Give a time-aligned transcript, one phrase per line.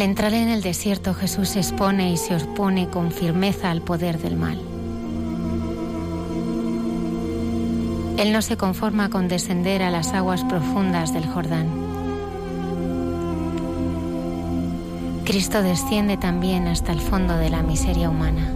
[0.00, 4.18] Al entrar en el desierto Jesús se expone y se opone con firmeza al poder
[4.18, 4.58] del mal.
[8.16, 11.66] Él no se conforma con descender a las aguas profundas del Jordán.
[15.26, 18.50] Cristo desciende también hasta el fondo de la miseria humana,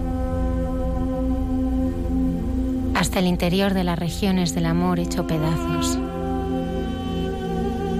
[2.95, 5.99] hasta el interior de las regiones del amor hecho pedazos,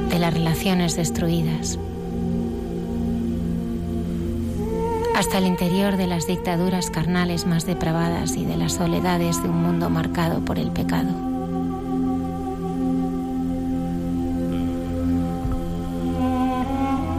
[0.09, 1.79] de las relaciones destruidas
[5.15, 9.63] hasta el interior de las dictaduras carnales más depravadas y de las soledades de un
[9.63, 11.11] mundo marcado por el pecado.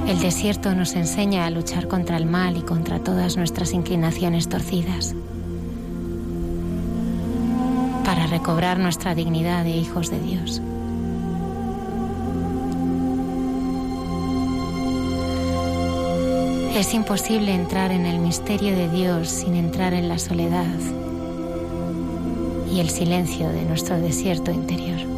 [0.07, 5.15] El desierto nos enseña a luchar contra el mal y contra todas nuestras inclinaciones torcidas,
[8.03, 10.61] para recobrar nuestra dignidad de hijos de Dios.
[16.75, 20.65] Es imposible entrar en el misterio de Dios sin entrar en la soledad
[22.69, 25.14] y el silencio de nuestro desierto interior.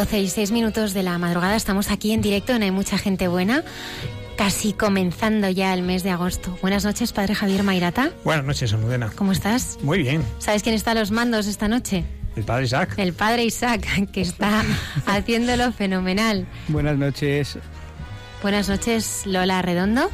[0.00, 3.28] 12 y 6 minutos de la madrugada estamos aquí en directo en Hay Mucha Gente
[3.28, 3.64] Buena,
[4.34, 6.56] casi comenzando ya el mes de agosto.
[6.62, 8.10] Buenas noches, Padre Javier Mairata.
[8.24, 9.12] Buenas noches, Almudena.
[9.14, 9.76] ¿Cómo estás?
[9.82, 10.24] Muy bien.
[10.38, 12.06] ¿Sabes quién está a los mandos esta noche?
[12.34, 12.94] El Padre Isaac.
[12.96, 14.64] El Padre Isaac, que está
[15.06, 16.46] haciéndolo fenomenal.
[16.68, 17.58] Buenas noches.
[18.40, 20.08] Buenas noches, Lola Redondo.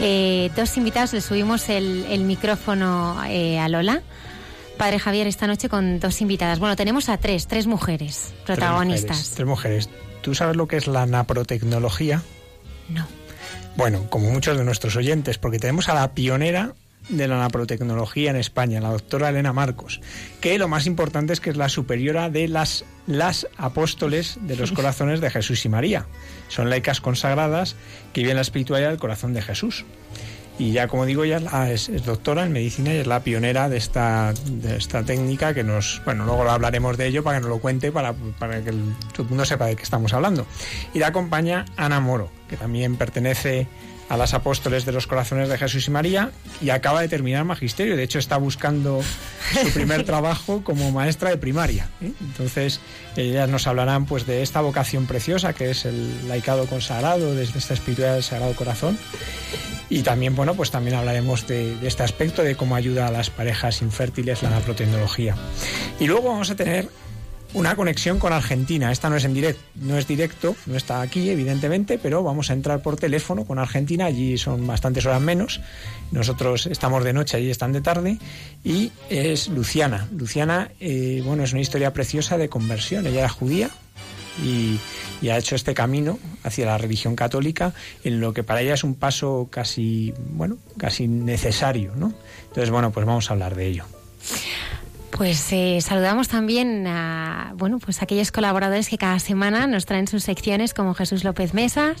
[0.00, 4.00] Eh, dos invitados, le subimos el, el micrófono eh, a Lola.
[4.80, 6.58] Padre Javier, esta noche con dos invitadas.
[6.58, 9.34] Bueno, tenemos a tres, tres mujeres protagonistas.
[9.34, 9.84] Tres mujeres.
[9.84, 9.90] Tres mujeres.
[10.22, 12.22] ¿Tú sabes lo que es la naprotecnología?
[12.88, 13.06] No.
[13.76, 16.72] Bueno, como muchos de nuestros oyentes, porque tenemos a la pionera
[17.10, 20.00] de la naprotecnología en España, la doctora Elena Marcos,
[20.40, 24.72] que lo más importante es que es la superiora de las, las apóstoles de los
[24.72, 26.06] corazones de Jesús y María.
[26.48, 27.76] Son laicas consagradas
[28.14, 29.84] que viven la espiritualidad del corazón de Jesús.
[30.58, 33.78] Y ya, como digo, ella es, es, doctora en medicina y es la pionera de
[33.78, 37.58] esta, de esta técnica que nos, bueno, luego hablaremos de ello para que nos lo
[37.60, 38.72] cuente, para, para que
[39.12, 40.46] todo el mundo sepa de qué estamos hablando.
[40.92, 43.66] Y la acompaña Ana Moro, que también pertenece
[44.10, 47.96] a las apóstoles de los corazones de Jesús y María y acaba de terminar magisterio.
[47.96, 49.00] De hecho, está buscando
[49.62, 51.88] su primer trabajo como maestra de primaria.
[52.02, 52.12] ¿eh?
[52.20, 52.80] Entonces,
[53.16, 57.74] ellas nos hablarán pues de esta vocación preciosa que es el laicado consagrado desde esta
[57.74, 58.98] espiritualidad del Sagrado Corazón.
[59.88, 63.30] Y también, bueno, pues también hablaremos de, de, este aspecto de cómo ayuda a las
[63.30, 65.36] parejas infértiles la naprotecnología.
[66.00, 66.88] Y luego vamos a tener
[67.54, 68.92] una conexión con Argentina.
[68.92, 72.52] Esta no es en directo, no es directo, no está aquí, evidentemente, pero vamos a
[72.52, 74.06] entrar por teléfono con Argentina.
[74.06, 75.60] Allí son bastantes horas menos.
[76.12, 78.18] Nosotros estamos de noche, allí están de tarde.
[78.64, 80.08] Y es Luciana.
[80.12, 83.06] Luciana, eh, bueno, es una historia preciosa de conversión.
[83.06, 83.70] Ella era judía
[84.44, 84.78] y,
[85.20, 87.74] y, ha hecho este camino hacia la religión católica
[88.04, 92.12] en lo que para ella es un paso casi, bueno, casi necesario, ¿no?
[92.42, 93.99] Entonces, bueno, pues vamos a hablar de ello.
[95.20, 100.08] Pues eh, saludamos también a bueno, pues a aquellos colaboradores que cada semana nos traen
[100.08, 101.98] sus secciones, como Jesús López Mesas,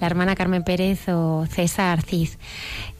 [0.00, 2.28] la hermana Carmen Pérez o César Cid.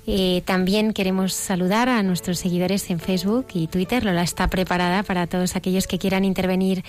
[0.07, 4.05] Eh, también queremos saludar a nuestros seguidores en Facebook y Twitter.
[4.05, 6.85] Lola está preparada para todos aquellos que quieran intervenir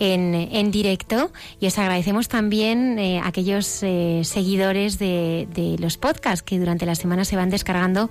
[0.00, 1.30] en, en directo.
[1.60, 6.86] Y os agradecemos también eh, a aquellos eh, seguidores de, de, los podcasts que durante
[6.86, 8.08] la semana se van descargando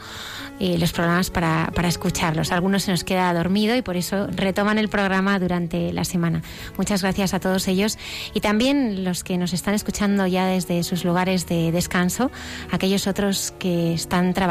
[0.60, 2.52] eh, los programas para, para escucharlos.
[2.52, 6.44] Algunos se nos queda dormido y por eso retoman el programa durante la semana.
[6.78, 7.98] Muchas gracias a todos ellos
[8.34, 12.30] y también los que nos están escuchando ya desde sus lugares de descanso,
[12.72, 14.43] aquellos otros que están trabajando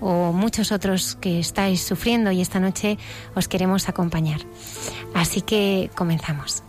[0.00, 2.98] o muchos otros que estáis sufriendo y esta noche
[3.34, 4.40] os queremos acompañar.
[5.14, 6.64] Así que comenzamos.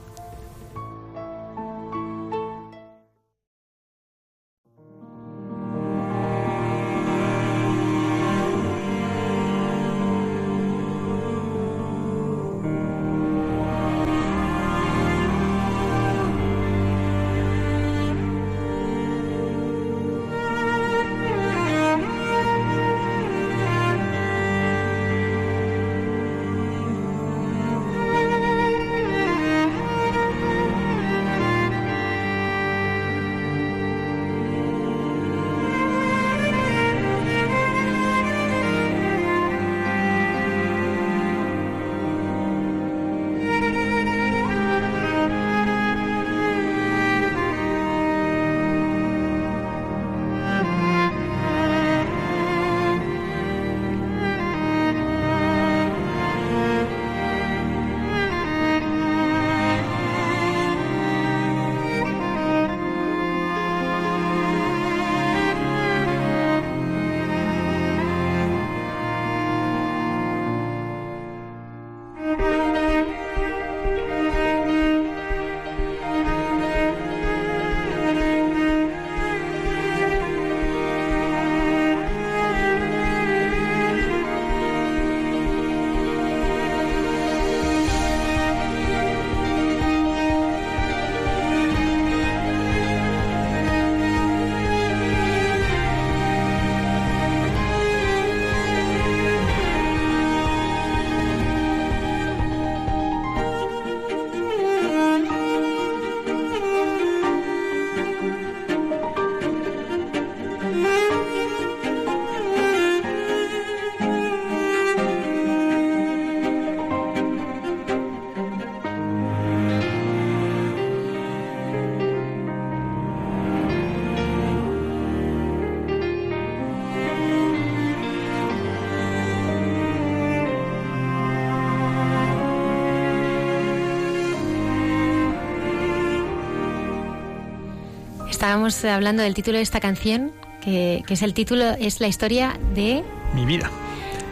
[138.43, 143.01] Estábamos hablando del título de esta canción, que, es el título, es la historia de...
[143.33, 143.71] Mi vida.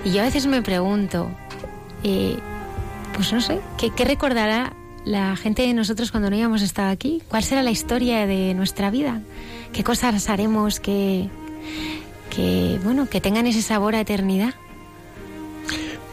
[0.04, 1.32] Y yo a veces me pregunto,
[2.04, 2.36] eh,
[3.14, 4.74] pues no sé, ¿qué, ¿qué, recordará
[5.06, 7.24] la gente de nosotros cuando no íbamos estado aquí?
[7.30, 9.22] ¿Cuál será la historia de nuestra vida?
[9.72, 11.30] ¿Qué cosas haremos que,
[12.36, 14.56] que, bueno, que tengan ese sabor a eternidad?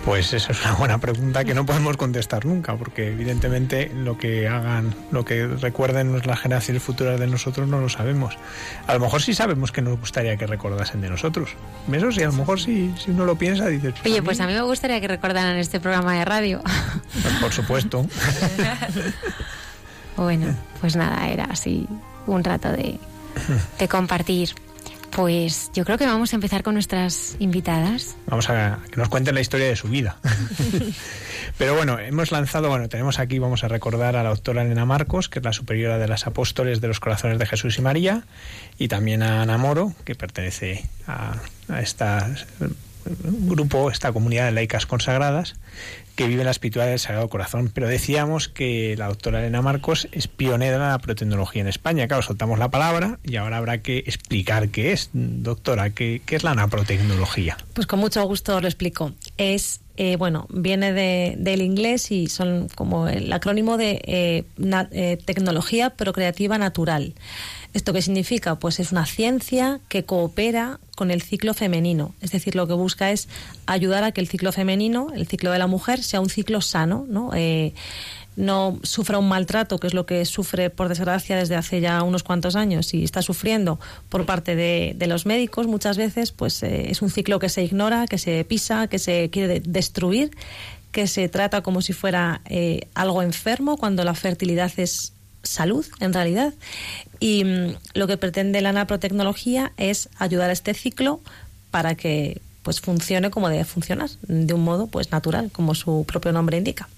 [0.09, 4.49] Pues esa es una buena pregunta que no podemos contestar nunca, porque evidentemente lo que
[4.49, 8.39] hagan, lo que recuerden las generaciones futuras de nosotros no lo sabemos.
[8.87, 11.51] A lo mejor sí sabemos que nos gustaría que recordasen de nosotros.
[11.93, 13.93] Eso sí, a lo mejor si, si uno lo piensa, dices...
[14.01, 16.63] Pues Oye, pues a mí me gustaría que recordaran este programa de radio.
[17.21, 18.07] Pues por supuesto.
[20.17, 21.87] bueno, pues nada, era así
[22.27, 22.99] un rato de,
[23.79, 24.55] de compartir.
[25.11, 28.17] Pues yo creo que vamos a empezar con nuestras invitadas.
[28.27, 30.19] Vamos a que nos cuenten la historia de su vida.
[31.59, 35.29] Pero bueno, hemos lanzado, bueno, tenemos aquí, vamos a recordar a la doctora Elena Marcos,
[35.29, 38.25] que es la superiora de las apóstoles de los corazones de Jesús y María,
[38.79, 41.37] y también a Ana Moro, que pertenece a,
[41.69, 42.05] a este
[43.05, 45.57] grupo, esta comunidad de laicas consagradas,
[46.19, 47.71] que vive en la espiritualidad del Sagrado Corazón.
[47.73, 52.09] Pero decíamos que la doctora Elena Marcos es pionera en la protecnología en España.
[52.09, 55.11] Claro, soltamos la palabra y ahora habrá que explicar qué es.
[55.13, 57.57] Doctora, ¿qué, qué es la naprotecnología?
[57.73, 59.13] Pues con mucho gusto lo explico.
[59.37, 64.45] Es, eh, bueno, viene de, del inglés y son como el acrónimo de eh,
[64.91, 67.15] eh, tecnología procreativa natural.
[67.75, 68.57] ¿Esto qué significa?
[68.57, 72.15] Pues es una ciencia que coopera con el ciclo femenino.
[72.21, 73.29] Es decir, lo que busca es
[73.67, 77.07] ayudar a que el ciclo femenino, el ciclo de la mujer, sea un ciclo sano,
[77.09, 77.31] ¿no?
[77.35, 77.75] Eh,
[78.39, 82.23] no sufra un maltrato, que es lo que sufre, por desgracia, desde hace ya unos
[82.23, 87.03] cuantos años y está sufriendo por parte de, los médicos muchas veces, pues eh, es
[87.03, 90.31] un ciclo que se ignora, que se pisa, que se quiere destruir,
[90.93, 96.13] que se trata como si fuera eh, algo enfermo, cuando la fertilidad es salud, en
[96.13, 96.55] realidad.
[97.21, 101.21] Y mm, lo que pretende la naprotecnología es ayudar a este ciclo
[101.71, 106.33] para que pues funcione como debe funcionar, de un modo pues natural, como su propio
[106.33, 106.89] nombre indica.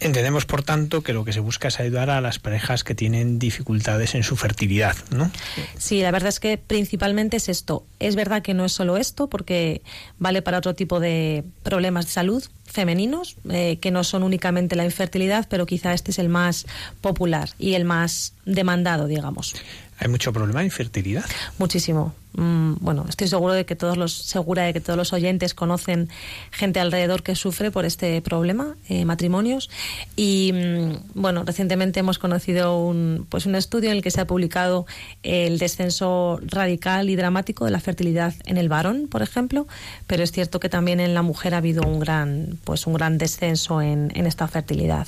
[0.00, 3.38] Entendemos, por tanto, que lo que se busca es ayudar a las parejas que tienen
[3.38, 5.30] dificultades en su fertilidad, ¿no?
[5.78, 7.84] Sí, la verdad es que principalmente es esto.
[7.98, 9.82] Es verdad que no es solo esto, porque
[10.18, 14.84] vale para otro tipo de problemas de salud femeninos, eh, que no son únicamente la
[14.84, 16.66] infertilidad, pero quizá este es el más
[17.00, 19.54] popular y el más demandado, digamos.
[20.00, 21.26] ¿Hay mucho problema de infertilidad?
[21.58, 22.14] Muchísimo.
[22.32, 26.08] Mm, bueno, estoy seguro de que todos los, segura de que todos los oyentes conocen
[26.50, 29.68] gente alrededor que sufre por este problema, eh, matrimonios.
[30.16, 34.26] Y mm, bueno, recientemente hemos conocido un, pues un estudio en el que se ha
[34.26, 34.86] publicado
[35.22, 39.66] el descenso radical y dramático de la fertilidad en el varón, por ejemplo,
[40.06, 43.18] pero es cierto que también en la mujer ha habido un gran, pues un gran
[43.18, 45.06] descenso en, en esta fertilidad.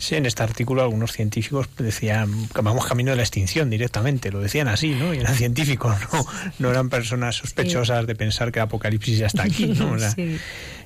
[0.00, 4.40] Sí, en este artículo algunos científicos decían que vamos camino de la extinción directamente, lo
[4.40, 5.12] decían así, ¿no?
[5.12, 6.26] Y eran científicos, no,
[6.58, 9.96] no eran personas sospechosas de pensar que el apocalipsis ya está aquí, ¿no?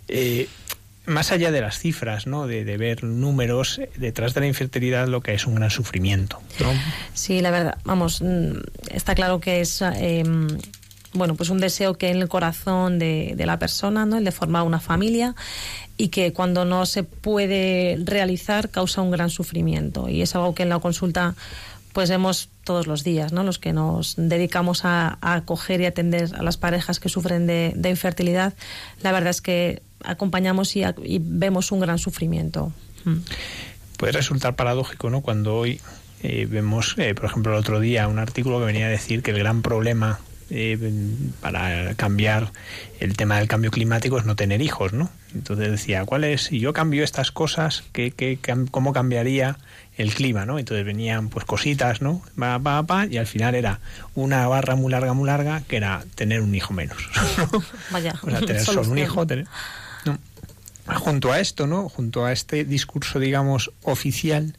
[0.06, 0.48] Eh,
[1.06, 2.46] más allá de las cifras, ¿no?
[2.46, 6.42] De, ver números, detrás de la infertilidad lo que es un gran sufrimiento.
[7.14, 8.58] Sí, la verdad, vamos, mm,
[8.90, 10.48] está claro que es em,
[11.14, 14.18] bueno, pues un deseo que en el corazón de, de, la persona, ¿no?
[14.18, 15.34] El de formar una familia
[15.96, 20.08] y que cuando no se puede realizar causa un gran sufrimiento.
[20.08, 21.34] Y es algo que en la consulta
[21.92, 23.44] pues vemos todos los días, ¿no?
[23.44, 28.52] Los que nos dedicamos a, acoger y atender a las parejas que sufren de, infertilidad,
[29.00, 30.84] la verdad es que acompañamos y,
[31.20, 32.72] vemos un gran sufrimiento.
[33.04, 33.18] Mm.
[33.96, 35.20] Puede resultar paradójico, ¿no?
[35.20, 35.80] Cuando hoy
[36.24, 39.30] eh, vemos, eh, por ejemplo, el otro día un artículo que venía a decir que
[39.30, 40.18] el gran problema
[40.50, 40.78] eh,
[41.40, 42.52] para cambiar
[43.00, 45.10] el tema del cambio climático es no tener hijos, ¿no?
[45.34, 46.42] Entonces decía, ¿cuál es?
[46.44, 48.38] Si yo cambio estas cosas, ¿qué, qué,
[48.70, 49.58] cómo cambiaría
[49.96, 50.58] el clima, ¿no?
[50.58, 52.22] Entonces venían pues cositas, ¿no?
[52.38, 53.80] Pa, pa, pa, y al final era
[54.14, 56.98] una barra muy larga, muy larga, que era tener un hijo menos.
[57.90, 58.14] Vaya.
[58.22, 59.46] o sea, tener solo un hijo, tener...
[60.86, 61.88] Junto a esto, ¿no?
[61.88, 64.54] Junto a este discurso, digamos, oficial,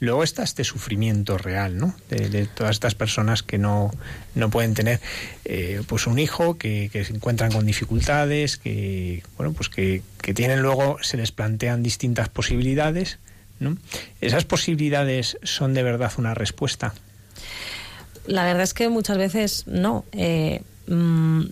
[0.00, 1.94] Luego está este sufrimiento real, ¿no?
[2.10, 3.90] De, todas estas personas que no,
[4.34, 5.00] no pueden tener
[5.44, 10.60] eh, pues un hijo, que, se encuentran con dificultades, que bueno, pues que, que tienen
[10.60, 13.18] luego, se les plantean distintas posibilidades,
[13.60, 13.76] ¿no?
[14.20, 16.94] ¿Esas posibilidades son de verdad una respuesta?
[18.26, 20.04] La verdad es que muchas veces no.
[20.12, 21.44] Eh, mm,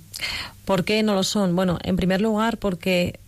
[0.65, 1.55] ¿Por qué no lo son?
[1.55, 3.19] Bueno, en primer lugar, porque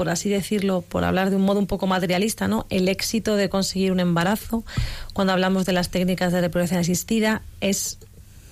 [0.00, 2.64] por así decirlo, por hablar de un modo un poco materialista, ¿no?
[2.70, 4.64] El éxito de conseguir un embarazo,
[5.12, 7.98] cuando hablamos de las técnicas de reproducción asistida, es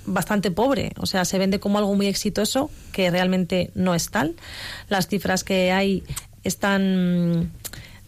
[0.05, 4.37] bastante pobre, o sea, se vende como algo muy exitoso que realmente no es tal.
[4.90, 6.02] Las cifras que hay
[6.45, 7.50] están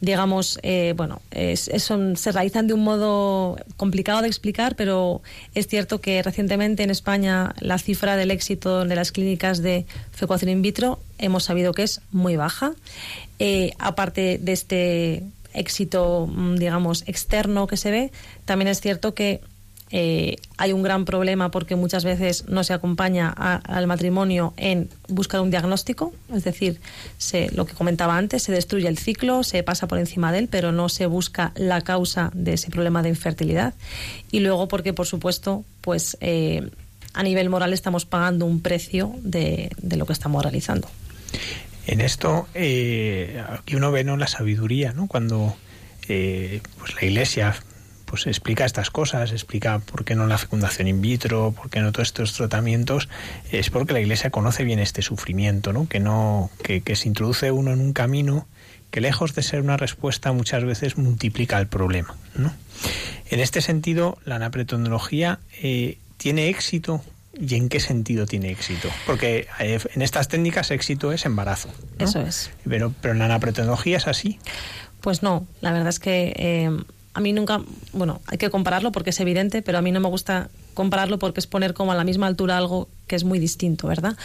[0.00, 5.23] digamos, eh, bueno, se realizan de un modo complicado de explicar, pero
[5.54, 10.50] es cierto que recientemente en España la cifra del éxito de las clínicas de fecundación
[10.50, 12.73] in vitro hemos sabido que es muy baja.
[13.38, 18.12] Eh, aparte de este éxito, mm, digamos, externo que se ve,
[18.45, 19.40] también es cierto que
[19.92, 25.40] eh, hay un gran problema porque muchas veces no se acompaña al matrimonio en buscar
[25.40, 26.80] un diagnóstico, es decir,
[27.18, 30.49] se, lo que comentaba antes, se destruye el ciclo, se pasa por encima de él,
[30.49, 33.75] pero no se busca la causa de ese problema de infertilidad.
[34.30, 36.70] Y luego porque, por supuesto, pues eh,
[37.12, 40.88] a nivel moral estamos pagando un precio de, lo que estamos realizando.
[41.88, 44.16] En esto, eh, aquí uno ve ¿no?
[44.16, 45.09] la sabiduría, ¿no?
[45.09, 45.56] cuando
[46.06, 47.54] pues la Iglesia
[48.11, 51.93] pues explica estas cosas, explica por qué no la fecundación in vitro, por qué no
[51.93, 53.09] todos estos tratamientos,
[53.52, 55.88] es porque la Iglesia conoce bien este sufrimiento, ¿no?
[55.88, 58.49] Que no, que, se introduce uno en un camino
[58.90, 62.52] que lejos de ser una respuesta muchas veces multiplica el problema, ¿no?
[63.26, 67.05] En este sentido, la anapretología eh, tiene éxito
[67.40, 68.88] ¿Y en qué sentido tiene éxito?
[69.07, 71.71] Porque eh, en estas técnicas éxito es embarazo.
[72.00, 72.50] Eso es.
[72.69, 74.40] Pero, pero en la anapretología es así.
[75.00, 76.71] Pues no, la verdad es que eh,
[77.12, 77.61] a mí nunca,
[77.93, 81.40] bueno, hay que compararlo porque es evidente, pero a mí no me gusta compararlo porque
[81.40, 84.17] es poner como a la misma altura algo que es muy distinto, ¿verdad?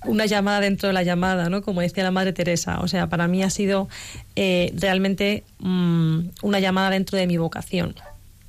[0.06, 1.62] una llamada dentro de la llamada, ¿no?
[1.62, 2.80] Como decía la Madre Teresa.
[2.82, 3.88] O sea, para mí ha sido
[4.36, 7.96] eh, realmente mm, una llamada dentro de mi vocación.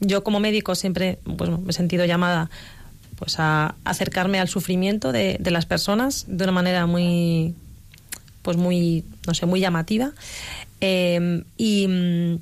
[0.00, 2.50] Yo como médico siempre pues, me he sentido llamada
[3.22, 7.54] pues a acercarme al sufrimiento de, las personas de una manera muy
[8.42, 10.10] pues muy no sé muy llamativa.
[10.80, 12.40] Em, y mm,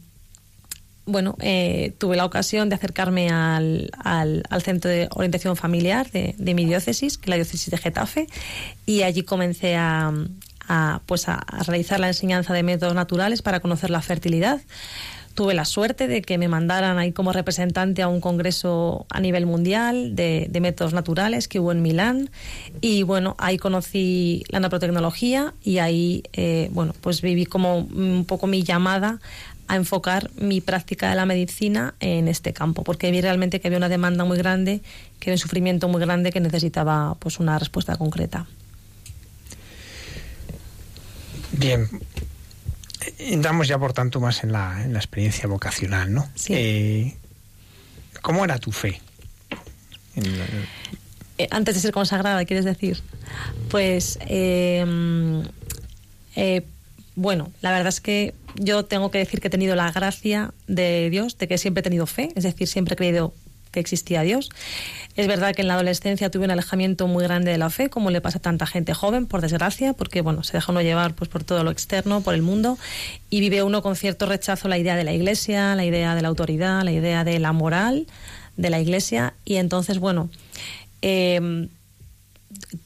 [1.05, 6.65] bueno, eh, tuve la ocasión de acercarme al, al, centro de orientación familiar de, mi
[6.65, 8.27] diócesis, que es la diócesis de Getafe,
[8.87, 10.15] y allí comencé a,
[11.05, 14.63] pues a realizar la enseñanza de métodos naturales para conocer la fertilidad
[15.35, 19.47] tuve la suerte de que me mandaran ahí como representante a un congreso a nivel
[19.47, 22.31] mundial de, métodos naturales que hubo en Milán
[22.81, 28.47] y bueno, ahí conocí la naprotecnología y ahí, eh, bueno, pues viví como un poco
[28.47, 29.21] mi llamada
[29.69, 33.79] a enfocar mi práctica de la medicina en este campo, porque vi realmente que había
[33.79, 34.83] una demanda muy grande,
[35.21, 38.47] que había un sufrimiento muy grande que necesitaba pues una respuesta concreta.
[41.53, 41.89] Bien,
[43.19, 46.29] entramos ya por tanto más en la, en la experiencia vocacional, ¿no?
[46.35, 46.55] Sí.
[46.57, 47.17] Eh,
[48.23, 49.01] ¿Cómo era tu fe?
[50.17, 53.01] Eh, antes de ser consagrada, quieres decir.
[53.71, 55.43] Pues, em,
[56.37, 56.67] eh,
[57.15, 61.09] bueno, la verdad es que yo tengo que decir que he tenido la gracia de
[61.11, 63.33] Dios, de que siempre he tenido fe, es decir, siempre he creído
[63.71, 64.51] que existía Dios.
[65.17, 68.11] Es verdad que en la adolescencia tuve un alejamiento muy grande de la fe, como
[68.11, 71.29] le pasa a tanta gente joven, por desgracia, porque bueno, se deja uno llevar pues
[71.29, 72.79] por todo lo externo, por el mundo,
[73.29, 76.29] y vive uno con cierto rechazo la idea de la iglesia, la idea de la
[76.29, 78.07] autoridad, la idea de la moral
[78.57, 80.31] de la iglesia, y entonces bueno,
[81.03, 81.69] em,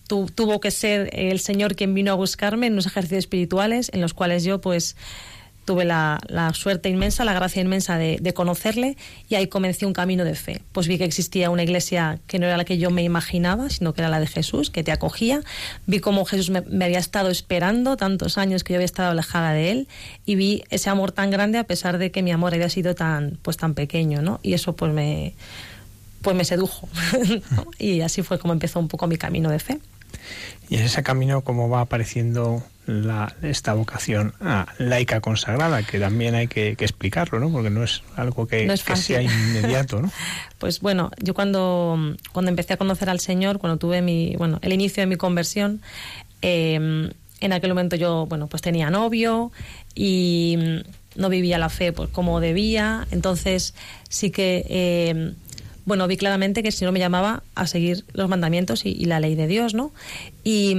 [0.06, 4.14] tuvo que ser el Señor quien vino a buscarme en unos ejercicios espirituales en los
[4.14, 4.96] cuales yo pues
[5.64, 6.18] tuve la,
[6.55, 8.96] suerte inmensa, la gracia inmensa de, conocerle
[9.29, 10.62] y ahí comencé un camino de fe.
[10.72, 13.94] Pues vi que existía una iglesia que no era la que yo me imaginaba, sino
[13.94, 15.42] que era la de Jesús, que te acogía.
[15.87, 19.70] Vi cómo Jesús me, había estado esperando tantos años que yo había estado alejada de
[19.70, 19.88] él
[20.27, 23.38] y vi ese amor tan grande a pesar de que mi amor había sido tan,
[23.42, 24.40] pues, tan pequeño, ¿no?
[24.42, 25.35] Y eso pues me,
[26.22, 26.88] pues me sedujo.
[27.79, 29.79] y así fue como empezó un poco mi camino de fe.
[30.68, 34.34] Y en ese camino, ¿cómo va apareciendo la, esta vocación
[34.78, 37.50] laica consagrada, que también hay que, explicarlo, ¿no?
[37.50, 40.12] Porque no es algo que, sea inmediato, ¿no?
[40.58, 41.98] pues bueno, yo cuando,
[42.32, 45.80] cuando empecé a conocer al Señor, cuando tuve mi, bueno, el inicio de mi conversión,
[46.42, 49.50] em, en aquel momento yo, bueno, pues tenía novio
[49.94, 50.58] y
[51.16, 53.74] no vivía la fe pues, como debía, entonces
[54.08, 54.64] sí que...
[54.68, 55.34] Em,
[55.86, 59.20] bueno, vi claramente que si no me llamaba a seguir los mandamientos y, y la
[59.20, 59.92] ley de Dios, ¿no?
[60.42, 60.74] Y,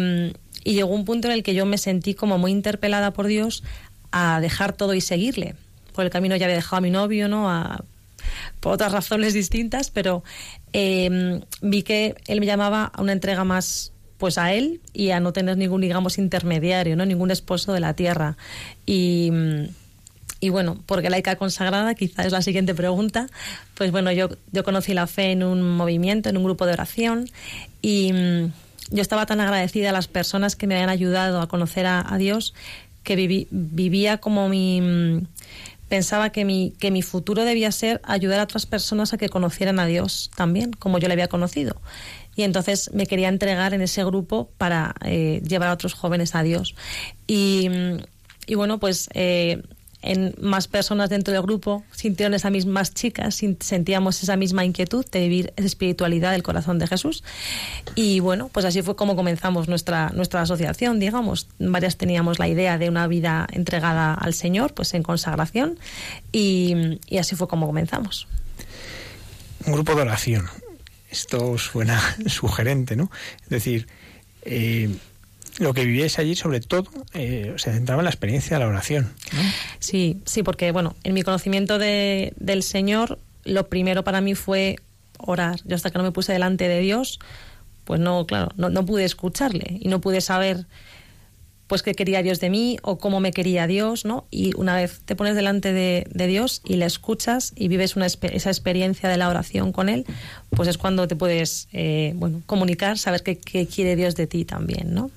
[0.66, 3.64] y llegó un punto en el que yo me sentí como muy interpelada por Dios
[4.12, 5.56] a dejar todo y seguirle.
[5.94, 7.48] Por el camino ya había dejado a mi novio, ¿no?
[8.60, 10.24] por otras razones distintas, pero
[10.74, 15.20] em, vi que él me llamaba a una entrega más pues a él y a
[15.20, 17.06] no tener ningún digamos intermediario, ¿no?
[17.06, 18.38] Ningún esposo de la tierra.
[18.86, 19.32] Y
[20.40, 23.28] y bueno, porque laica consagrada, quizás es la siguiente pregunta,
[23.74, 27.30] pues bueno, yo, yo conocí la fe en un movimiento, en un grupo de oración
[27.82, 28.12] y,
[28.92, 32.54] yo estaba tan agradecida a las personas que me habían ayudado a conocer a, Dios
[33.04, 33.16] que
[33.52, 35.28] vivía como mi
[35.88, 39.80] pensaba que mi, que mi futuro debía ser ayudar a otras personas a que conocieran
[39.80, 41.80] a Dios también, como yo le había conocido.
[42.36, 46.44] Y entonces me quería entregar en ese grupo para eh, llevar a otros jóvenes a
[46.44, 46.76] Dios.
[47.28, 47.70] Y,
[48.48, 49.62] y bueno, pues eh,
[50.06, 55.06] en más personas dentro del grupo sintieron esa misma, más chicas, sentíamos esa misma inquietud
[55.12, 57.24] de vivir esa espiritualidad del corazón de Jesús.
[57.96, 61.48] Y bueno, pues así fue como comenzamos nuestra, nuestra asociación, digamos.
[61.58, 65.80] Varias teníamos la idea de una vida entregada al Señor, pues en consagración,
[66.32, 68.28] y, así fue como comenzamos.
[69.66, 70.46] Un grupo de oración.
[71.10, 73.10] Esto suena sugerente, ¿no?
[73.44, 73.88] Es decir,
[74.44, 74.96] eh,
[75.58, 79.14] lo que vivíais allí, sobre todo, eh, se centraba en la experiencia de la oración.
[79.80, 84.78] Sí, sí, porque, bueno, en mi conocimiento de, del Señor, lo primero para mí fue
[85.18, 85.60] orar.
[85.66, 87.20] Yo hasta que no me puse delante de Dios,
[87.86, 90.66] pues no, claro, no, no pude escucharle y no pude saber
[91.68, 94.26] pues qué quería Dios de mí o cómo me quería Dios, ¿no?
[94.30, 98.50] Y una vez te pones delante de, Dios y le escuchas y vives una, esa
[98.50, 100.06] experiencia de la oración con Él,
[100.52, 104.46] pues es cuando te puedes, eh, bueno, comunicar, saber qué, qué quiere Dios de ti
[104.46, 105.10] también, ¿no?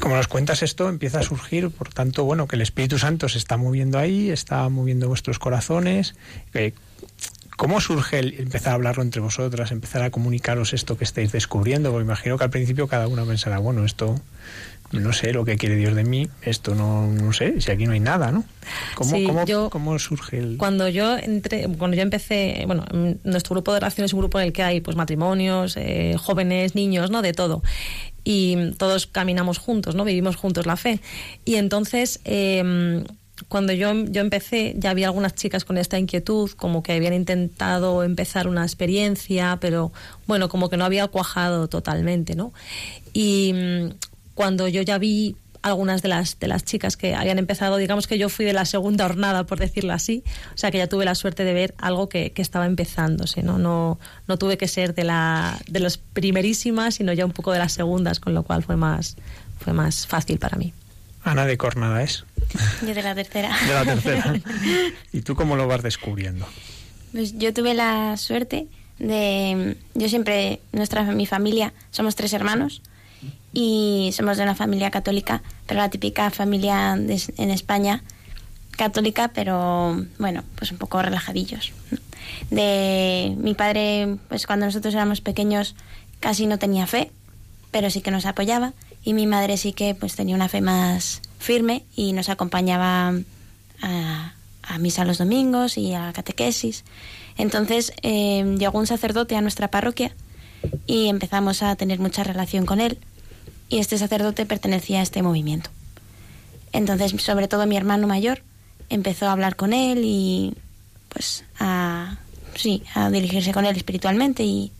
[0.00, 3.38] Como nos cuentas esto, empieza a surgir, por tanto, bueno, que el Espíritu Santo se
[3.38, 6.14] está moviendo ahí, está moviendo vuestros corazones.
[7.56, 11.90] ¿Cómo surge el empezar a hablarlo entre vosotras, empezar a comunicaros esto que estáis descubriendo?
[11.90, 14.20] Porque imagino que al principio cada uno pensará, bueno, esto
[14.92, 17.92] no sé lo que quiere Dios de mí, esto no, no sé, si aquí no
[17.92, 18.44] hay nada, ¿no?
[18.94, 20.58] ¿Cómo, cómo, surge el...?
[20.58, 22.84] Cuando yo entré, cuando yo empecé, bueno,
[23.24, 26.74] nuestro grupo de oración es un grupo en el que hay pues matrimonios, eh, jóvenes,
[26.74, 27.22] niños, ¿no?
[27.22, 27.62] De todo.
[28.28, 30.04] Y todos caminamos juntos, ¿no?
[30.04, 31.00] Vivimos juntos la fe.
[31.44, 32.20] Y entonces...
[32.24, 33.04] Em,
[33.48, 38.02] cuando yo, yo empecé, ya había algunas chicas con esta inquietud, como que habían intentado
[38.02, 39.92] empezar una experiencia, pero
[40.26, 42.54] bueno, como que no había cuajado totalmente, ¿no?
[43.12, 43.54] Y
[44.34, 45.36] cuando yo ya vi
[45.66, 48.64] algunas de las de las chicas que habían empezado, digamos que yo fui de la
[48.64, 50.22] segunda hornada, por decirlo así,
[50.54, 53.58] o sea que ya tuve la suerte de ver algo que, que estaba empezándose, ¿no?
[53.58, 53.98] ¿no?
[54.28, 57.72] No tuve que ser de la de las primerísimas, sino ya un poco de las
[57.72, 59.16] segundas, con lo cual fue más
[59.58, 60.72] fue más fácil para mí.
[61.24, 62.24] Ana de Cornada es.
[62.82, 63.56] Yo de la tercera.
[63.66, 64.34] De la tercera.
[65.12, 66.46] ¿Y tú cómo lo vas descubriendo?
[67.10, 72.82] Pues yo tuve la suerte de yo siempre nuestra mi familia somos tres hermanos
[73.58, 78.02] y somos de una familia católica, pero la típica familia en España
[78.76, 81.72] católica, pero bueno, pues un poco relajadillos.
[82.50, 85.74] De mi padre, pues cuando nosotros éramos pequeños
[86.20, 87.10] casi no tenía fe,
[87.70, 91.22] pero sí que nos apoyaba y mi madre sí que pues tenía una fe más
[91.38, 93.14] firme y nos acompañaba
[93.80, 94.32] a,
[94.78, 96.84] misa los domingos y a catequesis.
[97.38, 100.14] Entonces eh, llegó un sacerdote a nuestra parroquia
[100.86, 102.98] y empezamos a tener mucha relación con él
[103.68, 105.70] y este sacerdote pertenecía a este movimiento.
[106.72, 108.42] Entonces, sobre todo mi hermano mayor
[108.88, 110.54] empezó a hablar con él y
[111.08, 112.18] pues a
[112.54, 114.72] sí, a dirigirse con él espiritualmente y,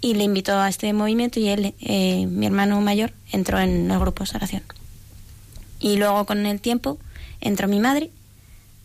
[0.00, 3.98] y le invitó a este movimiento y él, eh, mi hermano mayor, entró en el
[3.98, 4.62] grupo de oración.
[5.80, 6.98] Y luego con el tiempo
[7.40, 8.10] entró mi madre,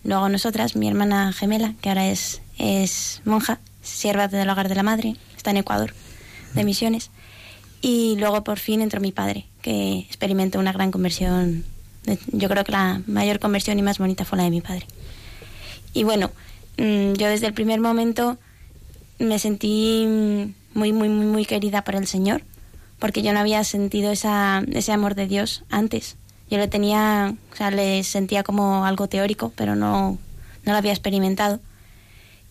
[0.04, 4.84] luego nosotras, mi hermana gemela, que ahora es, es monja, sierva del hogar de la
[4.84, 5.94] madre, está en Ecuador,
[6.54, 7.12] de misiones,
[7.82, 11.64] y luego por fin entró mi padre, que experimentó una gran conversión
[12.32, 14.86] Yo creo que la mayor conversión y más bonita fue la de mi padre.
[15.94, 16.32] Y bueno,
[16.78, 18.38] mm, yo desde el primer momento
[19.20, 20.06] me sentí
[20.74, 22.42] muy, muy, muy, muy querida por el Señor,
[23.00, 26.16] porque yo no había sentido esa, ese amor de Dios antes.
[26.50, 30.18] Yo le tenía, o sea, le sentía como algo teórico, pero no,
[30.64, 31.60] no lo había experimentado.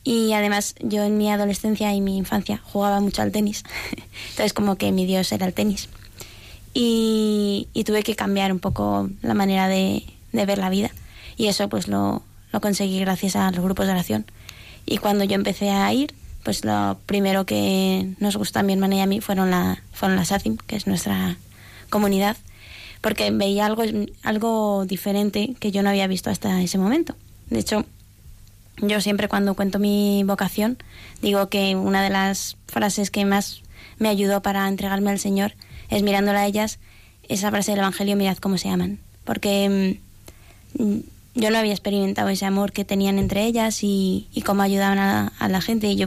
[0.08, 3.62] Y además yo en mi adolescencia y mi infancia jugaba mucho al tenis.
[4.30, 5.90] Entonces como que mi Dios era el tenis.
[6.72, 10.90] Y, tuve que cambiar un poco la manera de, ver la vida.
[11.36, 14.24] Y eso pues lo, lo conseguí gracias a los grupos de oración.
[14.86, 18.94] Y cuando yo empecé a ir, pues lo primero que nos gustó a mi hermana
[18.94, 21.36] y a mí fueron, la, fueron las ACIM, que es nuestra
[21.90, 22.38] comunidad,
[23.02, 23.82] porque veía algo,
[24.22, 27.14] algo diferente que yo no había visto hasta ese momento.
[27.50, 27.84] De hecho,
[28.80, 30.78] yo siempre cuando cuento mi vocación
[31.22, 33.62] digo que una de las frases que más
[33.98, 35.54] me ayudó para entregarme al Señor
[35.90, 36.78] es mirándola a ellas
[37.28, 38.98] esa frase del Evangelio, mirad cómo se aman.
[39.24, 39.98] Porque
[40.78, 40.98] mm,
[41.34, 45.60] yo no había experimentado ese amor que tenían entre ellas y, cómo ayudaban a, la
[45.60, 45.88] gente.
[45.88, 46.06] Y yo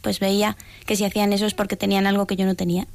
[0.00, 2.86] pues veía que si hacían eso es porque tenían algo que yo no tenía.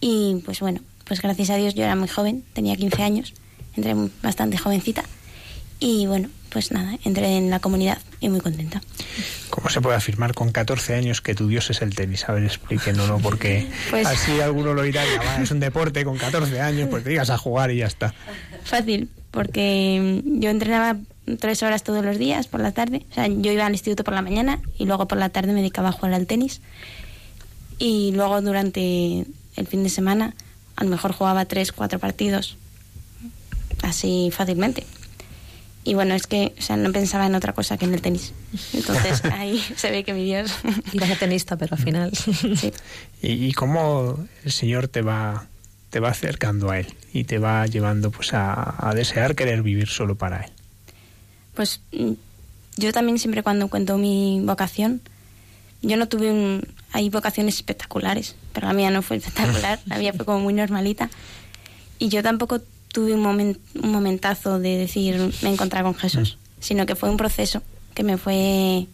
[0.00, 3.34] Y pues bueno, pues gracias a Dios yo era muy joven, tenía 15 años,
[3.76, 5.04] entré bastante jovencita.
[5.78, 8.82] Y bueno, pues nada, entré en la comunidad y muy contenta.
[9.50, 12.28] ¿Cómo se puede afirmar con 14 años que tu Dios es el tenis?
[12.28, 15.02] A ver, explíquenos, porque pues, así alguno lo dirá,
[15.40, 18.14] es un deporte con 14 años, pues te digas a jugar y ya está.
[18.64, 20.96] Fácil, porque yo entrenaba
[21.38, 23.06] tres horas todos los días por la tarde.
[23.10, 25.60] O sea, yo iba al instituto por la mañana y luego por la tarde me
[25.60, 26.60] dedicaba a jugar al tenis.
[27.78, 30.34] Y luego durante el fin de semana
[30.76, 32.56] a lo mejor jugaba tres, cuatro partidos.
[33.82, 34.84] Así fácilmente.
[35.82, 38.32] Y bueno, es que o sea, no pensaba en otra cosa que en el tenis.
[38.72, 40.52] Entonces ahí se ve que mi Dios...
[41.00, 42.12] A tenista, pero al final...
[42.14, 42.72] sí.
[43.22, 45.46] ¿Y, cómo el Señor te va,
[45.90, 49.88] te va acercando a Él y te va llevando pues a, a desear querer vivir
[49.88, 50.50] solo para Él?
[51.54, 52.12] Pues mm,
[52.76, 55.00] yo también siempre cuando cuento mi vocación,
[55.82, 56.66] yo no tuve un...
[56.92, 61.08] Hay vocaciones espectaculares, pero la mía no fue espectacular, la mía fue como muy normalita.
[61.98, 62.60] Y yo tampoco
[62.92, 66.62] tuve un, un momentazo de decir me encontré con Jesús, mm.
[66.62, 67.62] sino que fue un proceso
[67.94, 68.86] que me fue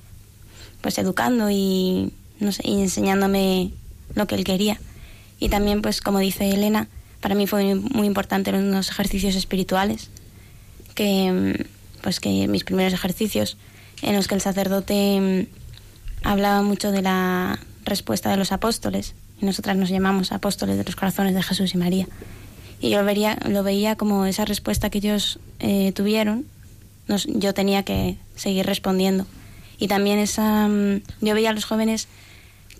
[0.81, 3.73] pues educando y, no sé, y enseñándome
[4.15, 4.79] lo que él quería.
[5.39, 6.89] Y también, pues como dice Elena,
[7.21, 10.11] para mí fue muy importante los ejercicios espirituales,
[10.95, 11.67] que
[12.03, 13.57] pues que mis primeros ejercicios
[14.03, 19.47] en los que el sacerdote mm, hablaba mucho de la respuesta de los apóstoles, y
[19.47, 22.07] nosotras nos llamamos apóstoles de los corazones de Jesús y María.
[22.81, 26.47] Y yo lo veía, como esa respuesta que ellos eh, tuvieron,
[27.27, 29.27] yo tenía que seguir respondiendo.
[29.79, 32.09] Y también esa, mm, yo veía a los jóvenes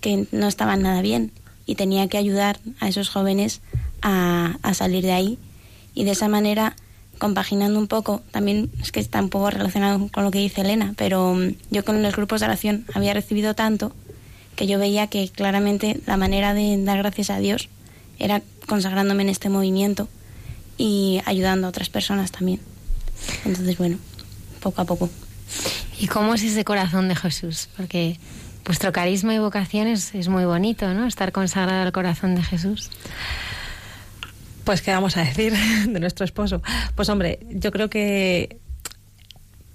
[0.01, 1.31] que no estaban nada bien
[1.65, 3.61] y tenía que ayudar a esos jóvenes
[4.01, 5.39] a, a salir de ahí.
[5.93, 6.75] Y de esa manera
[7.17, 10.93] compaginando un poco, también es que está un poco relacionado con lo que dice Elena,
[10.97, 13.93] pero mm, yo con los grupos de oración había recibido tanto
[14.55, 17.69] que yo veía que claramente la manera de dar gracias a Dios
[18.19, 20.07] era consagrándome en este movimiento
[20.77, 22.59] y ayudando a otras personas también.
[23.45, 23.97] Entonces, bueno,
[24.61, 25.09] poco a poco.
[25.99, 27.69] ¿Y cómo es ese corazón de Jesús?
[27.75, 28.19] Porque
[28.65, 31.07] vuestro carisma y vocación es, es muy bonito, ¿no?
[31.07, 32.89] Estar consagrado al corazón de Jesús.
[34.63, 35.53] Pues, ¿qué vamos a decir
[35.87, 36.61] de nuestro esposo?
[36.95, 38.59] Pues, hombre, yo creo que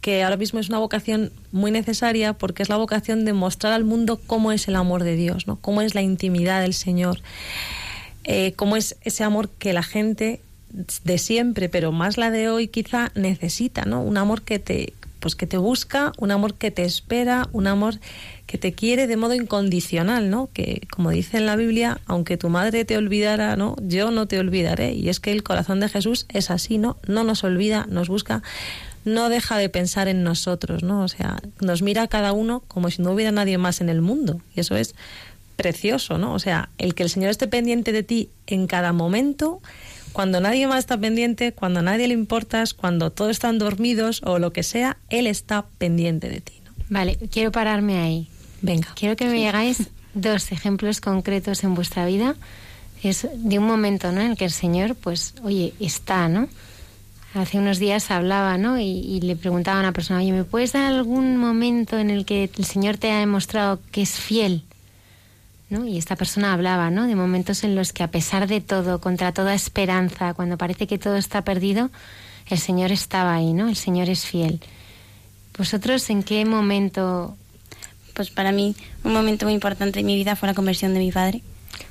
[0.03, 3.85] que ahora mismo es una vocación muy necesaria porque es la vocación de mostrar al
[3.85, 5.61] mundo cómo es el amor de Dios, ¿no?
[5.61, 7.21] cómo es la intimidad del Señor,
[8.25, 10.41] eh, cómo es ese amor que la gente
[11.05, 14.03] de siempre, pero más la de hoy quizá necesita, ¿no?
[14.03, 18.01] Un amor que te, pues que te busca, un amor que te espera, un amor
[18.47, 20.51] que te quiere de modo incondicional, ¿no?
[20.53, 23.77] Que como dice en la Biblia, aunque tu madre te olvidara, ¿no?
[23.83, 24.93] Yo no te olvidaré.
[24.95, 26.97] Y es que el corazón de Jesús es así, ¿no?
[27.07, 28.43] No nos olvida, nos busca,
[29.05, 31.03] no deja de pensar en nosotros, ¿no?
[31.05, 34.41] O sea, nos mira cada uno como si no hubiera nadie más en el mundo.
[34.55, 34.95] Y eso es
[35.57, 36.35] precioso, ¿no?
[36.35, 39.61] O sea, el que el Señor esté pendiente de ti en cada momento,
[40.13, 44.39] cuando nadie más está pendiente, cuando a nadie le importas, cuando todos están dormidos o
[44.39, 46.53] lo que sea, Él está pendiente de ti.
[46.65, 46.73] ¿no?
[46.91, 48.29] Vale, quiero pararme ahí.
[48.61, 48.89] Venga.
[48.95, 52.37] Quiero que me llegáis dos ejemplos concretos en vuestra vida.
[53.03, 54.21] Es de un momento, ¿no?
[54.21, 56.49] En el que el Señor, pues, oye, está, ¿no?
[57.35, 58.79] Hace unos días hablaba, ¿no?
[58.79, 62.51] Y, le preguntaba a una persona, oye, ¿me puedes dar algún momento en el que
[62.57, 64.65] el Señor te ha demostrado que es fiel?
[65.73, 65.87] ¿No?
[65.87, 67.07] Y esta persona hablaba, ¿no?
[67.07, 70.99] De momentos en los que a pesar de todo, contra toda esperanza, cuando parece que
[70.99, 71.91] todo está perdido,
[72.49, 73.69] el Señor estaba ahí, ¿no?
[73.69, 74.61] El Señor es fiel.
[75.59, 77.37] ¿Vosotros en qué momento
[78.15, 81.13] pues para mí un momento muy importante en mi vida fue la conversión de mi
[81.13, 81.43] padre.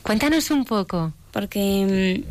[0.03, 1.13] Cuéntanos un poco.
[1.31, 2.23] Porque,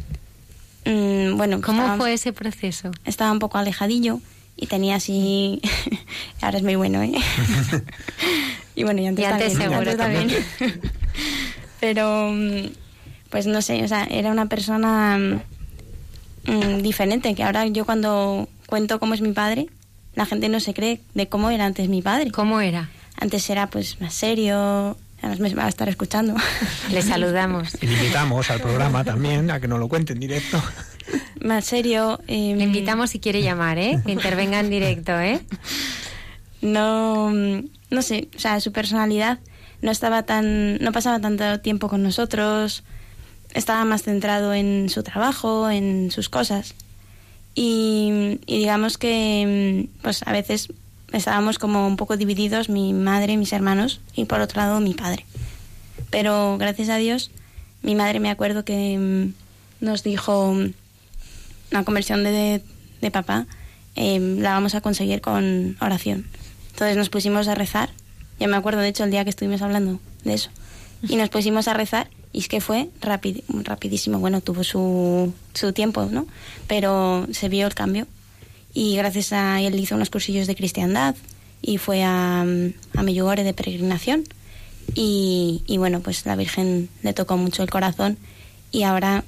[0.85, 2.91] mm, mm, bueno, ¿Cómo estaba, fue ese proceso?
[3.05, 4.21] estaba un poco alejadillo
[4.57, 5.61] y tenía así...
[6.41, 7.13] Ahora es muy bueno, ¿eh?
[8.75, 9.71] y bueno, y antes, Y antes también.
[9.71, 10.91] seguro antes también.
[11.81, 12.69] Pero, mm,
[13.31, 18.49] pues no sé, o sea, era una persona mm, mm, diferente, que ahora yo cuando
[18.67, 19.67] cuento cómo es mi padre,
[20.15, 22.31] la gente no se cree de cómo era antes mi padre.
[22.31, 22.91] ¿Cómo era?
[23.19, 26.35] Antes era pues más serio, además me va a estar escuchando.
[26.91, 27.69] Le saludamos.
[27.81, 30.63] Y le invitamos al programa también a que nos lo cuente en directo.
[31.41, 32.21] más serio.
[32.29, 34.01] eh, Le invitamos si quiere llamar, ¿eh?
[34.05, 35.41] Que intervenga en directo, ¿eh?
[36.63, 39.39] no no sé o sea su personalidad
[39.83, 42.83] no estaba tan no pasaba tanto tiempo con nosotros
[43.55, 46.75] estaba más centrado en su trabajo en sus cosas
[47.55, 50.69] y, digamos que mm, pues a veces
[51.13, 55.27] estábamos como un poco divididos mi madre mis hermanos y por otro lado mi padre
[56.11, 57.31] pero gracias a Dios
[57.83, 60.73] mi madre me acuerdo que mm, nos dijo mm,
[61.71, 62.63] la conversión de,
[63.01, 63.47] de papá
[63.97, 66.27] eh, la vamos a conseguir con oración.
[66.71, 67.91] Entonces nos pusimos a rezar.
[68.41, 70.51] Yo me acuerdo, de hecho, el día que estuvimos hablando de eso.
[71.09, 74.19] Y nos pusimos a rezar y es que fue rapid, rapidísimo.
[74.19, 76.27] Bueno, tuvo su, su tiempo, ¿no?
[76.67, 78.07] Pero se vio el cambio.
[78.75, 81.15] Y gracias a él hizo unos cursillos de cristiandad
[81.63, 84.25] y fue a, a Medjugorje de peregrinación.
[84.95, 88.19] Y, y bueno, pues la Virgen le tocó mucho el corazón
[88.73, 89.25] y ahora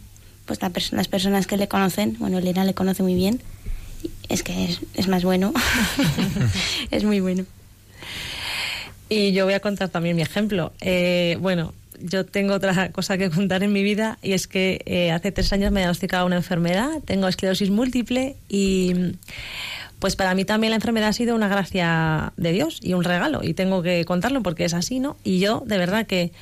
[0.47, 3.41] pues la pers- las personas que le conocen, bueno, Elena le conoce muy bien,
[4.29, 5.53] es que es, es más bueno,
[6.91, 7.45] es muy bueno.
[9.13, 10.73] Y yo voy a contar también mi ejemplo.
[10.81, 15.11] Eh, bueno, yo tengo otra cosa que contar en mi vida y es que eh,
[15.11, 18.95] hace tres años me diagnosticaba una enfermedad, tengo esclerosis múltiple y
[19.99, 23.41] pues para mí también la enfermedad ha sido una gracia de Dios y un regalo
[23.45, 25.19] y tengo que contarlo porque es así, ¿no?
[25.25, 26.33] Y yo de verdad que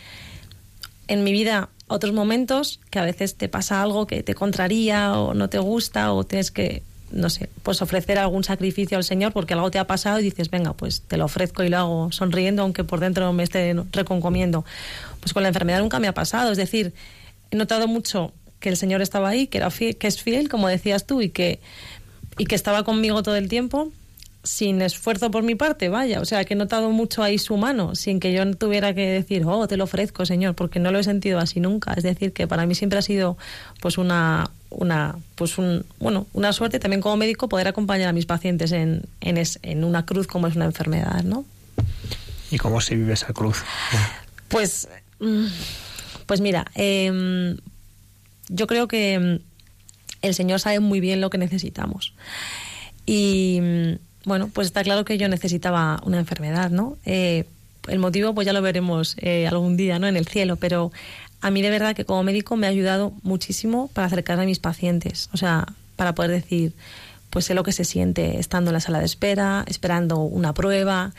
[1.09, 5.35] en mi vida otros momentos que a veces te pasa algo que te contraría o
[5.35, 9.55] no te gusta o tienes que no sé, pues ofrecer algún sacrificio al Señor porque
[9.55, 12.63] algo te ha pasado y dices, venga, pues te lo ofrezco y lo hago sonriendo
[12.63, 14.65] aunque por dentro me esté reconcomiendo.
[15.21, 16.93] Pues con la enfermedad nunca me ha pasado, es decir,
[17.51, 20.69] he notado mucho que el Señor estaba ahí, que era fiel, que es fiel, como
[20.69, 21.61] decías tú, y que
[22.39, 23.93] y que estaba conmigo todo el tiempo
[24.43, 27.95] sin esfuerzo por mi parte, vaya, o sea, que he notado mucho ahí su mano,
[27.95, 31.05] sin que yo tuviera que decir, oh, te lo ofrezco, Señor, porque no lo he
[31.05, 31.93] sentido así nunca.
[31.93, 33.37] Es decir, que para mí siempre ha sido,
[33.81, 38.27] pues, una, una, pues, un, bueno, una suerte también como médico poder acompañar a mis
[38.27, 41.45] pacientes en, en, es- en una cruz como es una enfermedad, ¿no?
[42.51, 43.59] ¿Y cómo se vive esa cruz?
[44.49, 44.89] Pues,
[45.21, 45.45] mm,
[46.27, 47.57] pues mira, em,
[48.49, 49.39] yo creo que mm,
[50.23, 52.15] el Señor sabe muy bien lo que necesitamos.
[53.07, 53.93] Y mm,
[54.29, 56.97] bueno, pues está claro que yo necesitaba una enfermedad, ¿no?
[57.05, 57.45] Eh,
[57.89, 60.07] el motivo, pues ya lo veremos eh, algún día, ¿no?
[60.07, 60.93] En el cielo, pero
[61.41, 64.59] a mí de verdad que como médico me ha ayudado muchísimo para acercarme a mis
[64.59, 66.75] pacientes, o sea, para poder decir,
[67.31, 71.13] pues sé lo que se siente estando en la sala de espera, esperando una prueba,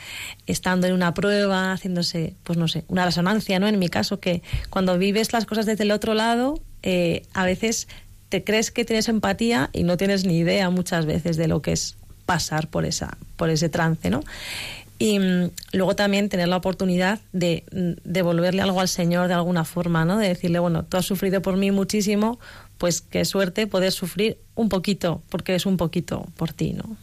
[0.46, 3.66] estando en una prueba, haciéndose, pues no sé, una resonancia, ¿no?
[3.66, 7.88] En mi caso, que cuando vives las cosas desde el otro lado, eh, a veces
[8.28, 11.72] te crees que tienes empatía y no tienes ni idea muchas veces de lo que
[11.72, 14.22] es pasar por esa, por ese trance, ¿no?
[15.02, 19.64] Y mm, luego también tener la oportunidad de mm, devolverle algo al Señor de alguna
[19.64, 20.16] forma, ¿no?
[20.16, 22.38] De decirle, bueno, tú has sufrido por mí muchísimo,
[22.78, 26.96] pues qué suerte poder sufrir un poquito, porque es un poquito por ti, ¿no?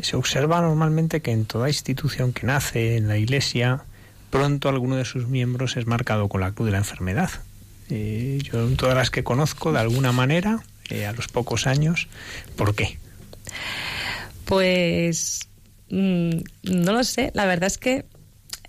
[0.00, 3.82] Se observa normalmente que en toda institución que nace en la Iglesia,
[4.30, 7.30] pronto alguno de sus miembros es marcado con la cruz de la enfermedad.
[7.88, 12.06] Eh, yo en todas las que conozco, de alguna manera, eh, a los pocos años,
[12.54, 12.98] ¿por qué?
[14.44, 15.49] Pues
[15.90, 16.30] mm,
[16.64, 18.04] no lo sé, la verdad es que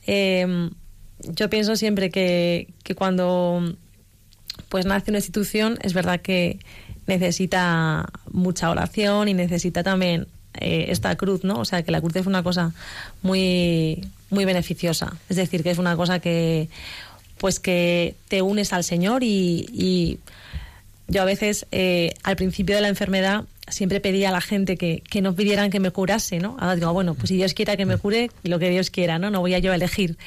[0.07, 0.69] eh,
[1.23, 3.75] yo pienso siempre que, que cuando
[4.69, 6.59] pues nace una institución es verdad que
[7.07, 11.59] necesita mucha oración y necesita también eh, esta cruz, ¿no?
[11.59, 12.73] O sea, que la cruz es una cosa
[13.21, 16.69] muy muy beneficiosa, es decir, que es una cosa que
[17.37, 20.19] pues que te unes al Señor y, y
[21.07, 25.03] yo a veces eh, al principio de la enfermedad siempre pedía a la gente que,
[25.09, 26.57] que no pidieran que me curase, ¿no?
[26.59, 29.29] Ahora digo, bueno, pues si Dios quiera que me cure, lo que Dios quiera, ¿no?
[29.29, 30.17] No voy a yo a elegir.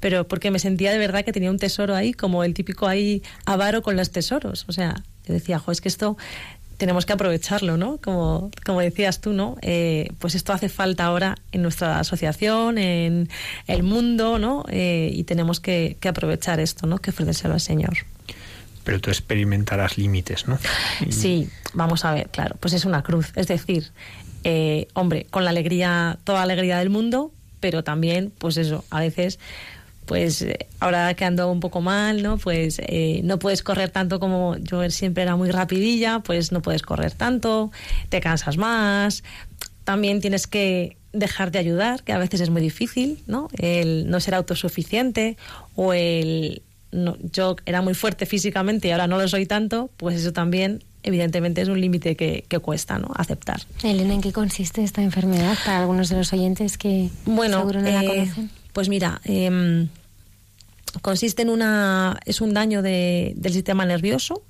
[0.00, 3.22] Pero porque me sentía de verdad que tenía un tesoro ahí, como el típico ahí
[3.46, 4.66] avaro con los tesoros.
[4.68, 6.16] O sea, yo decía, jo, es que esto
[6.76, 7.98] tenemos que aprovecharlo, ¿no?
[7.98, 9.56] Como, como decías tú, ¿no?
[9.62, 13.28] Eh, pues esto hace falta ahora en nuestra asociación, en
[13.66, 14.64] el mundo, ¿no?
[14.68, 16.98] Eh, y tenemos que, aprovechar esto, ¿no?
[16.98, 17.94] Que ofrecérselo al Señor.
[18.84, 20.58] Pero tú experimentarás límites, ¿no?
[21.10, 23.32] Sí, vamos a ver, claro, pues es una cruz.
[23.34, 23.90] Es decir,
[24.44, 29.00] eh, hombre, con la alegría, toda la alegría del mundo, pero también, pues eso, a
[29.00, 29.38] veces,
[30.04, 32.36] pues eh, ahora que ando un poco mal, ¿no?
[32.36, 36.82] Pues eh, no puedes correr tanto como yo siempre era muy rapidilla, pues no puedes
[36.82, 37.72] correr tanto,
[38.10, 39.24] te cansas más,
[39.84, 43.48] también tienes que dejar de ayudar, que a veces es muy difícil, ¿no?
[43.56, 45.36] El no ser autosuficiente
[45.74, 46.62] o el
[47.32, 51.60] yo era muy fuerte físicamente y ahora no lo soy tanto, pues eso también evidentemente
[51.60, 53.08] es un límite que, cuesta ¿no?
[53.14, 53.60] aceptar.
[53.82, 57.90] Elena, ¿en qué consiste esta enfermedad para algunos de los oyentes que bueno, seguro no
[57.90, 58.50] la eh, conocen?
[58.72, 59.88] Pues mira, em,
[61.02, 64.42] consiste en una es un daño del sistema nervioso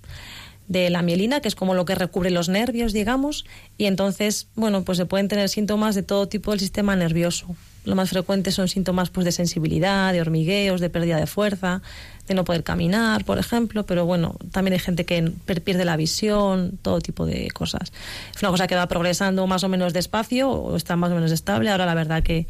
[0.68, 3.44] de la mielina, que es como lo que recubre los nervios, digamos,
[3.76, 7.54] y entonces, bueno, pues se pueden tener síntomas de todo tipo del sistema nervioso.
[7.84, 11.82] Lo más frecuente son síntomas pues de sensibilidad, de hormigueos, de pérdida de fuerza,
[12.28, 16.78] de no poder caminar, por ejemplo, pero bueno, también hay gente que pierde la visión,
[16.80, 17.92] todo tipo de cosas.
[18.34, 21.32] Es una cosa que va progresando más o menos despacio o está más o menos
[21.32, 21.70] estable.
[21.70, 22.46] Ahora la verdad que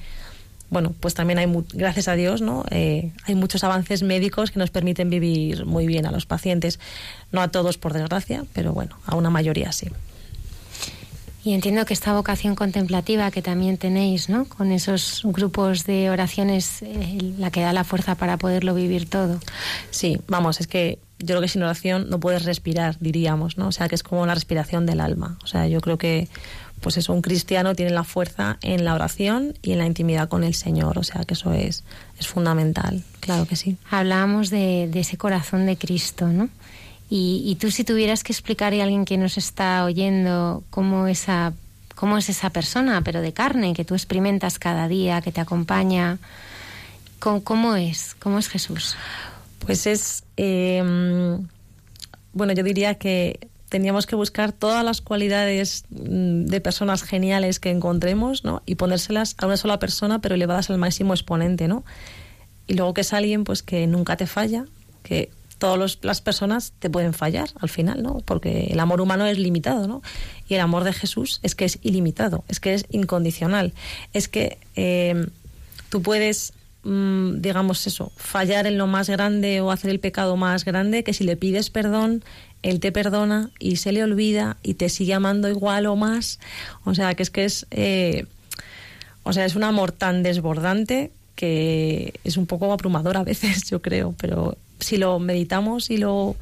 [0.70, 2.64] bueno, pues también hay, gracias a Dios, ¿no?
[2.70, 6.80] Eh, hay muchos avances médicos que nos permiten vivir muy bien a los pacientes.
[7.30, 9.88] No a todos, por desgracia, pero bueno, a una mayoría sí.
[11.44, 14.46] Y entiendo que esta vocación contemplativa que también tenéis, ¿no?
[14.46, 19.38] Con esos grupos de oraciones, eh, la que da la fuerza para poderlo vivir todo.
[19.90, 23.68] Sí, vamos, es que yo creo que sin oración no puedes respirar, diríamos, ¿no?
[23.68, 25.38] O sea, que es como la respiración del alma.
[25.44, 26.28] O sea, yo creo que,
[26.80, 30.44] pues eso, un cristiano tiene la fuerza en la oración y en la intimidad con
[30.44, 30.98] el Señor.
[30.98, 31.84] O sea, que eso es,
[32.18, 33.76] es fundamental, claro que sí.
[33.90, 36.48] Hablábamos de, de ese corazón de Cristo, ¿no?
[37.16, 41.52] Y, tú si tuvieras que explicar a alguien que nos está oyendo cómo esa
[41.94, 46.18] cómo es esa persona, pero de carne, que tú experimentas cada día, que te acompaña,
[47.20, 48.16] ¿cómo, es?
[48.18, 48.96] ¿Cómo es Jesús?
[49.60, 51.46] Pues es, em,
[52.32, 53.38] bueno, yo diría que
[53.68, 58.60] teníamos que buscar todas las cualidades mm, de personas geniales que encontremos, ¿no?
[58.66, 61.84] Y ponérselas a una sola persona, pero elevadas al máximo exponente, ¿no?
[62.66, 64.64] Y luego que es alguien, pues que nunca te falla,
[65.04, 65.30] que
[65.64, 68.18] todas las personas te pueden fallar al final, ¿no?
[68.26, 70.02] Porque el amor humano es limitado, ¿no?
[70.46, 73.72] Y el amor de Jesús es que es ilimitado, es que es incondicional,
[74.12, 75.26] es que eh,
[75.88, 76.52] tú puedes,
[76.82, 81.14] mm, digamos eso, fallar en lo más grande o hacer el pecado más grande, que
[81.14, 82.22] si le pides perdón,
[82.62, 86.40] Él te perdona y se le olvida y te sigue amando igual o más.
[86.84, 87.66] O sea, que es que es...
[87.70, 88.26] Eh,
[89.22, 93.80] o sea, es un amor tan desbordante que es un poco abrumador a veces, yo
[93.80, 96.36] creo, pero si lo meditamos y lo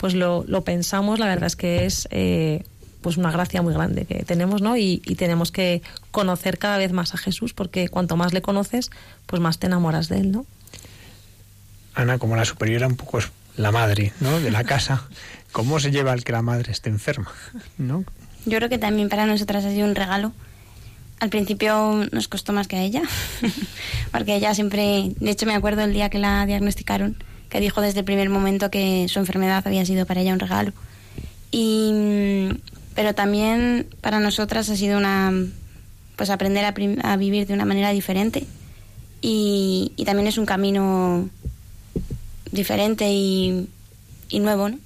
[0.00, 2.64] pues lo, pensamos, la verdad es que es eh,
[3.02, 4.78] pues una gracia muy grande que tenemos, ¿no?
[4.78, 8.90] Y, tenemos que conocer cada vez más a Jesús, porque cuanto más le conoces,
[9.26, 10.46] pues más te enamoras de él, ¿no?
[11.94, 14.40] Ana, como la superiora, un poco es la madre, ¿no?
[14.40, 15.06] De la casa.
[15.52, 17.30] ¿Cómo se lleva el que la madre esté enferma,
[17.76, 18.04] ¿no?
[18.46, 20.32] Yo creo que también para nosotras ha sido un regalo.
[21.18, 23.02] Al principio nos costó más que a ella,
[24.12, 27.98] porque ella siempre, de hecho me acuerdo el día que la diagnosticaron, que dijo desde
[27.98, 30.72] el primer momento que su enfermedad había sido para ella un regalo.
[31.50, 32.48] Y,
[32.94, 35.32] pero también para nosotras ha sido una
[36.16, 38.46] pues aprender a, vivir de una manera diferente
[39.22, 41.30] y, también es un camino
[42.52, 43.68] diferente y,
[44.32, 44.78] nuevo ¿no?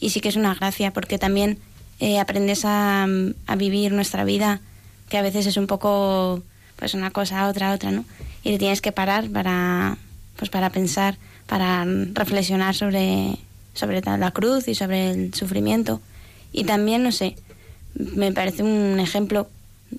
[0.00, 1.58] y sí que es una gracia porque también
[1.98, 3.06] eh, aprendes a,
[3.46, 4.60] a, vivir nuestra vida
[5.08, 6.42] que a veces es un poco
[6.76, 8.04] pues una cosa otra otra no
[8.44, 9.96] y te tienes que parar para
[10.36, 11.16] pues para pensar
[11.52, 11.84] para
[12.14, 13.36] reflexionar sobre,
[13.74, 16.00] sobre la cruz y sobre el sufrimiento.
[16.50, 17.36] Y también, no sé,
[17.92, 19.50] me parece un ejemplo,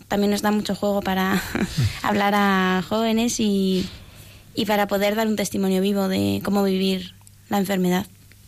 [0.08, 1.39] también nos da mucho juego para
[2.01, 3.88] hablar a jóvenes y,
[4.56, 7.14] y para poder dar un testimonio vivo de cómo vivir
[7.49, 8.08] la enfermedad.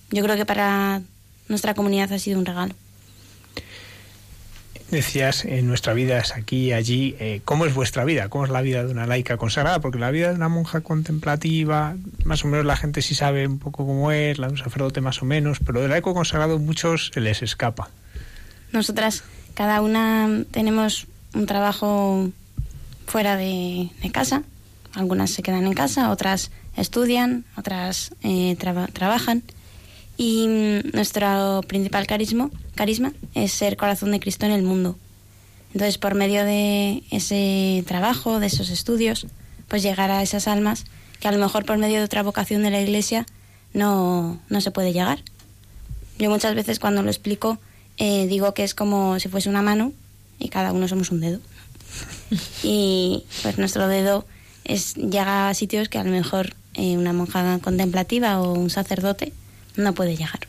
[0.09, 1.03] Yo creo que para
[1.47, 2.73] nuestra comunidad ha sido un regalo
[4.91, 7.15] decías, en nuestra vida es aquí, allí.
[7.19, 8.29] Eh, ¿Cómo es vuestra vida?
[8.29, 9.79] ¿Cómo es la vida de una laica consagrada?
[9.79, 13.59] Porque la vida de una monja contemplativa, más o menos la gente sí sabe un
[13.59, 17.11] poco cómo es, la de un sacerdote más o menos, pero del laico consagrado muchos
[17.13, 17.89] se les escapa.
[18.71, 19.23] Nosotras,
[19.53, 22.29] cada una tenemos un trabajo
[23.07, 24.43] fuera de, casa.
[24.93, 28.55] Algunas se quedan en casa, otras estudian, otras eh,
[28.93, 29.43] trabajan.
[30.17, 30.47] Y
[30.93, 34.97] nuestro principal carisma, carisma es ser corazón de Cristo en el mundo.
[35.73, 39.27] Entonces, por medio de ese trabajo, de esos estudios,
[39.67, 40.85] pues llegar a esas almas
[41.19, 43.25] que a lo mejor por medio de otra vocación de la Iglesia
[43.73, 45.21] no, no se puede llegar.
[46.17, 47.59] Yo muchas veces cuando lo explico
[47.97, 49.91] eh, digo que es como si fuese una mano
[50.39, 51.39] y cada uno somos un dedo.
[52.63, 54.25] Y pues nuestro dedo
[54.63, 59.31] es, llega a sitios que a lo mejor eh, una monja contemplativa o un sacerdote
[59.77, 60.39] no puede llegar.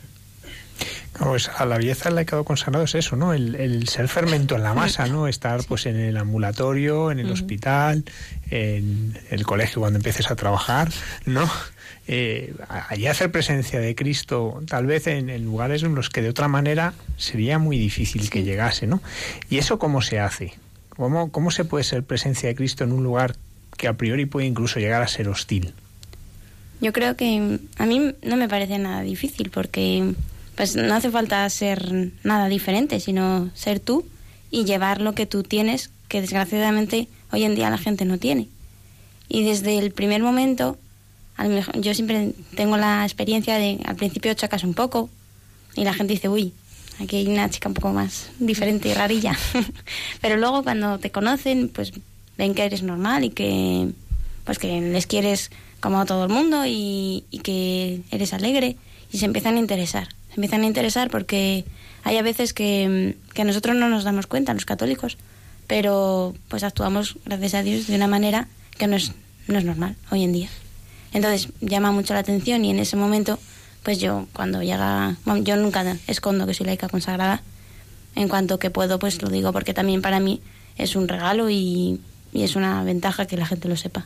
[1.19, 3.33] Pues a la belleza del laicado consagrado es eso, ¿no?
[3.33, 5.27] El, ser fermento en la masa, ¿no?
[5.27, 8.05] Estar pues en el ambulatorio, en el hospital,
[8.51, 10.89] en el colegio cuando empieces a trabajar,
[11.25, 11.49] ¿no?
[12.07, 12.53] Eh,
[12.89, 16.93] allí hacer presencia de Cristo, tal vez en, lugares en los que de otra manera
[17.17, 19.01] sería muy difícil que llegase, ¿no?
[19.49, 20.53] ¿Y eso cómo se hace?
[20.89, 23.35] ¿Cómo, ¿Cómo se puede ser presencia de Cristo en un lugar
[23.75, 25.73] que a priori puede incluso llegar a ser hostil?
[26.79, 30.13] Yo creo que a mí no me parece nada difícil porque
[30.55, 34.05] pues no hace falta ser nada diferente, sino ser tú
[34.51, 38.47] y llevar lo que tú tienes, que desgraciadamente hoy en día la gente no tiene.
[39.29, 40.77] Y desde el primer momento,
[41.75, 45.09] yo siempre tengo la experiencia de al principio chocas un poco
[45.75, 46.53] y la gente dice, uy,
[46.99, 49.37] aquí hay una chica un poco más diferente y rarilla.
[50.21, 51.91] Pero luego cuando te conocen, pues
[52.37, 53.89] ven que eres normal y que
[54.45, 58.77] pues que les quieres como a todo el mundo y, y que eres alegre
[59.11, 61.65] y se empiezan a interesar empiezan a interesar porque
[62.03, 65.17] hay a veces que, que nosotros no nos damos cuenta, los católicos,
[65.65, 68.47] pero pues actuamos, gracias a Dios, de una manera
[68.77, 69.11] que no es,
[69.47, 70.49] no es normal hoy en día.
[71.11, 73.39] Entonces llama mucho la atención y en ese momento,
[73.83, 77.41] pues yo cuando llega, yo nunca escondo que soy laica consagrada,
[78.15, 80.41] en cuanto que puedo, pues lo digo porque también para mí
[80.77, 81.99] es un regalo y,
[82.31, 84.05] y es una ventaja que la gente lo sepa.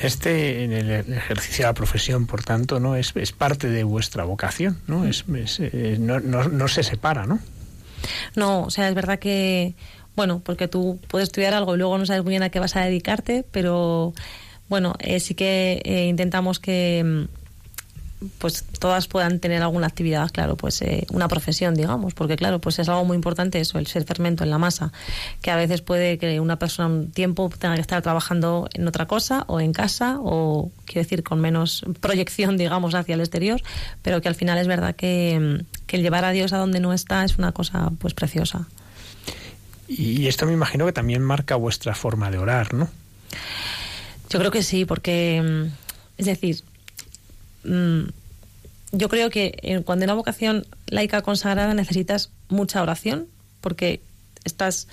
[0.00, 4.24] Este, en el ejercicio de la profesión, por tanto, no es, es parte de vuestra
[4.24, 5.04] vocación, ¿no?
[5.06, 5.24] Es,
[5.58, 7.40] eh, no, no, se separa, ¿no?
[8.34, 9.74] No, o sea, es verdad que,
[10.16, 12.76] bueno, porque tú puedes estudiar algo y luego no sabes muy bien a qué vas
[12.76, 14.14] a dedicarte, pero
[14.68, 17.26] bueno, eh, sí que eh, intentamos que
[18.38, 22.78] pues todas puedan tener alguna actividad, claro, pues eh, una profesión, digamos, porque claro, pues
[22.78, 24.92] es algo muy importante eso, el ser fermento en la masa,
[25.40, 29.06] que a veces puede que una persona un tiempo tenga que estar trabajando en otra
[29.06, 33.60] cosa o en casa o quiero decir con menos proyección, digamos, hacia el exterior,
[34.02, 36.92] pero que al final es verdad que, que el llevar a Dios a donde no
[36.92, 38.66] está es una cosa pues preciosa.
[39.88, 42.88] Y esto me imagino que también marca vuestra forma de orar, ¿no?
[44.30, 45.68] Yo creo que sí, porque
[46.16, 46.62] es decir,
[47.64, 48.04] Mm,
[48.92, 53.26] yo creo que cuando en una vocación laica consagrada necesitas mucha oración,
[53.60, 54.00] porque
[54.44, 54.88] estás,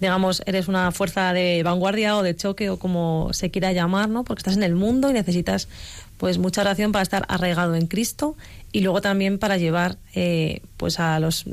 [0.00, 4.24] digamos, eres una fuerza de vanguardia o de choque o como se quiera llamar, ¿no?
[4.24, 5.68] Porque estás en el mundo y necesitas
[6.18, 8.36] pues mucha oración para estar arraigado en Cristo
[8.72, 11.44] y luego también para llevar eh, pues a los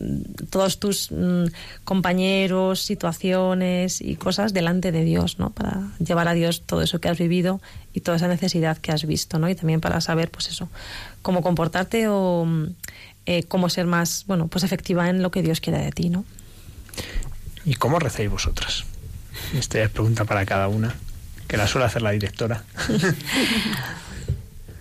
[0.50, 1.46] todos tus mm,
[1.84, 7.08] compañeros situaciones y cosas delante de Dios no para llevar a Dios todo eso que
[7.08, 7.62] has vivido
[7.94, 10.68] y toda esa necesidad que has visto no y también para saber pues eso
[11.22, 12.66] cómo comportarte o mm,
[13.28, 16.26] eh, cómo ser más bueno pues efectiva en lo que Dios quiere de ti no
[17.66, 18.84] y cómo recéis vosotras
[19.54, 20.96] esta es pregunta para cada una
[21.48, 22.64] que la suele hacer la directora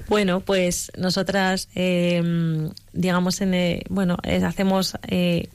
[0.09, 5.49] Bueno, pues nosotras, em, digamos, en, eh, bueno, hacemos eh,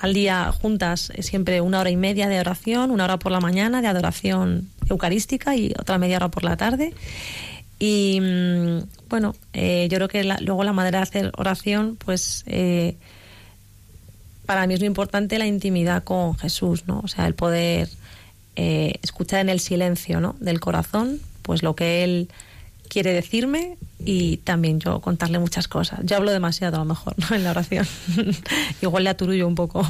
[0.00, 3.40] al día juntas eh, siempre una hora y media de oración, una hora por la
[3.40, 6.94] mañana de adoración eucarística y otra media hora por la tarde.
[7.78, 12.44] Y mm, bueno, yo creo que luego la manera de hacer oración, pues
[14.46, 17.00] para mí es muy importante la intimidad con Jesús, ¿no?
[17.00, 17.88] O sea, el poder
[18.54, 20.36] escuchar en el silencio, ¿no?
[20.40, 22.28] Del corazón, pues lo que Él
[22.88, 26.00] quiere decirme y también yo contarle muchas cosas.
[26.04, 27.86] Yo hablo demasiado a lo mejor en la oración.
[28.82, 29.86] Igual le aturullo un poco,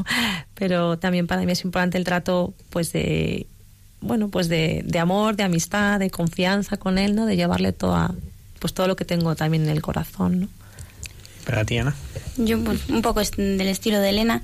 [0.55, 3.47] pero también para mí es importante el trato pues de
[4.01, 7.26] bueno, pues de, de amor, de amistad, de confianza con él, ¿no?
[7.26, 8.14] De llevarle toda
[8.59, 10.49] pues todo lo que tengo también en el corazón, ¿no?
[11.44, 11.94] Para ti, Ana.
[12.36, 14.42] Yo pues, un poco del estilo de Elena.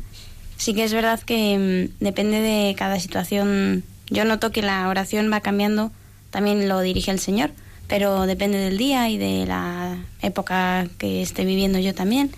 [0.56, 3.82] Sí que es verdad que mm, depende de cada situación.
[4.08, 5.90] Yo noto que la oración va cambiando,
[6.30, 7.50] también lo dirige el Señor
[7.92, 12.30] pero depende del día y de la época que esté viviendo yo también.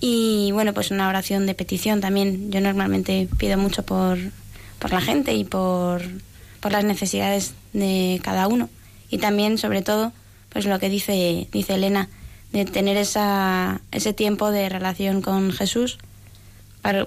[0.00, 2.50] Y bueno, pues una oración de petición también.
[2.50, 4.16] Yo normalmente pido mucho por,
[4.78, 6.00] por la gente y por,
[6.60, 8.70] por las necesidades de cada uno.
[9.10, 10.10] Y también, sobre todo,
[10.48, 12.08] pues lo que dice, dice Elena,
[12.52, 15.98] de tener esa, ese tiempo de relación con Jesús,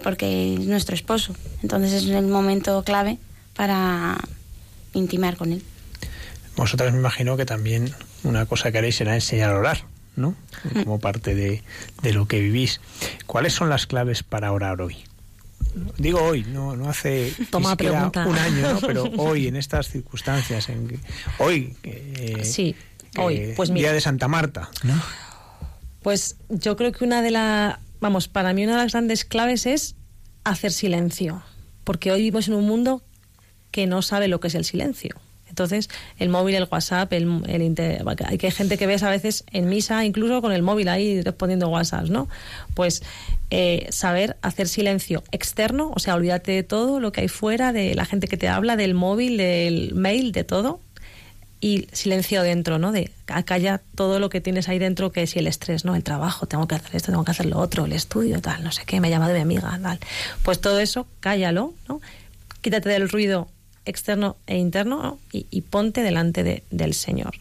[0.03, 1.33] porque es nuestro esposo.
[1.63, 3.17] Entonces es el momento clave
[3.55, 4.19] para
[4.93, 5.63] intimar con él.
[6.57, 7.93] Vosotras me imagino que también
[8.23, 9.83] una cosa que haréis será enseñar a orar,
[10.15, 10.35] ¿no?
[10.73, 10.83] Mm.
[10.83, 11.61] Como parte de,
[12.11, 12.81] lo que vivís.
[13.27, 14.97] ¿Cuáles son las claves para orar hoy?
[15.99, 18.79] Digo hoy, no, no hace Toma un año, ¿no?
[18.81, 20.99] pero hoy, en estas circunstancias, en
[21.37, 22.75] hoy, eh, sí,
[23.17, 24.99] hoy, pues día de Santa Marta, ¿no?
[26.01, 29.67] Pues yo creo que una de las, vamos, para mí una de las grandes claves
[29.67, 29.95] es
[30.43, 31.43] hacer silencio,
[31.83, 33.03] porque hoy vivimos en un mundo
[33.69, 35.15] que no sabe lo que es el silencio
[35.57, 35.89] Entonces,
[36.19, 40.05] el móvil, el WhatsApp, el, el inter- hay gente que ves a veces en misa,
[40.05, 42.29] incluso con el móvil ahí respondiendo WhatsApp, ¿no?
[42.75, 43.01] Pues
[43.49, 47.95] eh, saber hacer silencio externo, o sea, olvídate de todo lo que hay fuera, de
[47.95, 50.79] la gente que te habla, del móvil, del mail, de todo,
[51.59, 52.91] y silencio dentro, ¿no?
[52.91, 55.95] De acalla todo lo que tienes ahí dentro, que si el estrés, ¿no?
[55.95, 58.71] El trabajo, tengo que hacer esto, tengo que hacer lo otro, el estudio, tal, no
[58.71, 59.97] sé qué, me ha llamado mi amiga, tal.
[60.43, 61.99] Pues todo eso, cállalo, ¿no?
[62.61, 63.47] Quítate del ruido
[63.87, 65.19] externo e interno ¿no?
[65.31, 67.33] y, y ponte delante de- del Señor.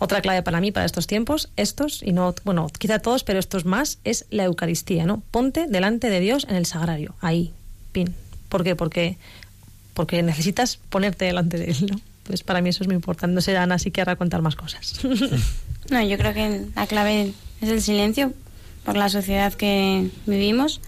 [0.00, 3.64] Otra clave para mí para estos tiempos, estos, y no, bueno, quizá todos, pero estos
[3.64, 5.22] más, es la Eucaristía, ¿no?
[5.32, 7.52] Ponte delante de Dios en el sagrario, ahí,
[7.90, 8.14] pin.
[8.48, 8.76] ¿Por qué?
[8.76, 9.18] Porque,
[9.94, 12.00] porque necesitas ponerte delante de Él, ¿no?
[12.22, 13.34] Pues para mí eso es muy importante.
[13.34, 15.00] No sé, Ana, si querrá contar más cosas.
[15.90, 17.32] No, yo creo que la clave
[17.62, 18.34] es el silencio
[18.84, 20.82] por la sociedad que vivimos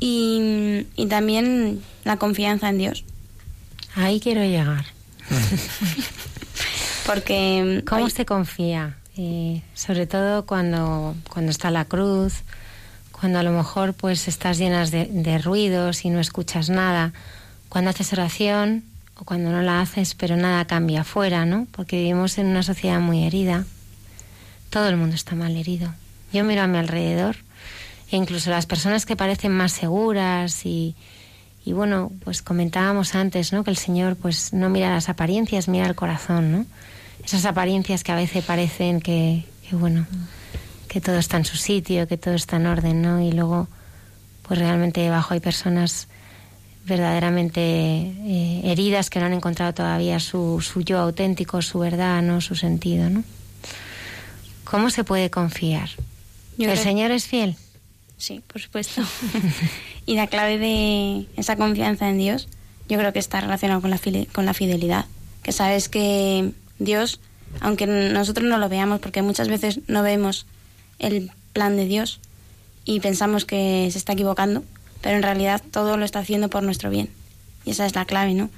[0.00, 3.04] y, y también la confianza en Dios.
[3.96, 4.84] Ahí quiero llegar.
[7.06, 8.96] Porque ¿Cómo hoy- se confía?
[9.16, 12.42] Eh, sobre todo cuando, cuando está la cruz,
[13.12, 17.12] cuando a lo mejor pues estás llenas de, de ruidos y no escuchas nada,
[17.68, 18.82] cuando haces oración
[19.16, 21.68] o cuando no la haces pero nada cambia afuera, ¿no?
[21.70, 23.64] Porque vivimos en una sociedad muy herida.
[24.70, 25.94] Todo el mundo está mal herido.
[26.32, 27.36] Yo miro a mi alrededor
[28.10, 30.96] e incluso las personas que parecen más seguras y,
[31.64, 33.64] y bueno, pues comentábamos antes, ¿no?
[33.64, 36.66] Que el Señor pues no mira las apariencias, mira el corazón, ¿no?
[37.24, 40.06] Esas apariencias que a veces parecen que, que, bueno,
[40.88, 43.20] que todo está en su sitio, que todo está en orden, ¿no?
[43.20, 43.68] Y luego
[44.42, 46.06] pues realmente debajo hay personas
[46.84, 52.42] verdaderamente eh, heridas que no han encontrado todavía su, su yo auténtico, su verdad, ¿no?
[52.42, 53.24] Su sentido, ¿no?
[54.64, 55.88] ¿Cómo se puede confiar?
[56.58, 57.56] Yo ¿El creo- Señor es fiel?
[58.16, 59.02] Sí, por supuesto.
[60.06, 62.48] y la clave de esa confianza en Dios,
[62.88, 64.00] yo creo que está relacionado con la,
[64.32, 65.06] con la fidelidad.
[65.42, 67.20] Que sabes que Dios,
[67.60, 70.46] aunque nosotros no lo veamos, porque muchas veces no vemos
[70.98, 72.20] el plan de Dios
[72.84, 74.62] y pensamos que se está equivocando,
[75.00, 77.10] pero en realidad todo lo está haciendo por nuestro bien.
[77.64, 78.50] Y esa es la clave, ¿no?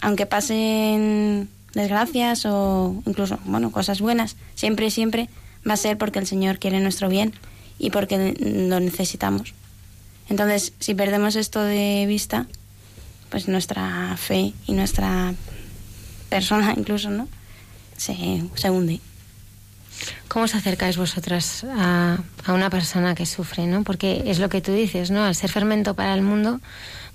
[0.00, 5.28] Aunque pasen desgracias o incluso, bueno, cosas buenas, siempre, siempre
[5.68, 7.32] va a ser porque el Señor quiere nuestro bien
[7.78, 9.54] y porque lo necesitamos.
[10.28, 12.46] Entonces, si perdemos esto de vista,
[13.30, 15.34] pues nuestra fe y nuestra
[16.28, 17.28] persona incluso, ¿no?
[17.96, 19.00] Se, se hunde.
[20.28, 23.84] ¿Cómo os acercáis vosotras a, a una persona que sufre, no?
[23.84, 25.22] Porque es lo que tú dices, ¿no?
[25.24, 26.60] Al ser fermento para el mundo,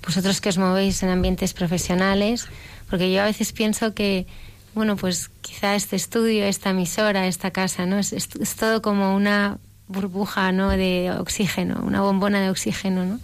[0.06, 2.46] vosotros que os movéis en ambientes profesionales,
[2.88, 4.26] porque yo a veces pienso que,
[4.74, 7.98] bueno, pues quizá este estudio, esta emisora, esta casa, ¿no?
[7.98, 10.70] Es, es- es todo como una burbuja, ¿no?
[10.70, 13.20] De oxígeno, una bombona de oxígeno, ¿no?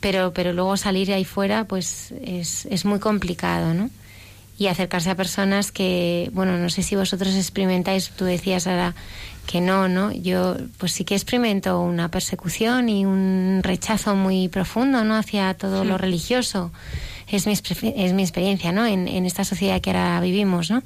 [0.00, 3.90] Pero, pero luego salir ahí fuera, pues es, es muy complicado, ¿no?
[4.58, 8.94] y acercarse a personas que, bueno, no sé si vosotros experimentáis, tú decías ahora
[9.46, 10.12] que no, ¿no?
[10.12, 15.16] Yo pues sí que experimento una persecución y un rechazo muy profundo, ¿no?
[15.16, 16.70] Hacia todo lo religioso.
[17.26, 18.86] Es mi, es mi experiencia, ¿no?
[18.86, 20.82] En, en esta sociedad que ahora vivimos, ¿no?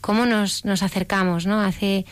[0.00, 1.60] ¿Cómo nos, nos acercamos, ¿no?
[1.60, 2.04] Hace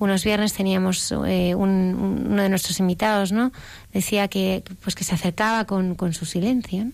[0.00, 3.52] unos viernes teníamos eh, un- un- uno de nuestros invitados, ¿no?
[3.92, 6.92] Decía que, pues que se acercaba con, con su silencio, ¿no?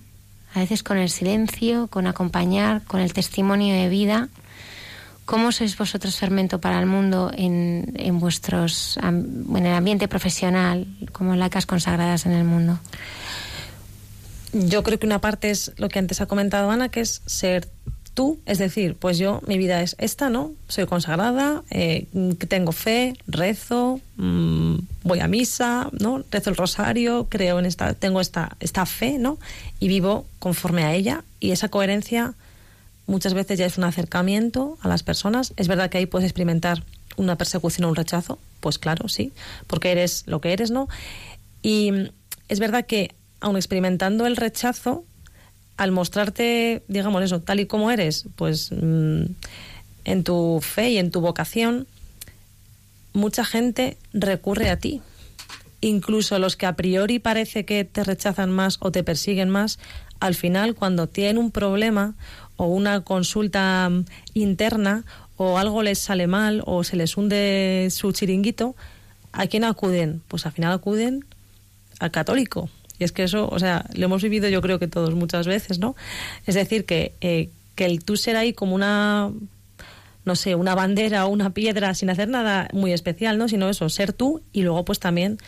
[0.55, 4.29] a veces con el silencio, con acompañar, con el testimonio de vida.
[5.27, 11.35] ¿Cómo sois vosotros fermento para el mundo en, en vuestros en el ambiente profesional, como
[11.37, 12.79] laicas consagradas en el mundo?
[14.53, 17.69] Yo creo que una parte es lo que antes ha comentado Ana, que es ser
[18.17, 20.53] tú, es decir, pues yo, mi vida es esta, ¿no?
[20.69, 22.07] Soy consagrada, eh,
[22.49, 26.25] tengo fe, rezo, mm, voy a misa, ¿no?
[26.31, 29.39] Rezo el rosario, creo en esta, tengo esta, esta fe, ¿no?
[29.79, 32.35] Y vivo conforme a ella y esa coherencia
[33.07, 35.53] muchas veces ya es un acercamiento a las personas.
[35.59, 36.83] Es verdad que ahí puedes experimentar
[37.17, 39.33] una persecución o un rechazo, pues claro, sí,
[39.67, 40.89] porque eres lo que eres, ¿no?
[41.63, 41.93] Y
[42.49, 45.05] es verdad que aun experimentando el rechazo,
[45.77, 49.25] al mostrarte, digamos eso, tal y como eres, pues mm,
[50.05, 51.87] en tu fe y en tu vocación,
[53.13, 55.03] mucha gente recurre a ti.
[55.81, 59.79] Incluso los que a priori parece que te rechazan más o te persiguen más,
[60.21, 62.15] al final cuando tienen un problema
[62.57, 64.05] o una consulta mm,
[64.35, 65.05] interna
[65.37, 68.75] o algo les sale mal o se les hunde su chiringuito,
[69.33, 70.23] ¿a quién acuden?
[70.29, 71.25] Pues al final acuden
[71.99, 72.71] al católico.
[72.99, 75.79] Y es que eso, o sea, lo hemos vivido yo creo que todos muchas veces,
[75.79, 75.97] ¿no?
[76.47, 79.31] Es decir, que, eh, que el tú ser ahí como una,
[80.25, 83.49] no sé, una bandera o una piedra sin hacer nada muy especial, ¿no?
[83.49, 85.39] Sino eso, ser tú y luego pues también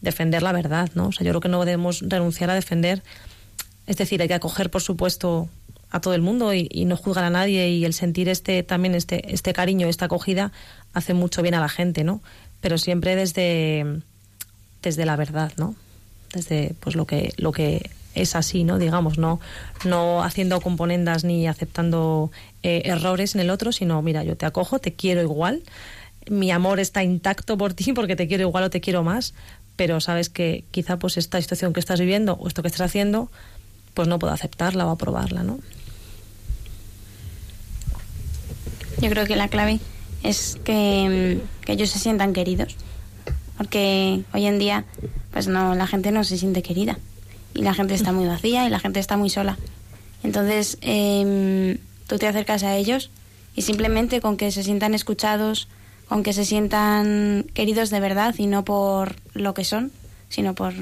[0.00, 1.08] defender la verdad, ¿no?
[1.08, 3.02] O sea, yo creo que no debemos renunciar a defender,
[3.86, 5.48] es decir, hay que acoger, por supuesto,
[5.90, 8.96] a todo el mundo y, y, no juzgan a nadie y el sentir este también
[8.96, 10.50] este este cariño esta acogida
[10.92, 12.20] hace mucho bien a la gente no
[12.60, 14.00] pero siempre desde
[14.82, 15.76] desde la verdad no
[16.34, 19.40] desde pues lo que lo que es así no digamos no
[19.84, 22.30] no haciendo componendas ni aceptando
[22.62, 25.62] eh, errores en el otro sino mira yo te acojo te quiero igual
[26.28, 29.34] mi amor está intacto por ti porque te quiero igual o te quiero más
[29.76, 33.30] pero sabes que quizá pues esta situación que estás viviendo o esto que estás haciendo
[33.94, 35.58] pues no puedo aceptarla o aprobarla no
[39.00, 39.80] yo creo que la clave
[40.22, 42.76] es que, que ellos se sientan queridos
[43.58, 44.84] porque hoy en día
[45.34, 46.96] pues no la gente no se siente querida.
[47.54, 49.58] Y la gente está muy vacía y la gente está muy sola.
[50.22, 53.10] Entonces eh, tú te acercas a ellos
[53.56, 55.68] y simplemente con que se sientan escuchados
[56.08, 59.90] con que se sientan queridos de verdad y no por lo que son
[60.28, 60.74] sino por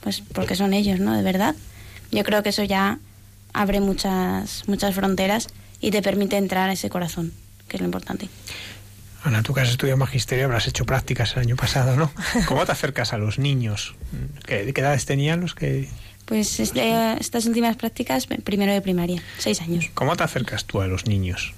[0.00, 1.54] pues porque son ellos no de verdad.
[2.10, 2.98] Yo creo que eso ya
[3.52, 5.48] abre muchas muchas fronteras
[5.82, 7.32] y te permite entrar a ese corazón
[7.68, 8.30] que es lo importante
[9.24, 12.12] Ana, tú que has estudiado magisterio habrás hecho prácticas el año pasado, ¿no?
[12.46, 13.94] ¿Cómo te acercas a los niños?
[14.46, 15.88] ¿Qué, qué edades tenían los que...?
[16.24, 19.90] Pues este, estas últimas prácticas, primero de primaria, seis años.
[19.94, 21.52] ¿Cómo te acercas tú a los niños?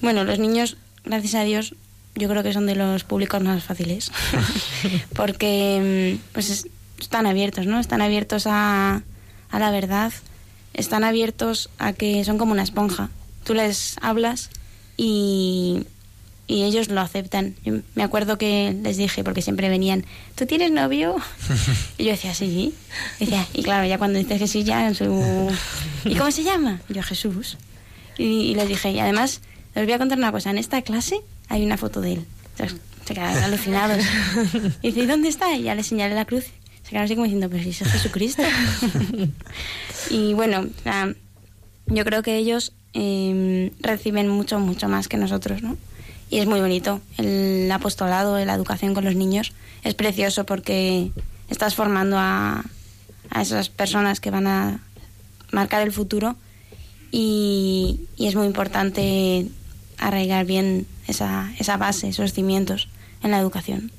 [0.00, 1.74] Bueno, los niños, gracias a Dios,
[2.14, 4.10] yo creo que son de los públicos más fáciles.
[5.14, 6.68] Porque pues es,
[7.00, 7.80] están abiertos, ¿no?
[7.80, 9.02] Están abiertos a,
[9.50, 10.12] a la verdad,
[10.74, 13.10] están abiertos a que son como una esponja.
[13.44, 14.50] Tú les hablas
[14.96, 15.86] y
[16.46, 17.56] y ellos lo aceptan.
[17.64, 21.16] Yo me acuerdo que les dije, porque siempre venían, ¿tú tienes novio?
[21.98, 22.74] Y yo decía, sí.
[23.18, 25.50] Y, decía, y claro, ya cuando dices que sí, ya en su...
[26.04, 26.80] ¿Y cómo se llama?
[26.88, 27.56] Y yo, Jesús.
[28.18, 29.40] Y, y, les dije, y además,
[29.74, 32.26] les voy a contar una cosa, en esta clase hay una foto de él.
[32.52, 34.04] Entonces, se quedaron alucinados.
[34.82, 35.54] Y dice, ¿y dónde está?
[35.54, 36.44] Y ya le señalé la cruz.
[36.82, 38.42] Se quedaron así como diciendo, pero si es Jesucristo.
[40.10, 41.14] y bueno, o sea,
[41.86, 45.76] yo creo que ellos eh, reciben mucho, mucho más que nosotros, ¿no?
[46.30, 47.00] Y es muy bonito.
[47.18, 49.52] El apostolado, la educación con los niños
[49.84, 51.10] es precioso porque
[51.48, 52.64] estás formando a,
[53.30, 54.80] a esas personas que van a
[55.52, 56.36] marcar el futuro
[57.10, 59.46] y, y, es muy importante
[59.98, 62.88] arraigar bien esa, esa base, esos cimientos
[63.22, 63.92] en la educación.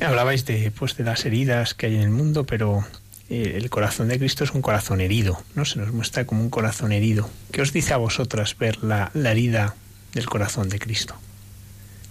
[0.00, 2.84] Hablabais de, pues, de las heridas que hay en el mundo, pero
[3.30, 5.64] eh, el corazón de Cristo es un corazón herido, ¿no?
[5.64, 7.28] Se nos muestra como un corazón herido.
[7.52, 9.74] ¿Qué os dice a vosotras ver la, herida
[10.14, 11.14] del corazón de Cristo?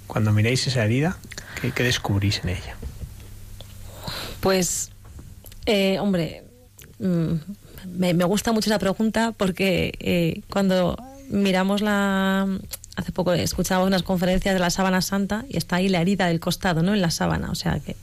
[0.05, 1.17] Cuando miráis esa herida,
[1.75, 2.75] ¿qué, descubrís en ella?
[4.41, 4.91] Pues,
[5.65, 6.43] eh, hombre,
[6.99, 7.33] mmm,
[7.87, 10.97] me, me, gusta mucho la pregunta porque eh, cuando
[11.29, 12.47] miramos la...
[12.95, 16.39] Hace poco escuchábamos unas conferencias de la sábana santa y está ahí la herida del
[16.39, 16.95] costado, ¿no?
[16.95, 17.95] En la sábana, o sea que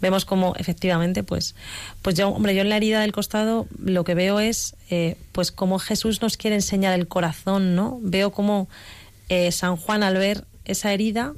[0.00, 1.54] vemos como efectivamente, pues,
[2.02, 5.52] pues yo, hombre, yo en la herida del costado lo que veo es, eh, pues,
[5.52, 7.98] cómo Jesús nos quiere enseñar el corazón, ¿no?
[8.02, 8.68] Veo como
[9.28, 11.32] eh, San Juan al ver esa herida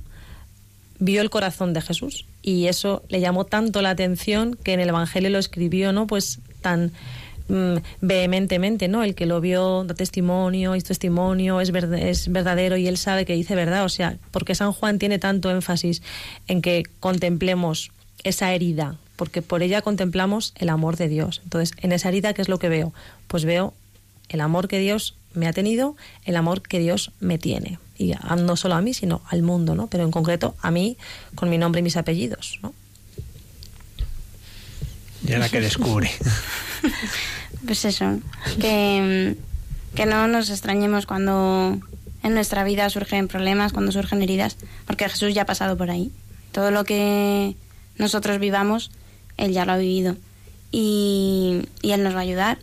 [0.98, 4.88] vio el corazón de Jesús y eso le llamó tanto la atención que en el
[4.88, 6.06] Evangelio lo escribió, ¿no?
[6.06, 6.92] Pues tan
[7.48, 9.02] mm, vehementemente, ¿no?
[9.02, 13.26] El que lo vio da testimonio, hizo testimonio, es, verd es verdadero y él sabe
[13.26, 13.84] que dice verdad.
[13.84, 16.02] O sea, porque San Juan tiene tanto énfasis
[16.46, 17.90] en que contemplemos
[18.24, 21.40] esa herida, porque por ella contemplamos el amor de Dios.
[21.44, 22.92] Entonces, en esa herida, ¿qué es lo que veo?
[23.26, 23.74] Pues veo
[24.28, 27.78] el amor que Dios me ha tenido, el amor que Dios me tiene.
[27.96, 29.88] Y no solo a mí, sino al mundo, ¿no?
[29.88, 30.96] Pero en concreto a mí,
[31.34, 32.72] con mi nombre y mis apellidos, ¿no?
[35.26, 36.10] ¿Y ahora que descubre?
[37.66, 38.20] pues eso,
[38.60, 39.36] que,
[39.94, 41.80] que no nos extrañemos cuando
[42.22, 44.56] en nuestra vida surgen problemas, cuando surgen heridas,
[44.86, 46.12] porque Jesús ya ha pasado por ahí.
[46.52, 47.56] Todo lo que
[47.98, 48.90] nosotros vivamos,
[49.36, 50.16] Él ya lo ha vivido.
[50.70, 52.58] Y, Él nos va a ayudar.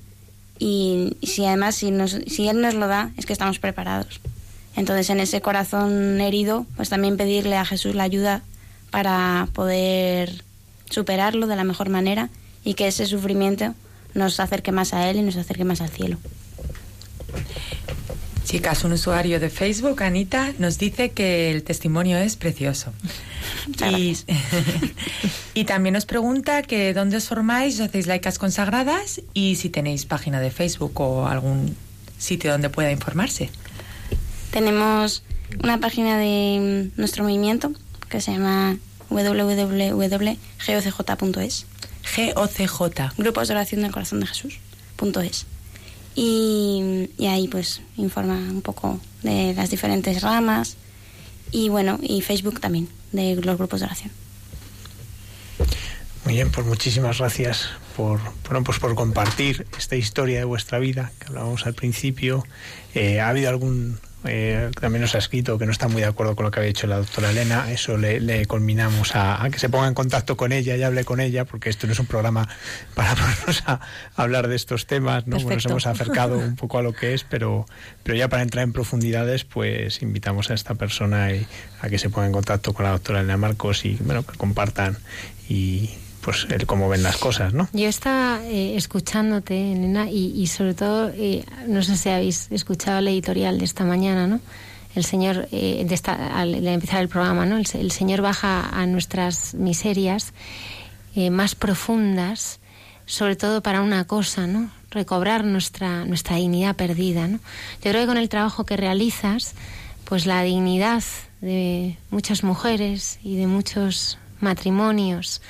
[0.58, 4.22] Y, y, si además, si, nos, si Él nos lo da, es que estamos preparados.
[4.76, 8.42] Entonces, en ese corazón herido, pues también pedirle a Jesús la ayuda
[8.92, 10.44] para poder
[10.90, 12.30] superarlo de la mejor manera
[12.64, 13.74] y que ese sufrimiento
[14.14, 16.18] nos acerque más a Él y nos acerque más al cielo.
[18.46, 22.94] Chicas, un usuario de Facebook, Anita, nos dice que el testimonio es precioso.
[23.92, 24.16] Y,
[25.56, 30.40] y, también nos pregunta que dónde os formáis, hacéis laicas consagradas y si tenéis página
[30.42, 31.76] de Facebook o algún
[32.20, 33.50] sitio donde pueda informarse.
[34.52, 35.24] Tenemos
[35.64, 37.72] una página de nuestro movimiento
[38.10, 38.78] que se llama
[39.10, 39.96] www.gocj.es.
[42.16, 43.18] GOCJ.
[43.18, 44.60] Grupos de Oración del Corazón de Jesús.
[45.24, 45.46] .es.
[46.16, 50.78] Y, y, ahí pues informa un poco de las diferentes ramas
[51.52, 54.12] y bueno, y Facebook también, de los grupos de oración.
[56.26, 61.12] Muy bien, pues muchísimas gracias por, bueno, pues por compartir esta historia de vuestra vida
[61.20, 62.44] que hablábamos al principio.
[62.96, 66.36] Eh, ¿Ha habido algún eh, también nos ha escrito que no está muy de acuerdo
[66.36, 67.72] con lo que había dicho la doctora Elena.
[67.72, 71.20] Eso le, le culminamos a, que se ponga en contacto con ella y hable con
[71.20, 72.48] ella, porque esto no es un programa
[72.94, 73.80] para ponernos a,
[74.16, 75.28] hablar de estos temas.
[75.28, 75.38] ¿no?
[75.38, 77.66] nos hemos acercado un poco a lo que es, pero,
[78.04, 81.30] pero ya para entrar en profundidades, pues invitamos a esta persona
[81.82, 84.98] a que se ponga en contacto con la doctora Elena Marcos y bueno, que compartan
[85.48, 85.92] y
[86.26, 87.70] pues el cómo ven las cosas, ¿no?
[87.72, 93.08] Yo estaba eh, escuchándote, Nena, y, sobre todo, eh, no sé si habéis escuchado el
[93.10, 94.40] editorial de esta mañana, ¿no?
[94.96, 97.58] El Señor, eh, de esta, al, empezar el programa, ¿no?
[97.58, 100.34] El, Señor baja a nuestras miserias
[101.32, 102.60] más profundas,
[103.06, 104.72] sobre todo para una cosa, ¿no?
[104.90, 107.38] Recobrar nuestra, nuestra dignidad perdida, ¿no?
[107.84, 109.54] Yo creo que con el trabajo que realizas,
[110.06, 111.04] pues la dignidad
[111.42, 115.42] de muchas mujeres y de muchos matrimonios,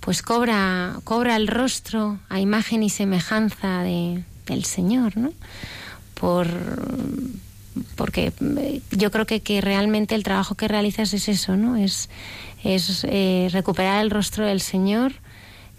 [0.00, 5.32] pues cobra, cobra el rostro a imagen y semejanza de, del Señor, ¿no?
[6.14, 6.48] Por,
[7.96, 11.76] porque eh, yo creo que, que realmente el trabajo que realizas es eso, ¿no?
[11.76, 12.08] Es,
[12.64, 15.12] es eh, recuperar el rostro del Señor,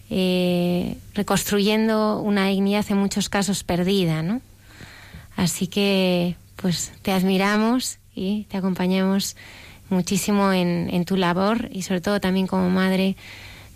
[0.09, 4.41] eh, reconstruyendo una dignidad en muchos casos perdida, ¿no?
[5.35, 9.35] Así que, pues, te admiramos y te acompañamos
[9.89, 13.15] muchísimo en, en tu labor y sobre todo también como madre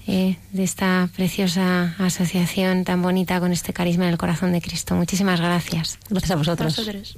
[0.07, 4.95] eh, de esta preciosa asociación tan bonita con este carisma del corazón de Cristo.
[4.95, 5.97] Muchísimas gracias.
[6.09, 7.15] Gracias a vosotros.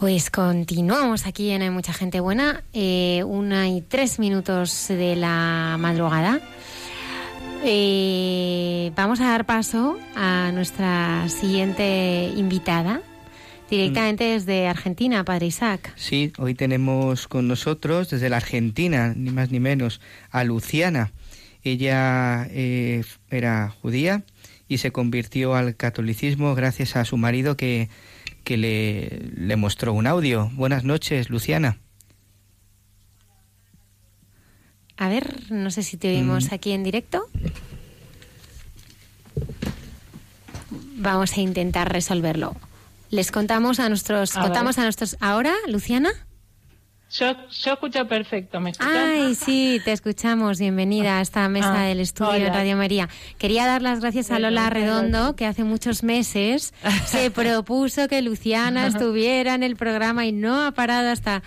[0.00, 5.76] Pues continuamos aquí en Hay Mucha Gente Buena, eh, una y tres minutos de la
[5.78, 6.40] madrugada.
[7.62, 13.02] Eh, vamos a dar paso a nuestra siguiente invitada,
[13.68, 14.38] directamente Mm.
[14.38, 15.92] desde Argentina, Padre Isaac.
[15.96, 21.12] Sí, hoy tenemos con nosotros desde la Argentina, ni más ni menos, a Luciana.
[21.62, 24.22] Ella eh, era judía
[24.66, 27.90] y se convirtió al catolicismo gracias a su marido que,
[28.50, 30.50] que le, le mostró un audio.
[30.54, 31.78] Buenas noches, Luciana.
[34.96, 36.54] A ver, no sé si te oímos Mm.
[36.54, 37.28] aquí en directo.
[40.96, 42.56] Vamos a intentar resolverlo.
[43.10, 44.82] Les contamos a nuestros, A contamos ver.
[44.82, 46.10] a nuestros ahora, Luciana.
[47.12, 48.94] Yo, yo escucho perfecto, ¿me escuchas?
[48.96, 50.60] Ay, sí, te escuchamos.
[50.60, 52.52] Bienvenida a esta mesa Ah, del estudio hola.
[52.54, 53.08] Radio María.
[53.36, 56.72] Quería dar las gracias a Lola Redondo, que hace muchos meses
[57.06, 61.42] se propuso que Luciana estuviera en el programa y no ha parado hasta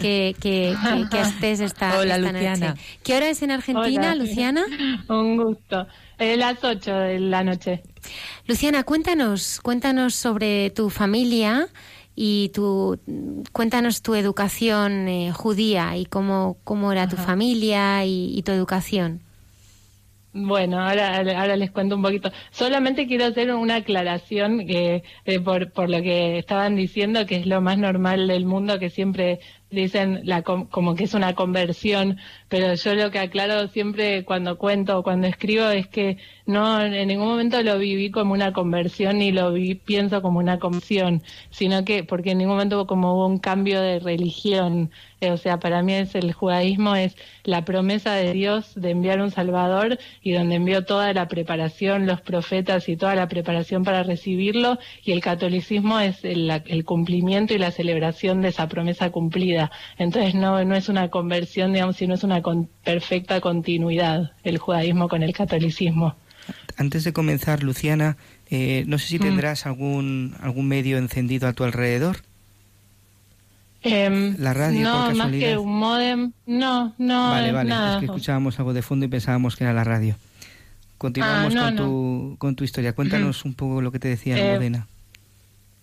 [0.00, 2.68] que, que, que- que estés esta, Hola, esta Luciana.
[2.70, 2.80] noche.
[3.04, 4.14] ¿Qué hora es en Argentina, Hola.
[4.14, 4.64] Luciana?
[5.10, 5.86] Un gusto.
[6.18, 7.82] Eh, las 8 de la noche.
[8.46, 11.68] Luciana, cuéntanos, cuéntanos sobre tu familia
[12.14, 12.98] y tu,
[13.52, 19.20] cuéntanos tu educación eh, judía y cómo, cómo era tu familia y, y tu educación.
[20.34, 22.32] Bueno, ahora, ahora les cuento un poquito.
[22.50, 27.46] Solamente quiero hacer una aclaración que, eh, por, por lo que estaban diciendo, que es
[27.46, 29.40] lo más normal del mundo, que siempre
[29.72, 32.18] dicen la, com- como que es una conversión,
[32.48, 37.08] pero yo lo que aclaro siempre cuando cuento o cuando escribo es que no en
[37.08, 41.84] ningún momento lo viví como una conversión ni lo vi, pienso como una conversión, sino
[41.84, 44.90] que porque en ningún momento como hubo un cambio de religión.
[45.22, 49.20] Eh, o sea, para mí es el judaísmo es la promesa de Dios de enviar
[49.20, 54.02] un Salvador y donde envió toda la preparación, los profetas y toda la preparación para
[54.02, 59.70] recibirlo, y el catolicismo es el, el cumplimiento y la celebración de esa promesa cumplida.
[59.96, 65.08] Entonces no, no es una conversión, digamos, sino es una con- perfecta continuidad el judaísmo
[65.08, 66.16] con el catolicismo.
[66.76, 68.16] Antes de comenzar, Luciana,
[68.50, 69.22] eh, no sé si Mm.
[69.22, 72.16] tendrás algún, algún medio encendido a tu alrededor.
[73.82, 75.48] Em, La radio, no, por más casualidad.
[75.48, 77.94] que un modem, no, no, vale, vale, nada.
[77.94, 80.14] es que escuchábamos algo de fondo y pensábamos que era la radio.
[80.98, 81.82] Continuamos Ah, no, con, no.
[81.82, 82.92] Tu, con tu historia.
[82.94, 84.86] Cuéntanos un poco lo que te decía Eh, Modena.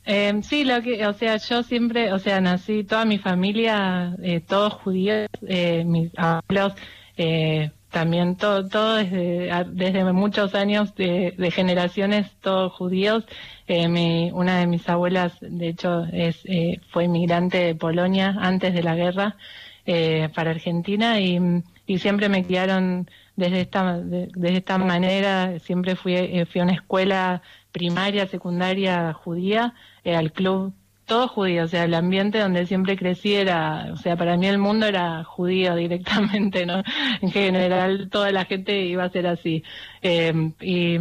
[0.06, 4.40] Eh, sí, lo que, o sea, yo siempre, o sea, nací, toda mi familia, eh,
[4.40, 6.74] todos judíos, eh, mis abuelos,
[7.18, 13.26] eh, también todo, todo desde, desde muchos años de, de generaciones, todos judíos.
[13.68, 18.74] Eh, mi, una de mis abuelas, de hecho, es, eh, fue inmigrante de Polonia antes
[18.74, 19.38] de la guerra
[19.86, 21.40] eh, para Argentina y,
[21.88, 25.60] y siempre me criaron desde esta, de- desde esta manera.
[25.60, 29.74] Siempre fui, eh, fui a una escuela primaria, secundaria judía,
[30.04, 30.74] eh, al club,
[31.10, 34.60] todo judío, o sea, el ambiente donde siempre crecí era, o sea, para mí el
[34.60, 36.84] mundo era judío directamente, ¿no?
[37.22, 39.64] En general, toda la gente iba a ser así.
[40.02, 40.98] Eh, y,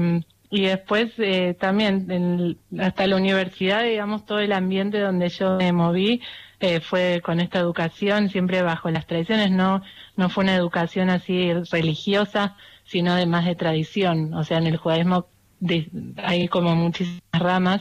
[0.50, 5.72] y después eh, también, en- hasta la universidad, digamos, todo el ambiente donde yo me
[5.72, 6.22] moví
[6.60, 9.82] eh, fue con esta educación, siempre bajo las tradiciones, no,
[10.16, 14.34] no fue una educación así religiosa, sino de más de tradición.
[14.34, 15.28] O sea, en el judaísmo
[15.60, 17.80] de- hay como muchísimas ramas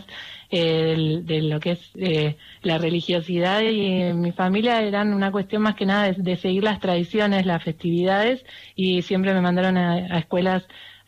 [0.50, 5.32] eh, del- de, lo que es eh, la religiosidad y en mi familia eran una
[5.32, 8.44] cuestión más que nada de, de seguir las tradiciones, las festividades
[8.76, 10.64] y siempre me mandaron a, a escuelas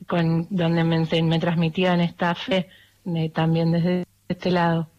[0.08, 2.68] con donde me, me transmitían esta fe
[3.06, 4.90] eh, también desde este lado.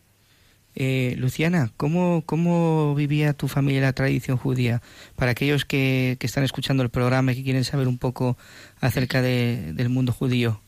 [0.76, 4.80] Eh, Luciana, ¿cómo, ¿cómo vivía tu familia la tradición judía?
[5.16, 8.38] Para aquellos que, que están escuchando el programa y que quieren saber un poco
[8.80, 10.60] acerca de- del mundo judío.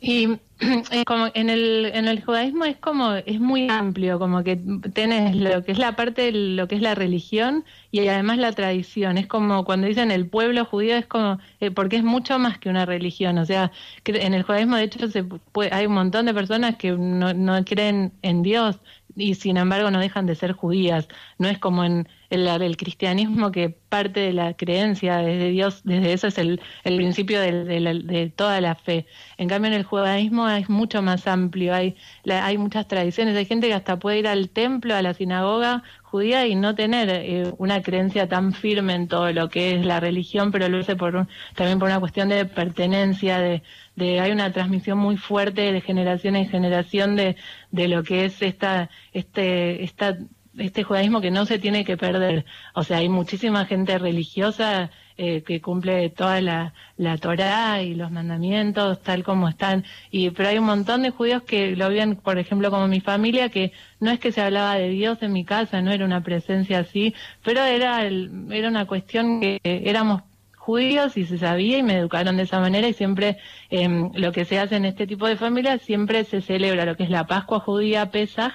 [0.92, 4.56] Y como en el en el judaísmo es como es muy amplio, como que
[4.94, 8.52] tenés lo que es la parte de lo que es la religión y además la
[8.52, 9.16] tradición.
[9.18, 12.68] Es como cuando dicen el pueblo judío es como eh, porque es mucho más que
[12.70, 13.38] una religión.
[13.38, 13.72] O sea,
[14.02, 17.32] que en el judaísmo de hecho se puede- hay un montón de personas que no,
[17.34, 18.80] no creen en Dios
[19.16, 21.08] y sin embargo no dejan de ser judías.
[21.38, 26.12] No es como en el, el cristianismo que parte de la creencia desde Dios, desde
[26.12, 29.06] eso es el, el principio de, la- de toda la fe.
[29.36, 33.44] En cambio en el judaísmo es mucho más amplio, hay, la- hay muchas tradiciones, hay
[33.46, 37.52] gente que hasta puede ir al templo, a la sinagoga judía y no tener eh,
[37.58, 41.14] una creencia tan firme en todo lo que es la religión, pero lo hace por
[41.16, 43.62] un- también por una cuestión de pertenencia, de,
[43.96, 47.36] de hay una transmisión muy fuerte de generación en generación de,
[47.70, 50.16] de lo que es esta, este, esta,
[50.60, 52.44] este judaísmo que no se tiene que perder.
[52.74, 58.10] O sea, hay muchísima gente religiosa eh, que cumple toda la, la Torá y los
[58.10, 59.84] mandamientos tal como están.
[60.10, 63.48] Y, pero hay un montón de judíos que lo ven, por ejemplo, como mi familia,
[63.48, 66.78] que no es que se hablaba de Dios en mi casa, no era una presencia
[66.80, 70.22] así, pero era, el, era una cuestión que éramos
[70.60, 73.38] judíos y se sabía y me educaron de esa manera y siempre
[73.70, 77.04] em, lo que se hace en este tipo de familias siempre se celebra lo que
[77.04, 78.52] es la Pascua judía, Pesaj,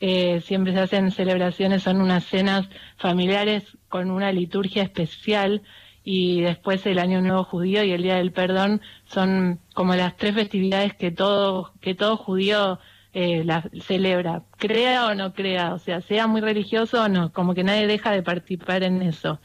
[0.00, 5.62] eh, siempre se hacen celebraciones, son unas cenas familiares con una liturgia especial
[6.04, 10.34] y después el Año Nuevo Judío y el Día del Perdón son como las tres
[10.34, 12.78] festividades que todo, que todo judío
[13.12, 17.54] eh, la celebra, crea o no crea, o sea, sea muy religioso o no, como
[17.54, 19.40] que nadie deja de participar en eso.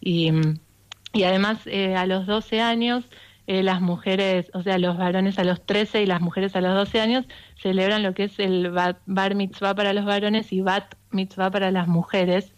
[0.00, 0.30] Y,
[1.14, 3.04] y además eh, a los 12 años
[3.48, 6.74] eh, las mujeres, o sea, los varones a los 13 y las mujeres a los
[6.74, 7.24] 12 años
[7.60, 11.88] celebran lo que es el bar mitzvah para los varones y bat mitzvah para las
[11.88, 12.54] mujeres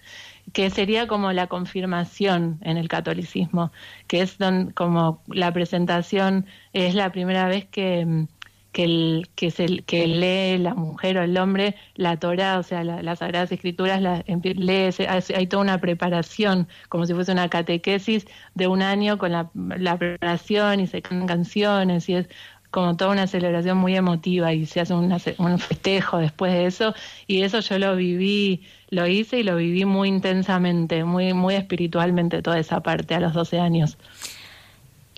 [0.52, 3.70] que sería como la confirmación en el catolicismo,
[4.08, 4.36] que es
[4.74, 8.26] como la presentación, es la primera vez que,
[8.72, 12.84] que, el, que, se, que lee la mujer o el hombre la Torah, o sea,
[12.84, 14.90] las Sagradas Escrituras, la, lee,
[15.34, 19.98] hay toda una preparación, como si fuese una catequesis de un año con la, la
[19.98, 22.28] preparación y se cantan canciones y es
[22.70, 26.94] como toda una celebración muy emotiva y se hace un festejo después de eso
[27.26, 32.42] y eso yo lo viví, lo hice y lo viví muy intensamente, muy, muy espiritualmente
[32.42, 33.98] toda esa parte a los 12 años.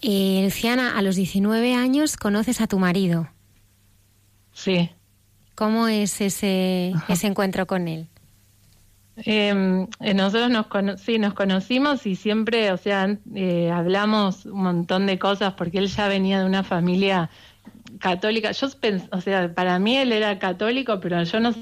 [0.01, 3.29] Eh, Luciana, a los 19 años conoces a tu marido.
[4.53, 4.91] Sí.
[5.55, 8.09] ¿Cómo es ese, ese encuentro con él?
[9.17, 15.07] Em, eh, nosotros nos, sí, nos conocimos y siempre, o sea, eh, hablamos un montón
[15.07, 17.29] de cosas porque él ya venía de una familia
[17.99, 18.53] católica.
[18.53, 18.69] Yo
[19.11, 21.55] o sea, para mí él era católico, pero yo no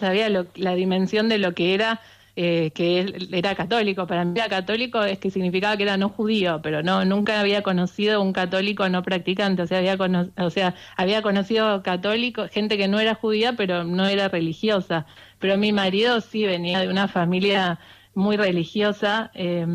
[0.00, 2.00] sabía la dimensión de lo que era
[2.36, 4.06] eh, que él era católico.
[4.06, 7.62] Para mí era católico es que significaba que era no judío, pero no nunca había
[7.62, 9.62] conocido un católico no practicante.
[9.62, 9.96] O sea, había,
[10.38, 15.06] o sea, había conocido católicos, gente que no era judía, pero no era religiosa.
[15.38, 17.78] Pero mi marido sí venía de una familia
[18.14, 19.66] muy religiosa eh,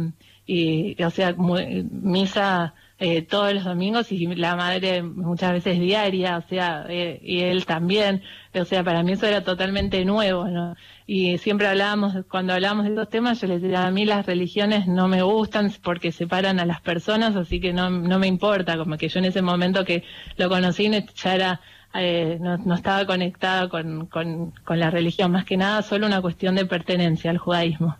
[0.45, 6.49] y, o sea, misa eh, todos los domingos y la madre muchas veces diaria, o
[6.49, 8.21] sea, eh, y él también,
[8.53, 10.76] o sea, para mí eso era totalmente nuevo, ¿no?
[11.07, 14.85] Y siempre hablábamos, cuando hablábamos de estos temas, yo les decía, a mí las religiones
[14.85, 18.97] no me gustan porque separan a las personas, así que no, no me importa, como
[18.97, 20.03] que yo en ese momento que
[20.35, 21.61] lo conocí ya era,
[21.93, 26.21] eh, no, no, estaba conectada con, con, con la religión, más que nada solo una
[26.21, 27.95] cuestión de pertenencia al judaísmo.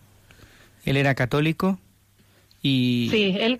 [0.84, 1.78] ¿Él era católico?
[2.60, 3.08] Y...
[3.10, 3.58] Sí, él,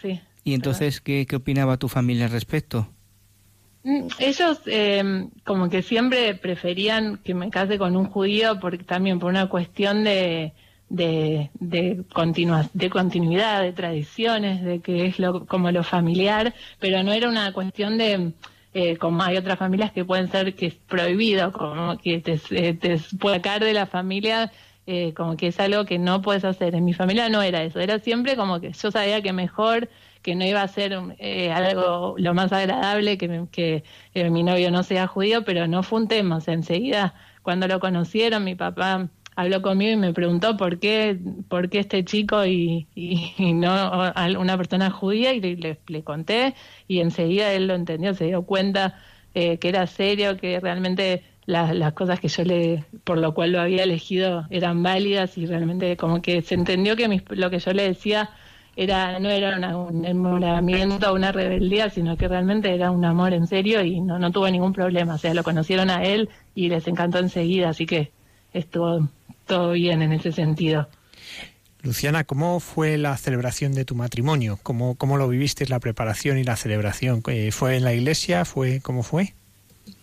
[0.00, 0.20] sí.
[0.44, 2.88] ¿Y entonces ¿qué, qué opinaba tu familia al respecto?
[3.84, 9.18] Mm, ellos eh, como que siempre preferían que me case con un judío porque también
[9.18, 10.52] por una cuestión de
[10.88, 17.02] de de, continua, de continuidad, de tradiciones, de que es lo, como lo familiar, pero
[17.02, 18.32] no era una cuestión de
[18.74, 22.74] eh, como hay otras familias que pueden ser que es prohibido, como que te, eh,
[22.74, 24.52] te puede caer de la familia
[24.86, 26.74] eh, como que es algo que no puedes hacer.
[26.74, 29.88] En mi familia no era eso, era siempre como que yo sabía que mejor
[30.22, 33.82] que no iba a ser eh, algo lo más agradable que,
[34.12, 36.36] que mi novio no sea judío, pero no fue un tema.
[36.36, 41.18] O sea, enseguida, cuando lo conocieron, mi papá habló conmigo y me preguntó por qué,
[41.48, 42.86] por qué este chico y,
[43.38, 46.54] no una persona judía y le, conté
[46.88, 49.00] y enseguida él lo entendió, se dio cuenta
[49.34, 53.52] eh, que era serio, que realmente las, las cosas que yo le, por lo cual
[53.52, 57.72] lo había elegido eran válidas y realmente como que se entendió que lo que yo
[57.72, 58.30] le decía
[58.76, 63.82] era no era un enamoramiento, una rebeldía, sino que realmente era un amor en serio
[63.84, 65.14] y no, no tuvo ningún problema.
[65.14, 68.12] O sea, lo conocieron a él y les encantó enseguida, así que
[68.52, 69.08] estuvo
[69.46, 70.88] todo bien en ese sentido.
[71.82, 74.58] Luciana, ¿cómo fue la celebración de tu matrimonio?
[74.62, 77.22] ¿Cómo, cómo lo viviste, la preparación y la celebración?
[77.26, 78.44] Eh, ¿Fue en la iglesia?
[78.44, 79.34] ¿Fue ¿Cómo fue?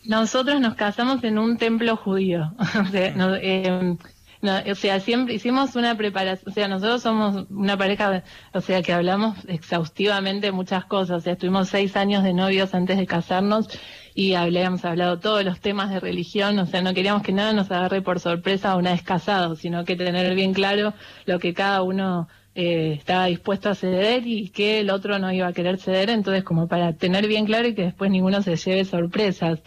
[0.03, 2.51] Nosotros nos casamos en un templo judío.
[2.81, 3.95] o sea, eh,
[4.41, 8.81] no, o sea, siempre hicimos una preparación, o sea, nosotros somos una pareja, o sea,
[8.81, 13.67] que hablamos exhaustivamente muchas cosas, o sea, estuvimos seis años de novios antes de casarnos
[14.15, 17.69] y habíamos hablado todos los temas de religión, o sea, no queríamos que nada nos
[17.69, 20.93] agarre por sorpresa una vez casados, sino que tener bien claro
[21.25, 25.47] lo que cada uno eh, estaba dispuesto a ceder y que el otro no iba
[25.47, 28.85] a querer ceder, entonces como para tener bien claro y que después ninguno se lleve
[28.85, 29.59] sorpresas.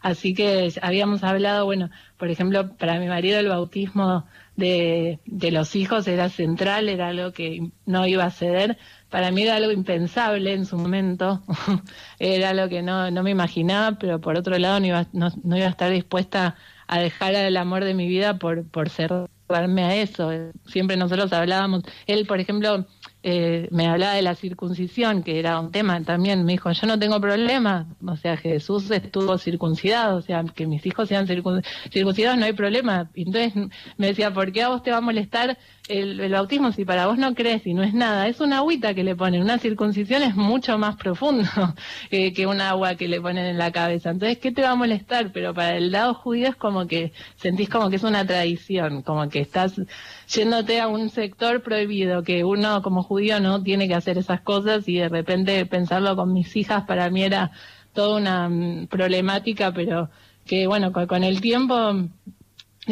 [0.00, 5.76] Así que habíamos hablado, bueno, por ejemplo, para mi marido el bautismo de, de los
[5.76, 8.78] hijos era central, era algo que no iba a ceder.
[9.10, 11.42] Para mí era algo impensable en su momento,
[12.18, 15.66] era algo que no, no me imaginaba, pero por otro lado no iba, no, iba
[15.66, 16.56] a estar dispuesta
[16.86, 20.30] a dejar el amor de mi vida por, por cerrarme a eso.
[20.66, 22.86] Siempre nosotros hablábamos, él, por ejemplo,
[23.22, 26.98] eh, me hablaba de la circuncisión, que era un tema también, me dijo, yo no
[26.98, 32.46] tengo problema, o sea, Jesús estuvo circuncidado, o sea, que mis hijos sean circuncidados no
[32.46, 33.10] hay problema.
[33.14, 33.52] entonces
[33.98, 35.58] me decía, ¿por qué a vos te va a molestar
[35.90, 38.28] el, bautismo si para vos no crees y no es nada?
[38.28, 41.48] Es una agüita que le ponen, una circuncisión es mucho más profundo
[42.10, 44.10] que un agua que le ponen en la cabeza.
[44.10, 45.32] Entonces, ¿qué te va a molestar?
[45.32, 49.28] Pero para el lado judío es como que sentís como que es una tradición, como
[49.28, 49.80] que estás
[50.28, 54.88] yéndote a un sector prohibido, que uno como judío no tiene que hacer esas cosas
[54.88, 57.50] y de repente pensarlo con mis hijas para mí era
[57.92, 60.10] toda una mm, problemática, pero
[60.46, 61.94] que bueno, con, el tiempo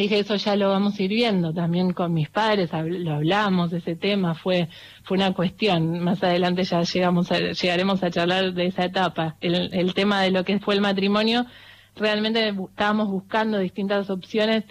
[0.02, 1.52] dije eso ya lo vamos a ir viendo.
[1.52, 4.68] También con mis padres lo hablamos ese tema fue
[5.04, 6.00] fue una cuestión.
[6.00, 9.36] Más adelante ya llegamos llegaremos a charlar de esa etapa.
[9.40, 11.46] El, el tema de lo que fue el matrimonio
[11.96, 14.64] realmente estábamos buscando distintas opciones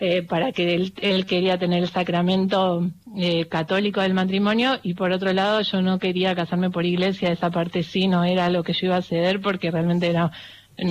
[0.00, 5.32] eh, para que él, quería tener el sacramento eh, católico del matrimonio y por otro
[5.32, 8.86] lado yo no quería casarme por iglesia, esa parte sí no era lo que yo
[8.86, 10.30] iba a ceder porque realmente no,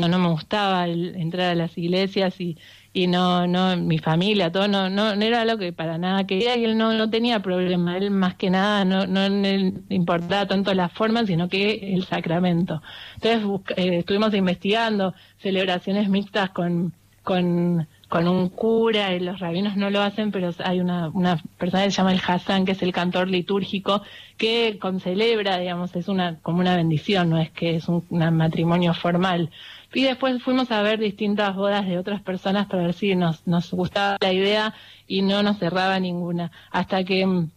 [0.10, 2.58] no me gustaba entrar a las iglesias y,
[2.98, 6.58] y no, no, mi familia, todo, no, no, no era lo que para nada quería
[6.58, 10.74] y él no, no tenía problema, él más que nada no, no le importaba tanto
[10.74, 12.82] la forma, sino que el sacramento.
[13.22, 16.92] Entonces eh, estuvimos investigando celebraciones mixtas con,
[17.22, 21.84] con con un cura, y los rabinos no lo hacen, pero hay una, una persona
[21.84, 24.02] que se llama el Hassan, que es el cantor litúrgico,
[24.38, 29.50] que concelebra, digamos, es una como una bendición, no es que es un, matrimonio formal.
[29.94, 33.72] Y después fuimos a ver distintas bodas de otras personas para ver si nos, nos
[33.72, 34.74] gustaba la idea
[35.08, 36.52] y no nos cerraba ninguna.
[36.72, 37.50] Hasta que mm,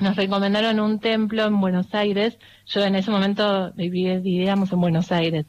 [0.00, 2.38] nos recomendaron un templo en Buenos Aires.
[2.66, 5.46] Yo en ese momento vivíamos en Buenos Aires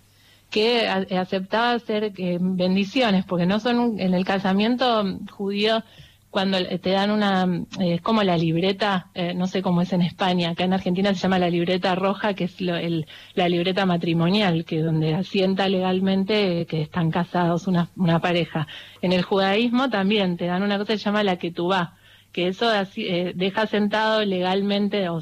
[0.50, 5.84] que aceptaba hacer eh, bendiciones, porque no son en el casamiento judío
[6.30, 7.44] cuando te dan una,
[7.80, 11.14] eh, es como la libreta, eh, no sé cómo es en España, acá en Argentina
[11.14, 16.82] se llama la libreta roja, que es la libreta matrimonial, que donde asienta legalmente que
[16.82, 18.68] están casados una, una pareja.
[19.02, 21.90] En el judaísmo también te dan una cosa que se llama la que tú vas
[22.32, 25.22] que eso eh, deja sentado legalmente o,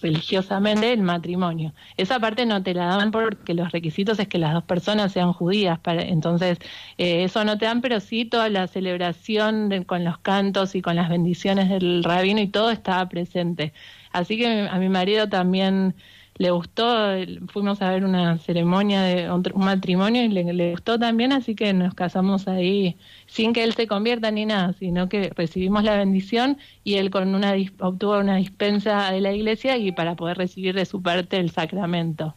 [0.00, 1.72] religiosamente el matrimonio.
[1.96, 5.32] Esa parte no te la dan porque los requisitos es que las dos personas sean
[5.32, 6.58] judías, para, entonces
[6.98, 10.96] eh, eso no te dan, pero sí toda la celebración con los cantos y con
[10.96, 13.72] las bendiciones del rabino y todo estaba presente.
[14.12, 15.94] Así que a mi marido también
[16.38, 17.08] le gustó,
[17.48, 21.94] fuimos a ver una ceremonia de un matrimonio y le, gustó también, así que nos
[21.94, 22.96] casamos ahí
[23.26, 27.34] sin que él se convierta ni nada, sino que recibimos la bendición y él con
[27.34, 31.50] una obtuvo una dispensa de la iglesia y para poder recibir de su parte el
[31.50, 32.34] sacramento.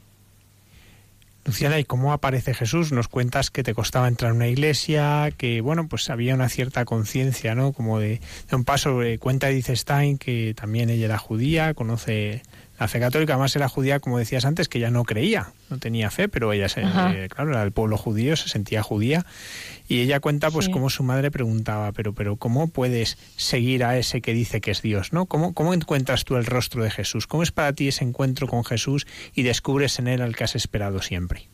[1.46, 2.92] Luciana, ¿y cómo aparece Jesús?
[2.92, 6.86] Nos cuentas que te costaba entrar a una iglesia, que bueno, pues había una cierta
[6.86, 7.72] conciencia, ¿no?
[7.72, 8.20] Como de,
[8.50, 9.04] de, un paso.
[9.04, 12.42] Eh, cuenta dice Stein que también ella era judía, conoce
[12.80, 16.12] la fe católica, además era judía, como decías antes, que ya no creía, no tenía
[16.12, 19.26] fe, pero ella, se, eh, claro, era del pueblo judío, se sentía judía.
[19.88, 24.22] Y ella cuenta, pues, cómo su madre preguntaba, pero, pero, ¿cómo puedes seguir a ese
[24.22, 25.26] que dice que es Dios, no?
[25.26, 27.28] ¿Cómo, ¿Cómo encuentras tú el rostro de Jesús?
[27.28, 30.56] ¿Cómo es para ti ese encuentro con Jesús y descubres en él al que has
[30.56, 31.48] esperado siempre?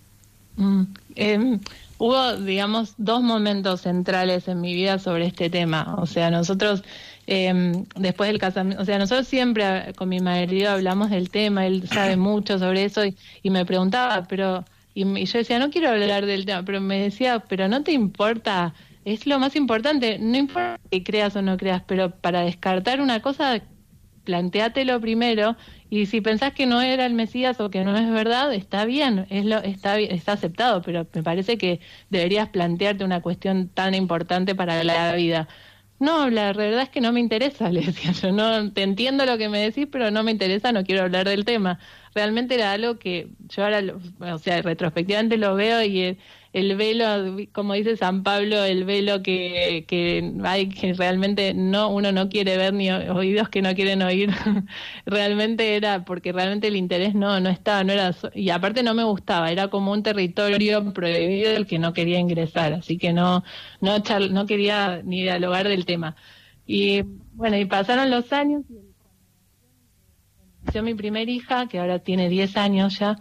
[0.56, 0.84] Mm,
[1.15, 1.60] em,
[2.02, 5.98] hubo, digamos, dos momentos centrales en mi vida sobre este tema.
[5.99, 6.84] O sea, nosotros
[7.28, 11.88] eh, después del casamiento, o sea, nosotros siempre con mi marido hablamos del tema, él
[11.88, 14.65] sabe mucho sobre eso y, me preguntaba, pero,
[14.95, 18.73] y, yo decía, no quiero hablar del tema, pero me decía, pero no te importa,
[19.06, 23.22] es lo más importante, no importa que creas o no creas, pero para descartar una
[23.22, 23.61] cosa,
[24.23, 25.56] planteátelo primero
[25.91, 29.27] y si pensás que no era el Mesías o que no es verdad, está bien,
[29.30, 34.55] es lo, está, está aceptado, pero me parece que deberías plantearte una cuestión tan importante
[34.55, 35.49] para la vida.
[35.99, 39.38] No, la verdad es que no me interesa, le decía yo, no te entiendo lo
[39.38, 41.80] que me decís, pero no me interesa, no quiero hablar del tema.
[42.13, 43.81] Realmente era algo que yo ahora,
[44.19, 46.17] o sea, retrospectivamente lo veo y
[46.53, 52.11] el velo, como dice San Pablo, el velo que, que hay que realmente no uno
[52.11, 54.29] no quiere ver ni oídos que no quieren oír,
[55.05, 59.03] realmente era porque realmente el interés no no estaba, no era y aparte no me
[59.05, 63.43] gustaba, era como un territorio prohibido el que no quería ingresar, así que no
[63.79, 63.97] no
[64.29, 66.15] no quería ni dialogar del tema.
[66.65, 67.01] Y
[67.33, 68.90] bueno, y pasaron los años y
[70.81, 73.19] mi primer hija, que ahora tiene 10 años ya,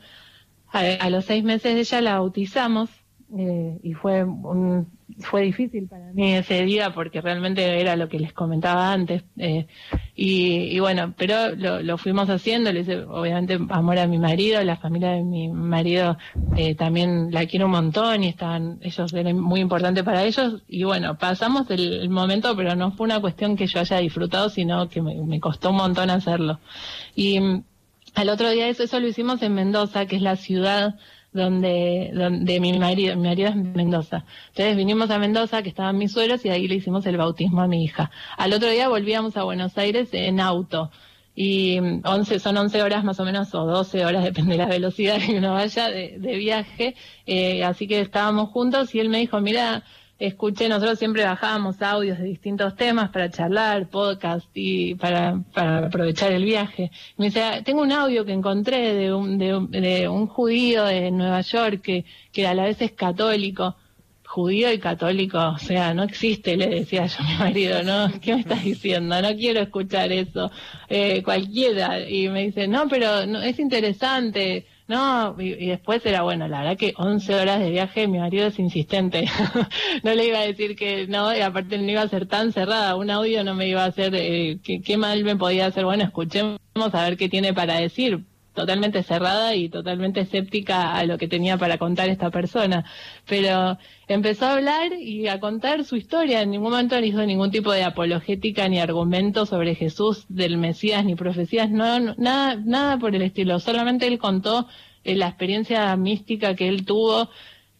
[0.69, 2.91] a, a los seis meses de ella la bautizamos
[3.37, 4.89] eh, y fue un,
[5.21, 9.23] fue difícil para mí ese día porque realmente era lo que les comentaba antes.
[9.37, 9.67] Eh,
[10.15, 15.11] y, bueno, pero lo, fuimos haciendo, le hice obviamente amor a mi marido, la familia
[15.13, 16.19] de mi marido
[16.57, 20.63] eh, también la quiero un montón y estaban, ellos eran muy importante para ellos.
[20.67, 24.89] Y bueno, pasamos el, momento, pero no fue una cuestión que yo haya disfrutado, sino
[24.89, 26.59] que me, me costó un montón hacerlo.
[27.15, 27.63] Y mm,
[28.15, 30.97] al otro día eso, eso lo hicimos en Mendoza, que es la ciudad
[31.33, 34.25] donde, donde mi marido, mi marido es Mendoza.
[34.49, 37.69] Entonces vinimos a Mendoza, que estaban mis suegros, y ahí le hicimos el bautismo a
[37.69, 38.11] mi hija.
[38.37, 40.91] Al otro día volvíamos a Buenos Aires en auto.
[41.35, 45.19] Y 11, son 11 horas más o menos, o 12 horas, depende de la velocidad
[45.25, 46.95] que uno vaya de, viaje.
[47.27, 49.85] Eh, así que estábamos juntos y él me dijo, mira,
[50.21, 56.31] escuché, nosotros siempre bajábamos audios de distintos temas para charlar, podcast y para, para aprovechar
[56.33, 56.91] el viaje.
[57.17, 61.41] me dice, tengo un audio que encontré de un, de, de un judío de Nueva
[61.41, 63.77] York que, que a la vez es católico.
[64.27, 68.13] Judío y católico, o sea, no existe, le decía yo a mi marido, ¿no?
[68.21, 69.21] ¿Qué me estás diciendo?
[69.21, 70.53] No quiero escuchar eso.
[70.89, 72.09] Eh, cualquiera.
[72.09, 76.77] Y me dice, no, pero no, es interesante no, y, después era bueno, la verdad
[76.77, 79.25] que 11 horas de viaje, mi marido es insistente.
[80.03, 82.97] no le iba a decir que no, y aparte no iba a ser tan cerrada.
[82.97, 85.85] Un audio no me iba a hacer, eh, ¿qué, mal me podía hacer.
[85.85, 88.25] Bueno, escuchemos a ver qué tiene para decir
[88.61, 92.85] totalmente cerrada y totalmente escéptica a lo que tenía para contar esta persona.
[93.27, 96.43] Pero empezó a hablar y a contar su historia.
[96.43, 101.05] En ningún momento no hizo ningún tipo de apologética ni argumento sobre Jesús, del Mesías,
[101.05, 103.61] ni profecías, no, nada, nada por el estilo.
[103.61, 104.67] Solamente él contó
[105.05, 107.31] eh, la experiencia mística que él tuvo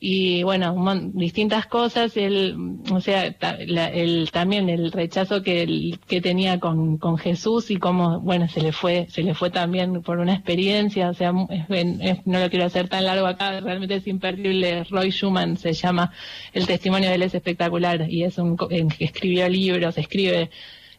[0.03, 0.75] y bueno,
[1.13, 2.57] distintas cosas, él,
[2.91, 8.49] o sea, el, también el rechazo que, que tenía con, con Jesús y cómo, bueno,
[8.49, 12.65] se le fue, se le fue también por una experiencia, o sea, no lo quiero
[12.65, 16.15] hacer tan largo acá, realmente es imperdible, Roy Schumann se llama,
[16.55, 18.57] el testimonio de él es espectacular y es un,
[18.99, 20.49] escribió libros, escribe,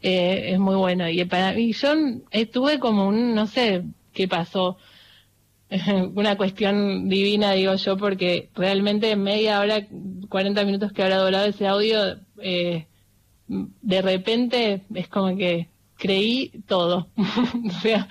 [0.00, 1.92] eh, es muy bueno y para mí yo
[2.30, 4.78] estuve como un, no sé qué pasó,
[6.14, 9.86] una cuestión divina, digo yo, porque realmente media hora,
[10.28, 12.86] 40 minutos que habrá durado ese audio, eh,
[13.46, 17.08] de repente es como que creí todo.
[17.16, 18.08] o sea,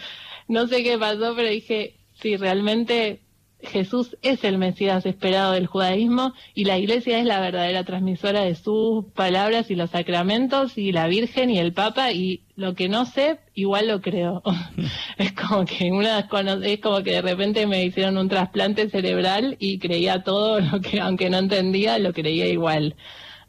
[0.47, 3.21] no sé qué pasó, pero dije, sí, realmente
[3.63, 8.55] Jesús es el Mesías esperado del judaísmo y la iglesia es la verdadera transmisora de
[8.55, 13.05] sus palabras y los sacramentos y la Virgen y el Papa y lo que no
[13.05, 14.43] sé, igual lo creo.
[15.17, 16.19] es como que una
[16.63, 20.99] es como que de repente me hicieron un trasplante cerebral y creía todo lo que
[20.99, 22.95] aunque no entendía, lo creía igual.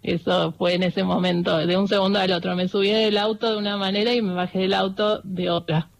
[0.02, 2.56] Eso fue en ese momento, de un segundo al otro.
[2.56, 5.90] Me subí del auto de una manera y me bajé del auto de otra.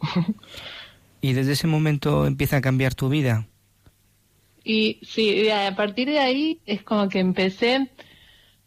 [1.21, 3.47] ¿Y desde ese momento empieza a cambiar tu vida?
[4.65, 7.91] Y sí, a partir de ahí es como que empecé,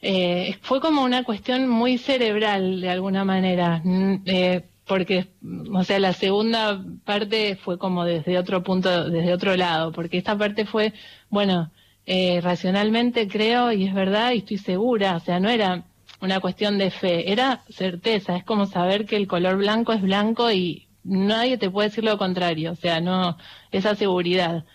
[0.01, 3.81] eh, fue como una cuestión muy cerebral de alguna manera,
[4.25, 5.27] eh, porque,
[5.73, 10.37] o sea, la segunda parte fue como desde otro punto, desde otro lado, porque esta
[10.37, 10.93] parte fue,
[11.29, 11.71] bueno,
[12.05, 15.85] eh, racionalmente creo y es verdad y estoy segura, o sea, no era
[16.21, 20.51] una cuestión de fe, era certeza, es como saber que el color blanco es blanco
[20.51, 23.37] y nadie te puede decir lo contrario, o sea, no,
[23.71, 24.65] esa seguridad.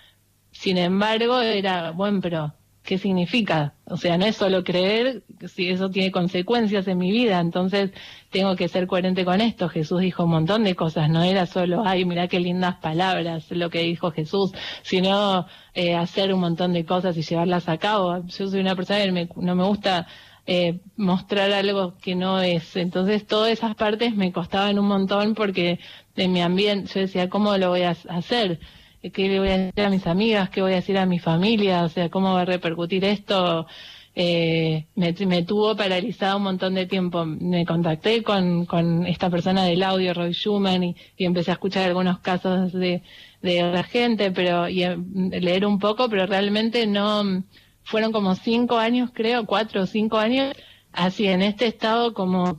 [0.60, 3.72] Sin embargo, era, bueno, pero ¿qué significa?
[3.86, 7.92] O sea, no es solo creer, si eso tiene consecuencias en mi vida, entonces
[8.28, 9.70] tengo que ser coherente con esto.
[9.70, 13.70] Jesús dijo un montón de cosas, no era solo, ay, mira qué lindas palabras lo
[13.70, 18.22] que dijo Jesús, sino eh, hacer un montón de cosas y llevarlas a cabo.
[18.26, 20.08] Yo soy una persona que no me gusta
[20.46, 22.76] eh, mostrar algo que no es.
[22.76, 25.80] Entonces, todas esas partes me costaban un montón porque
[26.16, 28.60] en mi ambiente, yo decía, ¿cómo lo voy a hacer?
[29.02, 31.85] Qué le voy a decir a mis amigas, qué voy a decir a mi familia,
[31.85, 33.66] o sea, cómo va a repercutir esto.
[34.14, 35.12] Eh, me,
[35.44, 37.24] tuvo paralizado un montón de tiempo.
[37.24, 42.18] Me contacté con, con esta persona del audio, Roy Schumann, y, empecé a escuchar algunos
[42.18, 43.02] casos de,
[43.43, 47.44] de la gente, pero y eh, leer un poco, pero realmente no,
[47.85, 50.55] fueron como cinco años, creo, cuatro o cinco años,
[50.93, 52.59] así en este estado como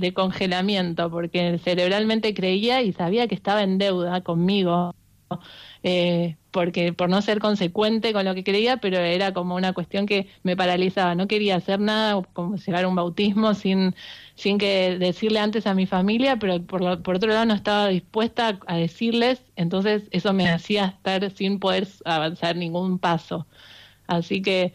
[0.00, 4.94] de congelamiento, porque cerebralmente creía y sabía que estaba en deuda conmigo
[5.82, 10.06] eh, porque por no ser consecuente con lo que creía, pero era como una cuestión
[10.06, 11.14] que me paralizaba.
[11.14, 13.94] No quería hacer nada, como llegar a un bautismo sin,
[14.34, 18.58] sin que decirle antes a mi familia, pero por, por otro lado no estaba dispuesta
[18.66, 23.46] a decirles, entonces eso me hacía estar sin poder avanzar ningún paso.
[24.06, 24.72] Así que,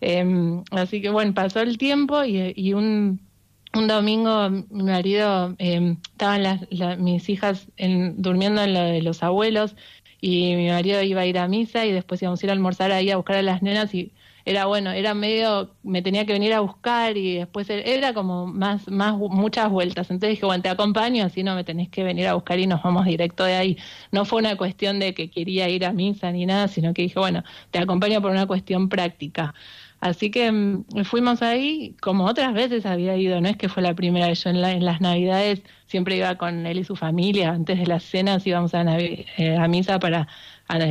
[0.00, 0.24] eh,
[0.72, 3.29] así que bueno, pasó el tiempo y un
[3.74, 6.60] un domingo mi marido eh, estaban las,
[6.98, 9.76] mis hijas en, durmiendo en lo de los abuelos
[10.20, 12.92] y mi marido iba a ir a misa y después íbamos a ir a almorzar
[12.92, 14.12] ahí a buscar a las nenas y
[14.44, 18.88] era bueno, era medio, me tenía que venir a buscar y después era como más,
[18.88, 20.10] más, muchas vueltas.
[20.10, 22.82] Entonces dije, bueno, te acompaño, así no me tenés que venir a buscar y nos
[22.82, 23.78] vamos directo de ahí.
[24.12, 27.18] No fue una cuestión de que quería ir a misa ni nada, sino que dije,
[27.18, 29.54] bueno, te acompaño por una cuestión práctica.
[30.00, 33.94] Así que mm, fuimos ahí, como otras veces había ido, no es que fue la
[33.94, 37.78] primera vez, yo en, en las navidades siempre iba con él y su familia, antes
[37.78, 40.28] de las cenas íbamos a, eh, a misa para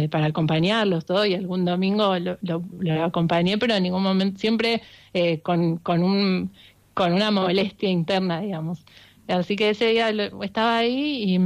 [0.10, 4.81] para acompañarlos todo y algún domingo lo, lo, acompañé, pero en ningún momento, siempre
[5.14, 6.52] eh, con, con, un,
[6.94, 8.84] con una molestia interna, digamos.
[9.27, 11.40] Así que ese día estaba ahí y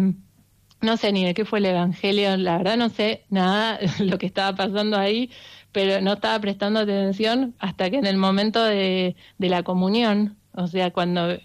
[0.82, 4.26] no sé ni de qué fue el Evangelio, la verdad no sé nada lo que
[4.26, 5.30] estaba pasando ahí,
[5.74, 10.68] pero no estaba prestando atención hasta que en el momento de, de la comunión, o
[10.68, 11.38] sea, cuando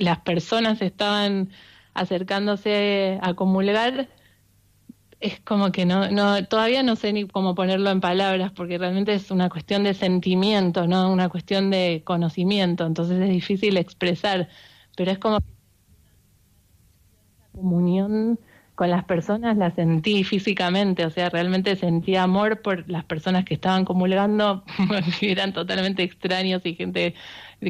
[0.00, 1.50] las personas estaban
[1.94, 4.08] acercándose a comulgar,
[5.20, 9.14] es como que no, no, todavía no sé ni cómo ponerlo en palabras, porque realmente
[9.14, 14.48] es una cuestión de sentimiento, no una cuestión de conocimiento, entonces es difícil expresar,
[14.96, 15.42] pero es como la
[17.52, 18.38] comunión
[18.74, 23.54] con las personas la sentí físicamente, o sea, realmente sentí amor por las personas que
[23.54, 24.64] estaban comulgando,
[25.20, 27.14] eran totalmente extraños y gente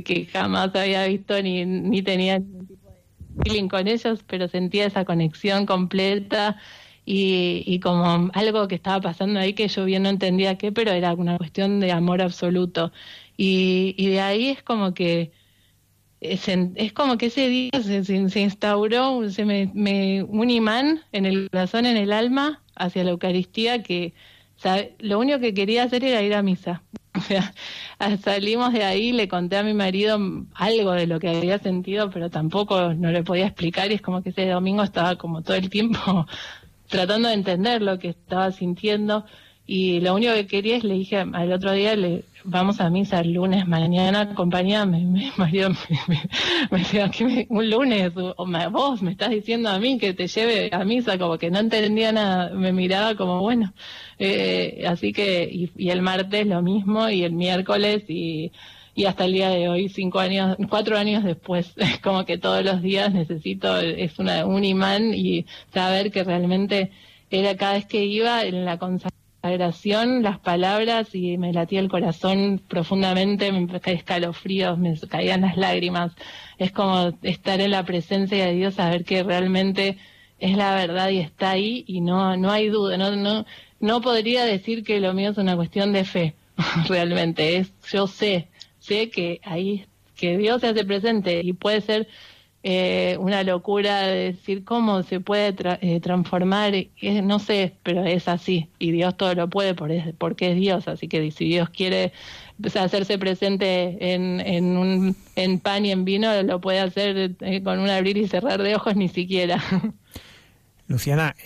[0.04, 3.02] que jamás había visto ni, ni tenía ningún tipo de
[3.42, 6.56] feeling con ellos, pero sentía esa conexión completa
[7.04, 10.90] y, y, como algo que estaba pasando ahí que yo bien no entendía qué, pero
[10.92, 12.92] era una cuestión de amor absoluto.
[13.36, 15.32] Y, y de ahí es como que
[16.24, 21.50] es, es como que ese día se, se, instauró se me, un imán en el
[21.50, 24.14] corazón, en el alma, hacia la Eucaristía, que
[24.98, 26.82] lo único que quería hacer era ir a misa.
[27.16, 27.54] O sea,
[28.20, 30.18] salimos de ahí, le conté a mi marido
[30.52, 34.20] algo de lo que había sentido, pero tampoco no le podía explicar y es como
[34.20, 36.26] que ese domingo estaba como todo el tiempo
[36.88, 39.24] tratando de entender lo que estaba sintiendo
[39.66, 43.20] y lo único que quería es le dije al otro día le vamos a misa
[43.20, 46.18] el lunes mañana acompañame mi marido me,
[46.70, 50.68] me, decía que un lunes o vos me estás diciendo a mí que te lleve
[50.70, 53.72] a misa como que no entendía nada me miraba como bueno
[54.18, 58.52] eh, así que y, el martes lo mismo y el miércoles y
[58.96, 62.64] y hasta el día de hoy, cinco años, cuatro años después, es como que todos
[62.64, 66.92] los días necesito, es una, un imán y saber que realmente
[67.28, 69.23] era cada vez que iba en la consagración,
[70.22, 76.12] las palabras y me latía el corazón profundamente, me caía escalofríos, me caían las lágrimas.
[76.58, 79.98] Es como estar en la presencia de Dios, saber que realmente
[80.38, 83.44] es la verdad y está ahí y no, no hay duda, no, no,
[83.80, 86.34] no podría decir que lo mío es una cuestión de fe,
[86.88, 88.48] realmente, es, yo sé,
[88.78, 92.08] sé que ahí, que Dios se hace presente y puede ser
[92.66, 96.72] eh, una locura decir cómo se puede eh, transformar,
[97.22, 101.30] no sé, pero es así y Dios todo lo puede porque es Dios, así que
[101.30, 102.14] si Dios quiere
[102.74, 107.80] hacerse presente en, en, un, en pan y en vino, lo puede hacer eh, con
[107.80, 109.62] un abrir y cerrar de ojos ni siquiera.
[110.88, 111.36] Luciana,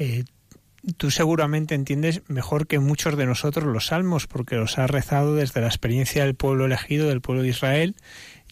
[0.99, 5.62] tú seguramente entiendes mejor que muchos de nosotros los salmos, porque los has rezado desde
[5.62, 7.97] la experiencia del pueblo elegido, del pueblo de Israel,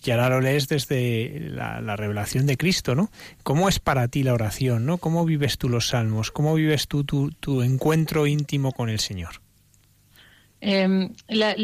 [0.07, 3.11] y ahora lo lees desde la, revelación de Cristo, ¿no?
[3.43, 4.99] ¿Cómo es para ti la oración, ¿no?
[4.99, 6.31] ¿Cómo vives tú los salmos?
[6.31, 9.41] ¿Cómo vives tú tu, tu encuentro íntimo con el Señor?
[10.61, 11.11] Eh,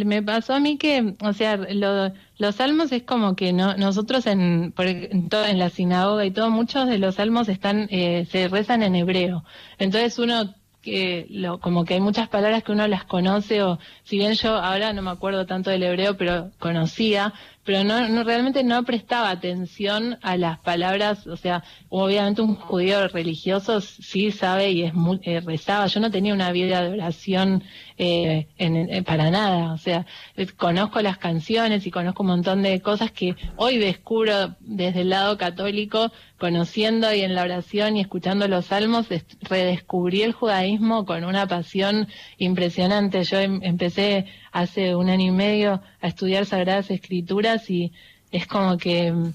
[0.04, 4.74] me pasó a mí que, o sea, los salmos es como que no, nosotros en,
[4.76, 8.94] en, en la sinagoga y todo, muchos de los salmos están, eh, se rezan en
[8.94, 9.44] hebreo.
[9.78, 14.18] Entonces uno que lo, como que hay muchas palabras que uno las conoce o si
[14.18, 17.32] bien yo ahora no me acuerdo tanto del hebreo pero conocía
[17.64, 23.06] pero no, no realmente no prestaba atención a las palabras, o sea, obviamente un judío
[23.08, 27.62] religioso sí sabe y es muy, eh, rezaba, yo no tenía una vida de oración
[27.98, 30.06] eh, en, para nada, o sea,
[30.56, 35.38] conozco las canciones y conozco un montón de cosas que hoy descubro desde el lado
[35.38, 39.06] católico, conociendo y en la oración y escuchando los salmos,
[39.42, 42.08] redescubrí el judaísmo con una pasión
[42.38, 43.22] impresionante.
[43.22, 47.92] Yo em, empecé hace un año y medio a estudiar Sagradas Escrituras y
[48.30, 49.32] es como que mm,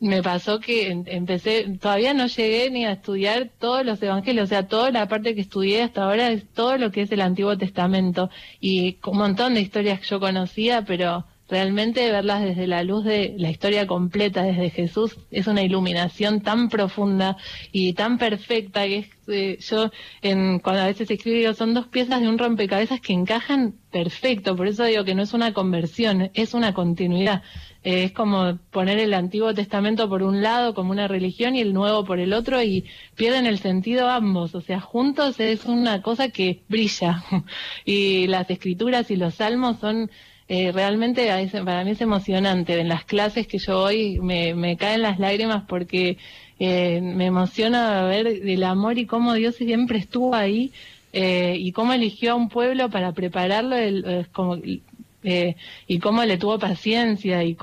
[0.00, 4.48] me pasó que em, empecé, todavía no llegué ni a estudiar todos los evangelios, o
[4.48, 7.56] sea, toda la parte que estudié hasta ahora es todo lo que es el Antiguo
[7.58, 8.30] Testamento
[8.60, 13.34] y un montón de historias que yo conocía, pero realmente verlas desde la luz de
[13.38, 17.36] la historia completa, desde Jesús, es una iluminación tan profunda
[17.72, 19.90] y tan perfecta que es, eh, yo
[20.22, 24.56] en, cuando a veces escribo digo, son dos piezas de un rompecabezas que encajan perfecto,
[24.56, 27.42] por eso digo que no es una conversión, es una continuidad.
[27.84, 31.72] Eh, es como poner el Antiguo Testamento por un lado como una religión y el
[31.72, 36.30] Nuevo por el otro y pierden el sentido ambos, o sea, juntos es una cosa
[36.30, 37.22] que brilla
[37.84, 40.10] y las escrituras y los salmos son
[40.48, 41.28] eh, realmente
[41.64, 42.78] para mí es emocionante.
[42.78, 46.18] En las clases que yo voy me, caen las lágrimas porque
[46.58, 50.72] eh, me emociona ver el amor y cómo Dios siempre estuvo ahí
[51.12, 56.58] eh, y cómo eligió a un pueblo para prepararlo el, como, y cómo le tuvo
[56.60, 57.56] paciencia y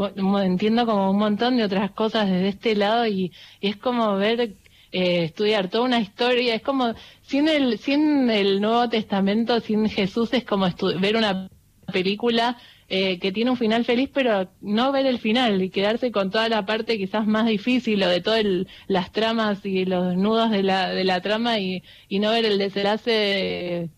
[0.43, 3.31] entiendo como un montón de otras cosas desde este lado y,
[3.61, 4.53] es como ver
[4.91, 6.93] estudiar toda una historia es como
[7.23, 10.67] sin el sin el Nuevo Testamento sin Jesús es como
[10.99, 11.49] ver una
[11.93, 12.57] película
[12.89, 16.49] eh, que tiene un final feliz, pero no ver el final y quedarse con toda
[16.49, 18.43] la parte quizás más difícil o de todas
[18.87, 22.57] las tramas y los nudos de la, de la trama y, y no ver el
[22.57, 23.89] desenlace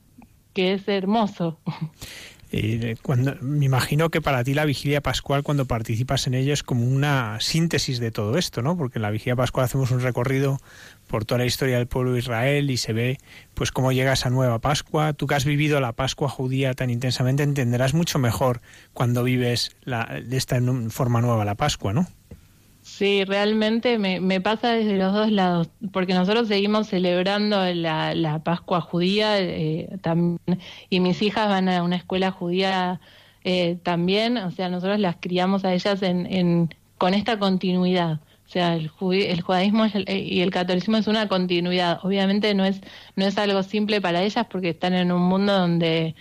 [0.54, 1.60] que es hermoso.
[2.58, 6.64] Eh, cuando, me imagino que para ti la vigilia pascual, cuando participas en ello, es
[6.64, 8.78] como una síntesis de todo esto, ¿no?
[8.78, 10.62] Porque en la vigilia pascual hacemos un recorrido
[11.08, 13.18] por toda la historia del pueblo de Israel y se ve
[13.56, 15.12] pues cómo llega esa nueva Pascua.
[15.12, 18.62] Tú que has vivido la Pascua judía tan intensamente entenderás mucho mejor
[18.94, 20.58] cuando vives la, de esta
[20.92, 22.08] forma nueva la Pascua, ¿no?
[22.86, 28.44] Sí, realmente me, me, pasa desde los dos lados, porque nosotros seguimos celebrando la, la
[28.44, 33.02] Pascua judía eh, también, y mis hijas van a una escuela judía
[33.44, 38.20] eh, también, o sea, nosotros las criamos a ellas en, en, con esta continuidad.
[38.46, 42.00] O sea, el, el judaísmo y el catolicismo es una continuidad.
[42.04, 42.82] Obviamente no es,
[43.16, 46.16] no es algo simple para ellas porque están en un mundo donde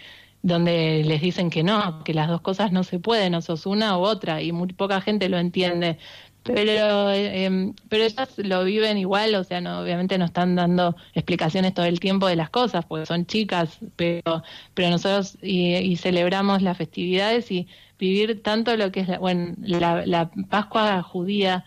[0.45, 3.97] donde les dicen que no, que las dos cosas no se pueden, o sos una
[3.97, 5.99] u otra, y muy poca gente lo entiende
[6.45, 11.75] pero eh, pero ellas lo viven igual, o sea, no, obviamente no están dando explicaciones
[11.75, 14.43] todo el tiempo de las cosas, porque son chicas, pero
[14.75, 17.67] pero nosotros y, celebramos las festividades y
[17.99, 21.65] vivir tanto lo que es la, bueno, la, la Pascua judía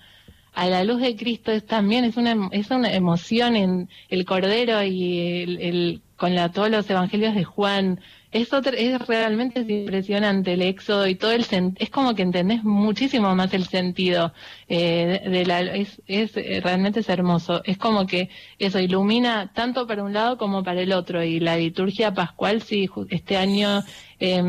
[0.53, 4.83] a la luz de Cristo es también es una es una emoción en el Cordero
[4.83, 7.99] y el, el con la, todos los evangelios de Juan
[8.41, 11.45] es, es realmente impresionante el éxodo y todo el
[11.77, 14.33] es como que entendés muchísimo más el sentido
[14.67, 17.61] eh, de, la es, es eh, realmente es hermoso.
[17.65, 21.23] Es como que eso ilumina tanto para un lado como para el otro.
[21.23, 23.83] Y la liturgia pascual sí este año
[24.19, 24.41] eh,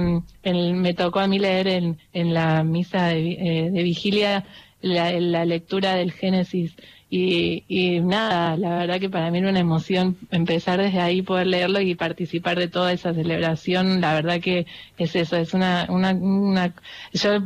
[0.45, 4.45] me tocó a mí leer en, en la misa de, eh, de vigilia
[4.81, 6.77] la lectura del Génesis
[7.11, 11.47] y, y, nada, la verdad que para mí era una emoción empezar desde ahí, poder
[11.47, 14.01] leerlo y participar de toda esa celebración.
[14.01, 14.67] La verdad que
[14.99, 16.75] es eso, es una, una, una
[17.13, 17.41] yo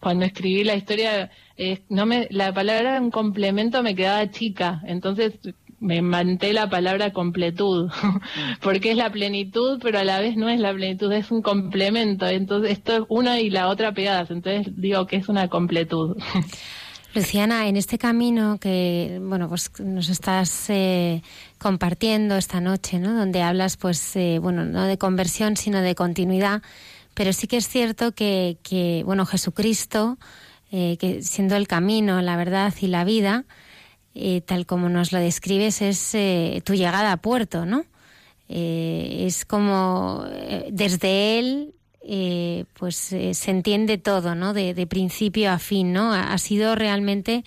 [0.00, 1.30] cuando escribí la historia,
[1.88, 5.38] no me, la palabra un complemento me quedaba chica, entonces
[5.84, 7.90] me manté la palabra completud,
[8.62, 12.26] porque es la plenitud, pero a la vez no es la plenitud, es un complemento.
[12.26, 16.16] Entonces, esto es una y la otra pegadas, entonces digo que es una completud.
[17.14, 21.22] Luciana, en este camino que bueno pues nos estás eh,
[21.58, 23.14] compartiendo esta noche, ¿no?
[23.14, 26.62] Donde hablas, pues eh, bueno, no de conversión, sino de continuidad,
[27.14, 30.18] pero sí que es cierto que, que bueno Jesucristo,
[30.72, 33.44] eh, que siendo el camino, la verdad y la vida,
[34.46, 36.16] tal como nos lo describes, es
[36.64, 37.84] tu llegada a puerto, ¿no?
[38.46, 40.24] es como
[40.70, 41.74] desde él
[42.06, 44.52] eh, pues eh, se entiende todo, ¿no?
[44.52, 46.12] De, principio a fin, ¿no?
[46.12, 47.44] Ha, sido realmente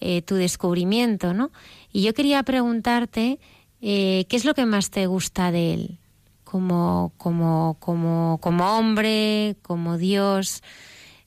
[0.00, 1.50] eh, tu descubrimiento, ¿no?
[1.90, 3.38] Y yo quería preguntarte
[3.80, 5.98] qué es lo que más te gusta de él,
[6.44, 10.62] como, como, como, como hombre, como Dios.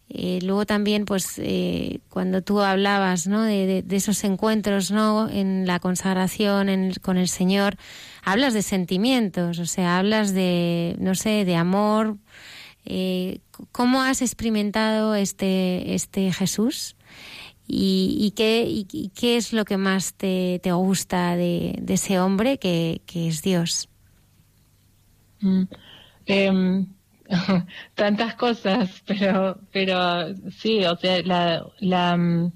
[0.10, 1.41] luego también, pues,
[2.10, 3.41] cuando tú hablabas, ¿no?
[3.41, 5.30] De, esos encuentros, ¿no?
[5.30, 7.78] En la consagración con el Señor,
[8.24, 12.18] hablas de sentimientos, o sea, hablas de, no sé, de amor,
[12.90, 13.40] eh,
[13.72, 16.96] ¿Cómo has experimentado este, este Jesús?
[17.70, 23.42] ¿Y, qué, qué, es lo que más te, te gusta de, ese hombre que, es
[23.42, 23.90] Dios?
[25.42, 25.64] Mm,
[26.28, 26.88] em,
[27.96, 32.52] tantas cosas, pero, pero sí, o sea, la, la mm,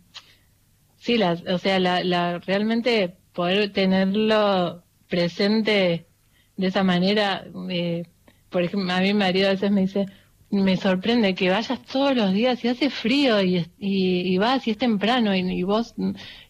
[0.98, 6.08] sí, la, o sea, la, realmente poder tenerlo presente
[6.56, 8.04] de esa manera, eh,
[8.50, 10.06] por ejemplo, a mi marido a veces me dice,
[10.52, 14.78] me sorprende que vayas todos los días y hace frío y, y, vas y es
[14.78, 15.96] temprano y, vos,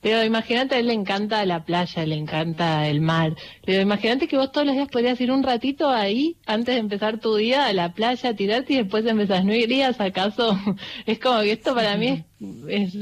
[0.01, 4.37] pero imagínate, a él le encanta la playa, le encanta el mar, pero imagínate que
[4.37, 7.73] vos todos los días podrías ir un ratito ahí antes de empezar tu día a
[7.73, 10.57] la playa, tirarte y después empezás, ¿no irías acaso?
[11.05, 12.23] es como que esto para mí
[12.69, 12.99] es,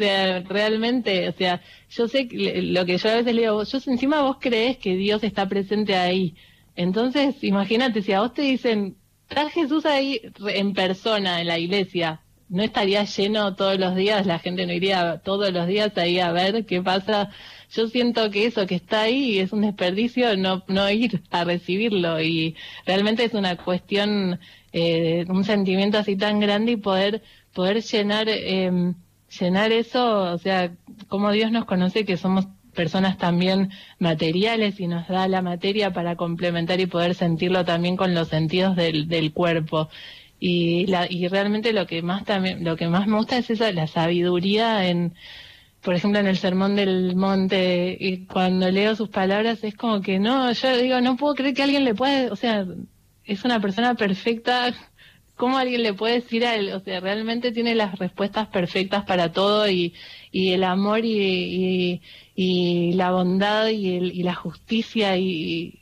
[0.49, 4.37] realmente, o sea, yo sé lo que yo a veces le digo, yo encima vos
[4.41, 6.35] crees que Dios está presente ahí,
[6.75, 8.97] entonces imagínate, si a vos te dicen,
[9.29, 14.39] está Jesús ahí en persona en la iglesia, no estaría lleno todos los días, la
[14.39, 17.29] gente no iría todos los días ahí a ver qué pasa.
[17.71, 22.19] Yo siento que eso que está ahí es un desperdicio no, no ir a recibirlo.
[22.19, 22.55] Y
[22.87, 24.39] realmente es una cuestión,
[24.73, 27.21] eh, un sentimiento así tan grande y poder,
[27.53, 28.93] poder llenar, eh,
[29.39, 30.73] llenar eso, o sea,
[31.07, 36.15] como Dios nos conoce que somos personas también materiales y nos da la materia para
[36.15, 39.89] complementar y poder sentirlo también con los sentidos del, del cuerpo.
[40.39, 43.71] Y, la, y realmente lo que más también, lo que más me gusta es esa,
[43.73, 45.13] la sabiduría en,
[45.81, 50.19] por ejemplo, en el Sermón del Monte, y cuando leo sus palabras es como que
[50.19, 52.65] no, yo digo, no puedo creer que alguien le pueda, o sea,
[53.25, 54.73] es una persona perfecta,
[55.35, 56.73] ¿cómo alguien le puede decir a él?
[56.73, 59.93] O sea, realmente tiene las respuestas perfectas para todo y,
[60.31, 62.01] y el amor y, y
[62.93, 65.79] la bondad y, el, y la justicia y,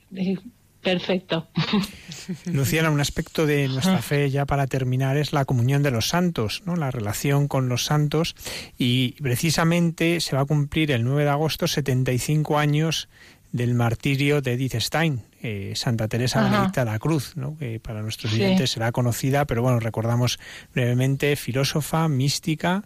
[0.82, 1.48] perfecto.
[2.46, 6.64] Luciana, un aspecto de nuestra fe ya para terminar es la comunión de los santos,
[6.66, 6.76] ¿no?
[6.76, 8.36] la relación con los santos
[8.78, 13.10] y precisamente se va a cumplir el 9 de agosto 75 años
[13.52, 17.58] del martirio de Edith Stein, eh, Santa Teresa Benedicta de la Cruz, ¿no?
[17.58, 20.40] que para nuestros oyentes será conocida, pero bueno, recordamos
[20.74, 22.84] brevemente, filósofa, mística,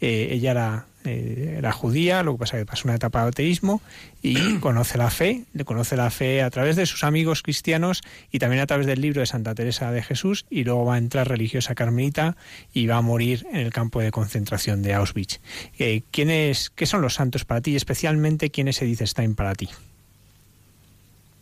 [0.00, 3.28] eh, ella era eh, era judía, lo que pasa es que pasó una etapa de
[3.28, 3.80] ateísmo
[4.22, 8.38] y conoce la fe, le conoce la fe a través de sus amigos cristianos y
[8.38, 11.28] también a través del libro de Santa Teresa de Jesús y luego va a entrar
[11.28, 12.36] religiosa carmelita
[12.72, 15.40] y va a morir en el campo de concentración de Auschwitz.
[15.78, 19.54] Eh, ¿quiénes, ¿Qué son los santos para ti y especialmente quiénes se dice Stein para
[19.54, 19.68] ti?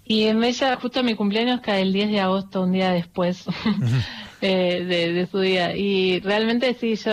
[0.09, 0.41] Y en
[0.81, 3.45] justo mi cumpleaños cae el 10 de agosto, un día después
[4.41, 5.77] eh, de, su día.
[5.77, 7.13] Y realmente sí, yo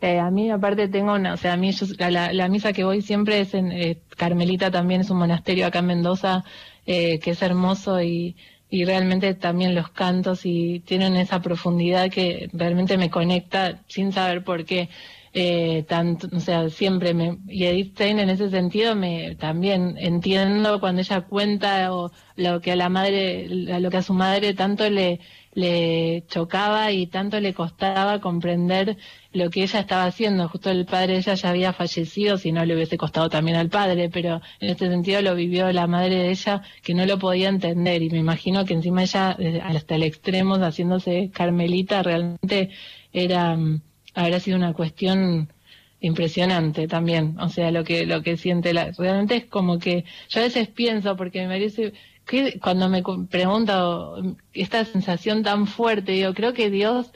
[0.00, 3.40] eh, a mí aparte tengo una, o sea, a mí la, misa que voy siempre
[3.40, 6.44] es en eh, Carmelita también es un monasterio acá en Mendoza
[6.86, 8.36] eh, que es hermoso y,
[8.70, 14.44] y realmente también los cantos y tienen esa profundidad que realmente me conecta sin saber
[14.44, 14.88] por qué.
[15.32, 20.80] Eh, tanto, o sea, siempre me, y Edith Stein en ese sentido me también entiendo
[20.80, 24.90] cuando ella cuenta o lo que a la madre, lo que a su madre tanto
[24.90, 25.20] le,
[25.52, 28.96] le chocaba y tanto le costaba comprender
[29.32, 30.48] lo que ella estaba haciendo.
[30.48, 33.68] Justo el padre de ella ya había fallecido, si no le hubiese costado también al
[33.68, 37.48] padre, pero en este sentido lo vivió la madre de ella que no lo podía
[37.48, 42.70] entender y me imagino que encima ella hasta el extremo haciéndose carmelita realmente
[43.12, 43.82] era mm,
[44.14, 45.52] habrá sido una cuestión
[46.00, 50.40] impresionante también, o sea, lo que lo que siente la realmente es como que yo
[50.40, 51.92] a veces pienso porque me parece
[52.26, 57.10] que cuando me pregunto esta sensación tan fuerte, digo, creo que Dios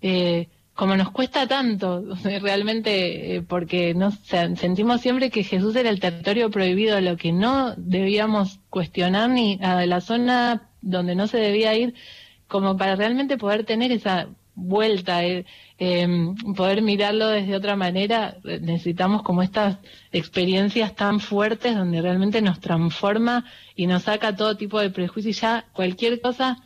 [0.00, 0.48] eh,
[0.78, 2.04] como nos cuesta tanto,
[2.40, 4.14] realmente, eh, porque nos
[4.54, 9.84] sentimos siempre que Jesús era el territorio prohibido, lo que no debíamos cuestionar ni a
[9.86, 11.94] la zona donde no se debía ir,
[12.46, 14.28] como para realmente poder tener esa
[14.58, 15.44] vuelta, eh,
[15.78, 19.78] em, poder mirarlo desde otra manera, necesitamos como estas
[20.12, 23.44] experiencias tan fuertes donde realmente nos transforma
[23.76, 26.58] y nos saca todo tipo de prejuicio y ya cualquier cosa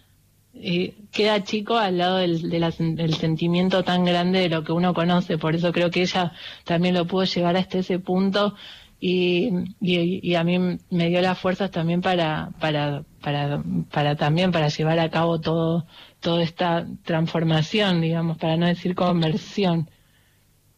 [0.54, 5.38] eh, queda chico al lado del, del, sentimiento tan grande de lo que uno conoce.
[5.38, 6.32] Por eso creo que ella
[6.64, 8.54] también lo pudo llevar hasta ese punto
[9.00, 9.50] y,
[9.80, 13.60] y, a mí me dio las fuerzas también para, para, para,
[13.90, 15.86] para también para llevar a cabo todo
[16.22, 19.90] toda esta transformación, digamos, para no decir conversión.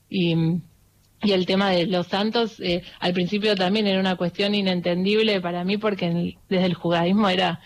[0.09, 0.35] Y,
[1.23, 5.63] y el tema de los santos, eh, al principio también era una cuestión inentendible para
[5.65, 7.61] mí porque desde el judaísmo era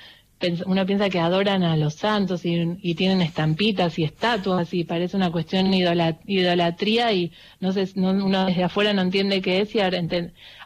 [0.67, 5.33] uno piensa que adoran a los santos y, tienen estampitas y estatuas y parece una
[5.33, 10.01] cuestión idolatría y no sé, uno desde afuera no entiende qué es y ahora,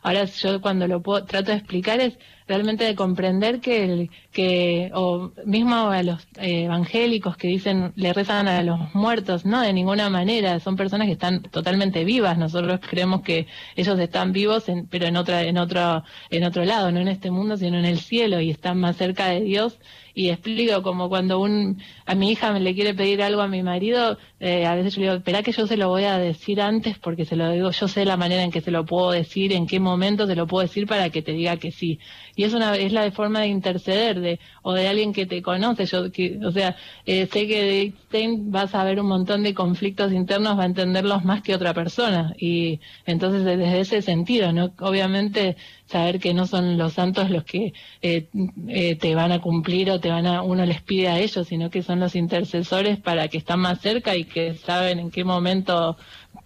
[0.03, 4.91] ahora yo cuando lo puedo, trato de explicar es realmente de comprender que, el, que
[4.95, 9.73] o mismo a los eh, evangélicos que dicen le rezan a los muertos, no, de
[9.73, 13.47] ninguna manera, son personas que están totalmente vivas, nosotros creemos que
[13.77, 17.57] ellos están vivos, pero en otra, en otro, en otro lado, no en este mundo,
[17.57, 19.79] sino en el cielo y están más cerca de Dios
[20.15, 23.63] y explico como cuando un a mi hija me le quiere pedir algo a mi
[23.63, 26.61] marido, eh, a veces yo le digo, espera que yo se lo voy a decir
[26.61, 29.53] antes porque se lo digo, yo sé la manera en que se lo puedo decir,
[29.53, 31.99] en qué momento se lo puedo decir para que te diga que sí.
[32.37, 35.87] Y es una es la forma de interceder de o de alguien que te conoce,
[35.87, 36.77] yo que, o sea,
[37.07, 40.67] eh, sé que de Einstein vas a ver un montón de conflictos internos, va a
[40.67, 44.73] entenderlos más que otra persona y entonces desde ese sentido, ¿no?
[44.81, 45.57] Obviamente
[45.87, 48.29] saber que no son los santos los que eh,
[48.69, 51.71] eh, te van a cumplir o te van a uno les pide a ellos, sino
[51.71, 55.97] que son los intercesores para que están más cerca y que saben en qué momento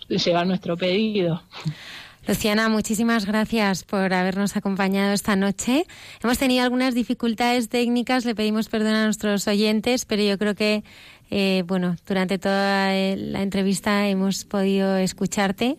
[0.09, 1.43] llevar nuestro pedido.
[2.27, 5.87] Luciana, muchísimas gracias por habernos acompañado esta noche.
[6.23, 10.83] Hemos tenido algunas dificultades técnicas, le pedimos perdón a nuestros oyentes, pero yo creo que
[11.31, 15.77] eh, bueno, durante toda la entrevista hemos podido escucharte.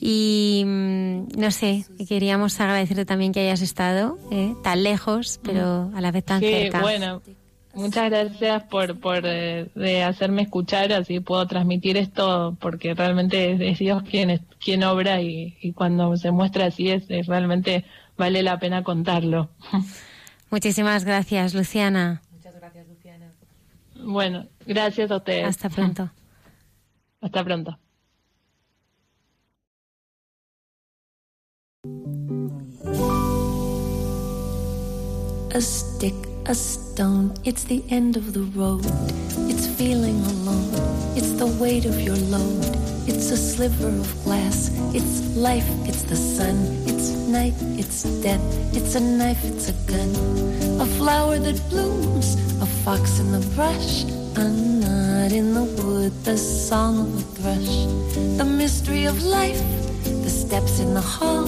[0.00, 6.00] Y mm, no sé, queríamos agradecerte también que hayas estado eh, tan lejos, pero a
[6.00, 6.80] la vez tan sí, cerca.
[6.80, 7.22] Bueno,
[7.74, 13.78] muchas gracias por, por eh, de hacerme escuchar, así puedo transmitir esto, porque realmente es,
[13.78, 17.84] Dios quien, quien obra y, y, cuando se muestra así es, es realmente
[18.16, 19.50] vale la pena contarlo.
[20.50, 22.22] Muchísimas gracias, Luciana.
[22.32, 23.32] Muchas gracias, Luciana.
[23.96, 25.46] Bueno, gracias a ustedes.
[25.46, 26.10] Hasta pronto.
[27.20, 27.78] Hasta pronto.
[35.54, 36.14] A stick,
[36.48, 38.82] a stone, it's the end of the road.
[39.50, 40.70] It's feeling alone,
[41.14, 42.64] it's the weight of your load.
[43.06, 46.56] It's a sliver of glass, it's life, it's the sun.
[46.86, 48.40] It's night, it's death,
[48.74, 50.10] it's a knife, it's a gun.
[50.80, 54.04] A flower that blooms, a fox in the brush,
[54.36, 57.76] a knot in the wood, the song of a thrush.
[58.38, 59.60] The mystery of life,
[60.04, 61.46] the steps in the hall,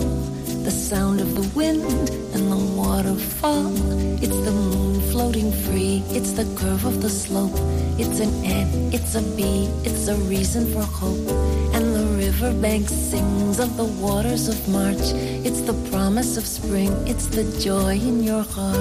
[0.71, 3.73] the sound of the wind and the waterfall.
[4.23, 7.59] It's the moon floating free, it's the curve of the slope.
[7.99, 11.27] It's an ant, it's a B, it's a reason for hope.
[11.75, 15.07] And the riverbank sings of the waters of March.
[15.47, 18.79] It's the promise of spring, it's the joy in your heart.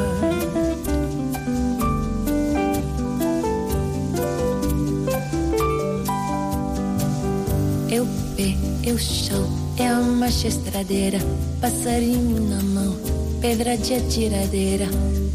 [7.89, 8.05] Eu
[8.39, 8.55] pé,
[8.85, 9.45] eu chão,
[9.77, 11.19] é a marcha estradeira,
[11.59, 12.95] passarinho na mão,
[13.41, 14.85] pedra de atiradeira.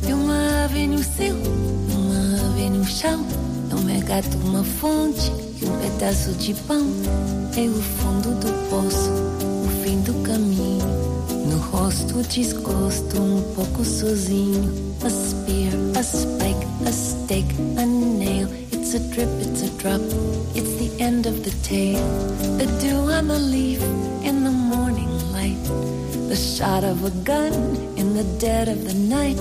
[0.08, 1.34] E uma ave no céu,
[1.94, 3.26] uma ave no chão,
[3.70, 6.86] é um regato, uma fonte e um pedaço de pão.
[7.56, 9.10] É o fundo do poço,
[9.66, 10.84] o fim do caminho.
[11.50, 14.82] No rosto desgosto, um pouco sozinho.
[15.04, 18.13] A spear, a spike, a stake, a.
[18.94, 20.00] It's a drip, it's a drop.
[20.54, 22.06] It's the end of the tale.
[22.58, 23.82] The dew on the leaf
[24.22, 25.60] in the morning light.
[26.28, 27.54] The shot of a gun
[27.96, 29.40] in the dead of the night.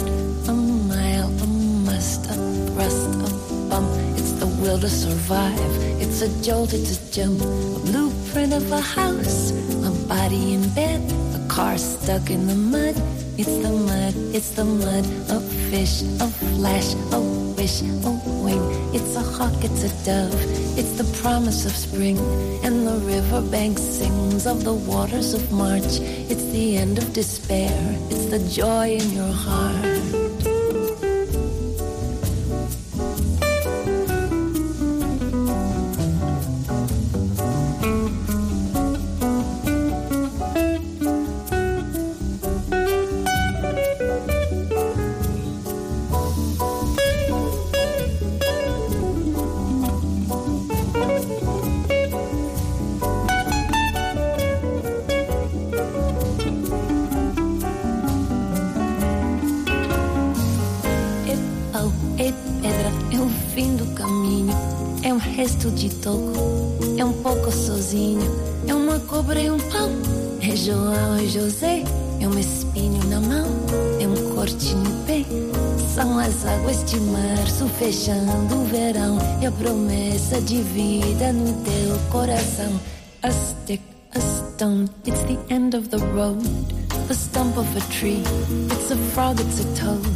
[0.50, 1.46] A mile, a
[1.86, 2.34] must, a
[2.74, 3.92] thrust, a bump.
[4.18, 5.60] It's the will to survive.
[6.02, 7.40] It's a jolt, it's a jump.
[7.40, 9.52] A blueprint of a house.
[9.86, 11.00] A body in bed.
[11.36, 12.96] A car stuck in the mud.
[13.38, 15.06] It's the mud, it's the mud.
[15.30, 15.40] A
[15.70, 17.22] fish, a flash, a
[17.56, 18.33] wish, a.
[18.96, 20.34] It's a hawk, it's a dove.
[20.78, 22.18] It's the promise of spring.
[22.64, 26.00] And the riverbank sings of the waters of March.
[26.32, 27.74] It's the end of despair.
[28.12, 30.23] It's the joy in your heart.
[77.84, 79.18] Fechando o verão.
[79.42, 82.80] E a promessa de vida no teu coração.
[83.22, 83.82] A stick,
[84.16, 86.42] a stone, it's the end of the road.
[87.08, 88.24] The stump of a tree,
[88.72, 90.13] it's a frog, it's a toad.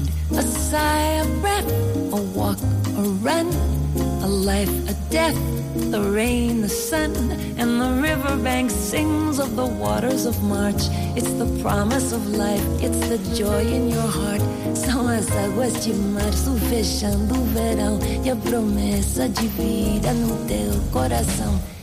[9.57, 10.83] The waters of March.
[11.17, 14.41] It's the promise of life, it's the joy in your heart.
[14.75, 20.79] São as águas de março fechando o verão e a promessa de vida no teu
[20.91, 21.76] coração.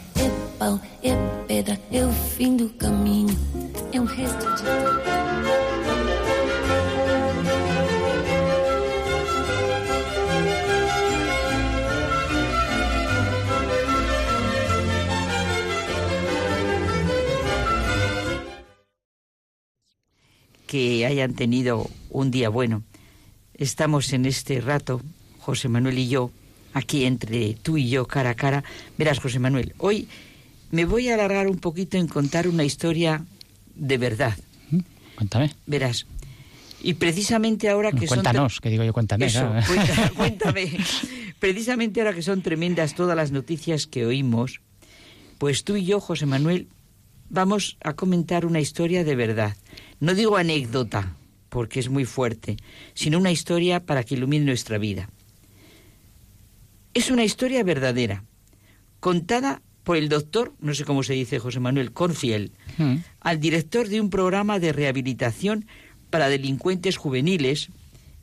[21.35, 22.83] Tenido un día bueno.
[23.55, 25.01] Estamos en este rato,
[25.39, 26.31] José Manuel y yo,
[26.73, 28.65] aquí entre tú y yo, cara a cara.
[28.99, 30.09] Verás, José Manuel, hoy
[30.71, 33.25] me voy a alargar un poquito en contar una historia
[33.75, 34.37] de verdad.
[35.17, 35.53] Cuéntame.
[35.67, 36.07] Verás,
[36.85, 39.27] y precisamente ahora que Cuéntanos, que digo yo, cuéntame.
[39.27, 39.51] Eso,
[40.17, 40.77] cuéntame.
[41.39, 44.61] Precisamente ahora que son tremendas todas las noticias que oímos,
[45.39, 46.69] pues tú y yo, José Manuel,
[47.31, 49.57] vamos a comentar una historia de verdad.
[49.99, 51.17] No digo anécdota,
[51.55, 52.57] porque es muy fuerte,
[52.95, 55.09] sino una historia para que ilumine nuestra vida.
[56.95, 58.25] Es una historia verdadera,
[58.99, 62.97] contada por el doctor, no sé cómo se dice José Manuel, Corfiel, mm.
[63.21, 65.67] al director de un programa de rehabilitación
[66.11, 67.69] para delincuentes juveniles,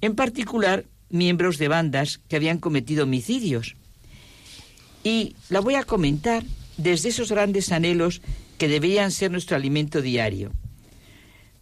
[0.01, 3.77] en particular miembros de bandas que habían cometido homicidios.
[5.05, 6.43] Y la voy a comentar
[6.75, 8.21] desde esos grandes anhelos
[8.57, 10.51] que deberían ser nuestro alimento diario.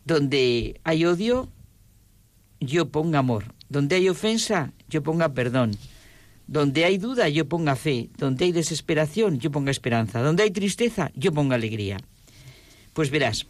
[0.04, 1.52] Donde hay odio,
[2.60, 3.46] yo ponga amor.
[3.70, 5.72] Donde hay ofensa, yo ponga perdón.
[6.48, 8.10] Donde hay duda, yo ponga fe.
[8.18, 10.22] Donde hay desesperación, yo ponga esperanza.
[10.22, 11.98] Donde hay tristeza, yo ponga alegría.
[12.94, 13.46] Pues verás,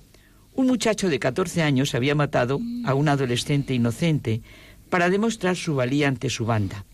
[0.53, 4.41] un muchacho de 14 años había matado a un adolescente inocente
[4.89, 6.85] para demostrar su valía ante su banda.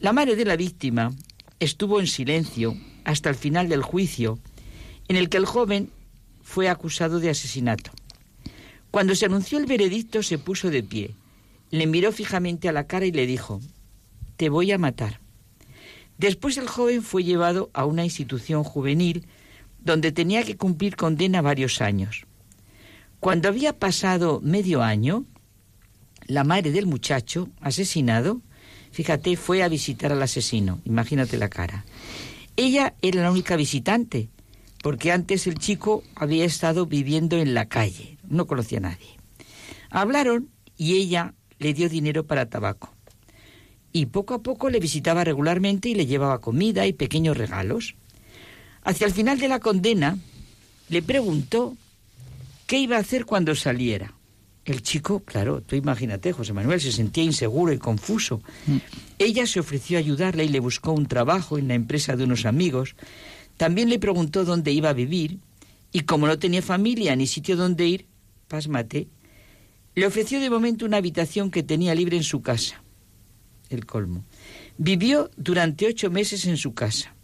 [0.00, 1.12] La madre de la víctima
[1.58, 4.38] estuvo en silencio hasta el final del juicio,
[5.08, 5.90] en el que el joven
[6.42, 7.90] fue acusado de asesinato.
[8.90, 11.10] Cuando se anunció el veredicto se puso de pie,
[11.70, 13.60] le miró fijamente a la cara y le dijo,
[14.36, 15.20] te voy a matar.
[16.18, 19.26] Después el joven fue llevado a una institución juvenil
[19.80, 22.26] donde tenía que cumplir condena varios años.
[23.20, 25.24] Cuando había pasado medio año,
[26.26, 28.40] la madre del muchacho asesinado,
[28.90, 31.84] fíjate, fue a visitar al asesino, imagínate la cara.
[32.56, 34.28] Ella era la única visitante,
[34.82, 39.16] porque antes el chico había estado viviendo en la calle, no conocía a nadie.
[39.90, 42.96] Hablaron y ella le dio dinero para tabaco
[43.96, 47.94] y poco a poco le visitaba regularmente y le llevaba comida y pequeños regalos.
[48.84, 50.18] Hacia el final de la condena,
[50.90, 51.74] le preguntó
[52.66, 54.12] qué iba a hacer cuando saliera.
[54.66, 58.42] El chico, claro, tú imagínate, José Manuel, se sentía inseguro y confuso.
[58.66, 58.76] Mm.
[59.18, 62.44] Ella se ofreció a ayudarle y le buscó un trabajo en la empresa de unos
[62.44, 62.96] amigos.
[63.56, 65.38] También le preguntó dónde iba a vivir
[65.90, 68.06] y como no tenía familia ni sitio donde ir,
[68.46, 69.08] pasmate,
[69.96, 72.80] le ofreció de momento una habitación que tenía libre en su casa
[73.70, 74.24] el colmo.
[74.78, 77.14] Vivió durante ocho meses en su casa.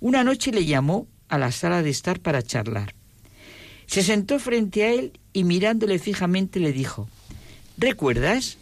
[0.00, 2.94] Una noche le llamó a la sala de estar para charlar.
[3.86, 7.08] Se sentó frente a él y mirándole fijamente le dijo,
[7.76, 8.58] ¿Recuerdas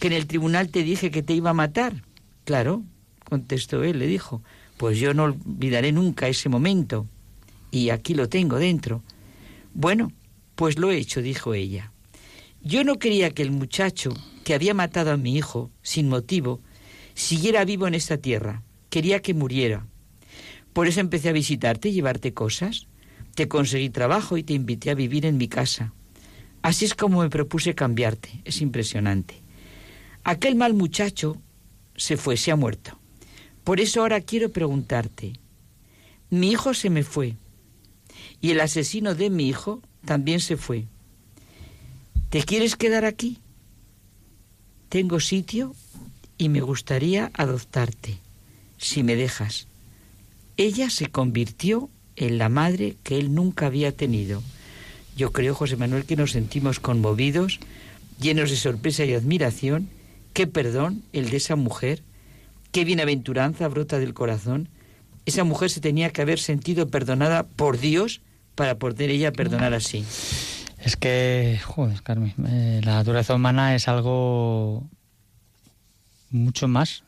[0.00, 2.02] que en el tribunal te dije que te iba a matar?
[2.44, 2.82] Claro,
[3.28, 4.42] contestó él, le dijo,
[4.76, 7.06] pues yo no olvidaré nunca ese momento.
[7.70, 9.02] Y aquí lo tengo dentro.
[9.74, 10.12] Bueno,
[10.54, 11.91] pues lo he hecho, dijo ella.
[12.64, 14.14] Yo no quería que el muchacho
[14.44, 16.60] que había matado a mi hijo sin motivo
[17.14, 18.62] siguiera vivo en esta tierra.
[18.88, 19.86] Quería que muriera.
[20.72, 22.86] Por eso empecé a visitarte y llevarte cosas.
[23.34, 25.92] Te conseguí trabajo y te invité a vivir en mi casa.
[26.62, 28.40] Así es como me propuse cambiarte.
[28.44, 29.42] Es impresionante.
[30.22, 31.42] Aquel mal muchacho
[31.96, 32.96] se fue, se ha muerto.
[33.64, 35.32] Por eso ahora quiero preguntarte.
[36.30, 37.36] Mi hijo se me fue.
[38.40, 40.86] Y el asesino de mi hijo también se fue.
[42.32, 43.36] ¿Te quieres quedar aquí?
[44.88, 45.74] Tengo sitio
[46.38, 48.20] y me gustaría adoptarte,
[48.78, 49.68] si me dejas.
[50.56, 54.42] Ella se convirtió en la madre que él nunca había tenido.
[55.14, 57.60] Yo creo, José Manuel, que nos sentimos conmovidos,
[58.18, 59.90] llenos de sorpresa y admiración.
[60.32, 62.02] Qué perdón el de esa mujer,
[62.70, 64.70] qué bienaventuranza brota del corazón.
[65.26, 68.22] Esa mujer se tenía que haber sentido perdonada por Dios
[68.54, 70.06] para poder ella perdonar así.
[70.82, 74.88] Es que, joder, Carmen, eh, la naturaleza humana es algo
[76.30, 77.04] mucho más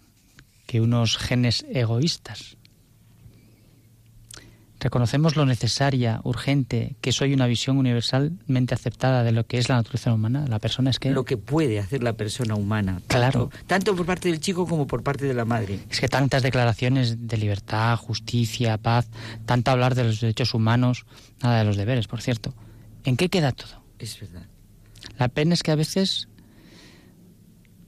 [0.67, 2.57] que unos genes egoístas.
[4.79, 9.77] Reconocemos lo necesaria, urgente, que soy una visión universalmente aceptada de lo que es la
[9.77, 10.45] naturaleza humana.
[10.47, 11.11] La persona es que...
[11.11, 13.01] Lo que puede hacer la persona humana.
[13.07, 13.51] Claro.
[13.67, 15.81] tanto por parte del chico como por parte de la madre.
[15.91, 19.09] Es que tantas declaraciones de libertad, justicia, paz,
[19.47, 21.07] tanto hablar de los derechos humanos,
[21.43, 22.53] nada de los deberes, por cierto.
[23.05, 23.83] ¿En qué queda todo?
[23.99, 24.47] Es verdad.
[25.19, 26.29] La pena es que a veces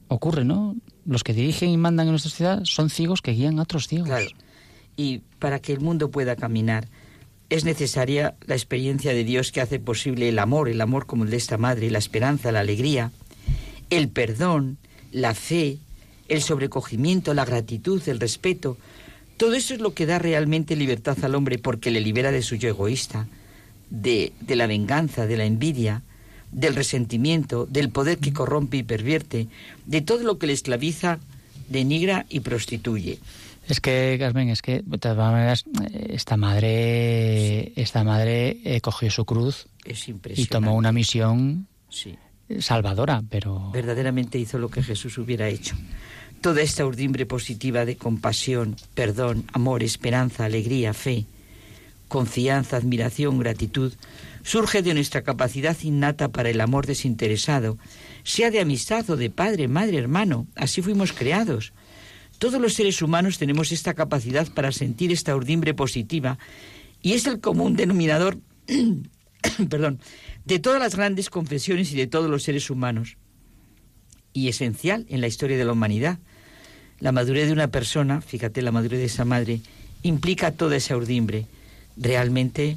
[0.09, 0.77] ocurre, ¿no?
[1.05, 4.09] Los que dirigen y mandan en nuestra sociedad son ciegos que guían a otros ciegos.
[4.09, 4.29] Claro.
[4.97, 6.89] Y para que el mundo pueda caminar
[7.49, 11.31] es necesaria la experiencia de Dios que hace posible el amor, el amor como el
[11.31, 13.13] de esta madre, la esperanza, la alegría,
[13.91, 14.79] el perdón,
[15.13, 15.79] la fe,
[16.29, 18.77] el sobrecogimiento, la gratitud, el respeto.
[19.37, 22.57] Todo eso es lo que da realmente libertad al hombre porque le libera de su
[22.57, 23.29] yo egoísta,
[23.91, 26.03] de, de la venganza, de la envidia,
[26.53, 29.49] del resentimiento, del poder que corrompe y pervierte,
[29.85, 31.19] de todo lo que le esclaviza,
[31.69, 33.19] denigra y prostituye.
[33.69, 35.65] Es que, Carmen, es que de todas maneras
[36.09, 42.15] esta madre, esta madre eh, cogió su cruz Es y tomó una misión Sí.
[42.61, 45.75] salvadora, pero verdaderamente hizo lo que Jesús hubiera hecho.
[46.41, 51.25] Toda esta urdimbre positiva de compasión, perdón, amor, esperanza, alegría, fe,
[52.09, 53.93] confianza, admiración, gratitud,
[54.43, 57.79] surge de nuestra capacidad innata para el amor desinteresado,
[58.23, 61.73] sea de amistad o de padre, madre, hermano, así fuimos creados.
[62.39, 66.39] Todos los seres humanos tenemos esta capacidad para sentir esta urdimbre positiva
[67.03, 68.39] y es el común denominador,
[69.71, 70.01] perdón,
[70.45, 73.17] de todas las grandes confesiones y de todos los seres humanos
[74.33, 76.19] y esencial en la historia de la humanidad.
[77.01, 79.61] La madurez de una persona, fíjate, la madurez de esa madre,
[80.03, 81.47] implica toda esa urdimbre.
[81.97, 82.77] Realmente,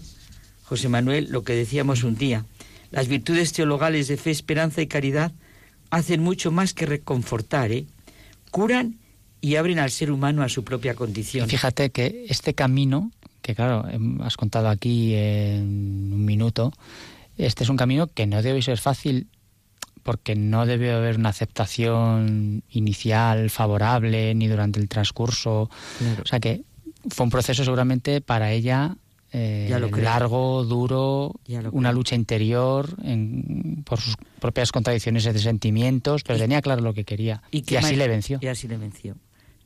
[0.64, 2.46] José Manuel, lo que decíamos un día,
[2.91, 5.32] las virtudes teologales de fe, esperanza y caridad
[5.90, 7.86] hacen mucho más que reconfortar, ¿eh?
[8.52, 8.98] curan
[9.41, 11.50] y abren al ser humano a su propia Y condición.
[11.50, 16.74] fíjate que este camino, que claro, em, has contado aquí en un minuto,
[17.38, 19.28] este es un camino que no debe ser fácil
[20.04, 25.70] porque no debe haber una aceptación inicial favorable ni durante el transcurso.
[26.00, 26.24] Claro.
[26.24, 26.64] O sea que
[27.10, 28.96] fue un proceso seguramente para ella
[29.31, 30.03] eh, Ya lo creo.
[30.06, 36.39] largo, duro, Ya lo una lucha interior en- por sus propias contradicciones de sentimientos, pero
[36.39, 38.39] tenía claro lo que quería y, qué así ma- le venció.
[38.41, 39.15] Y así le venció.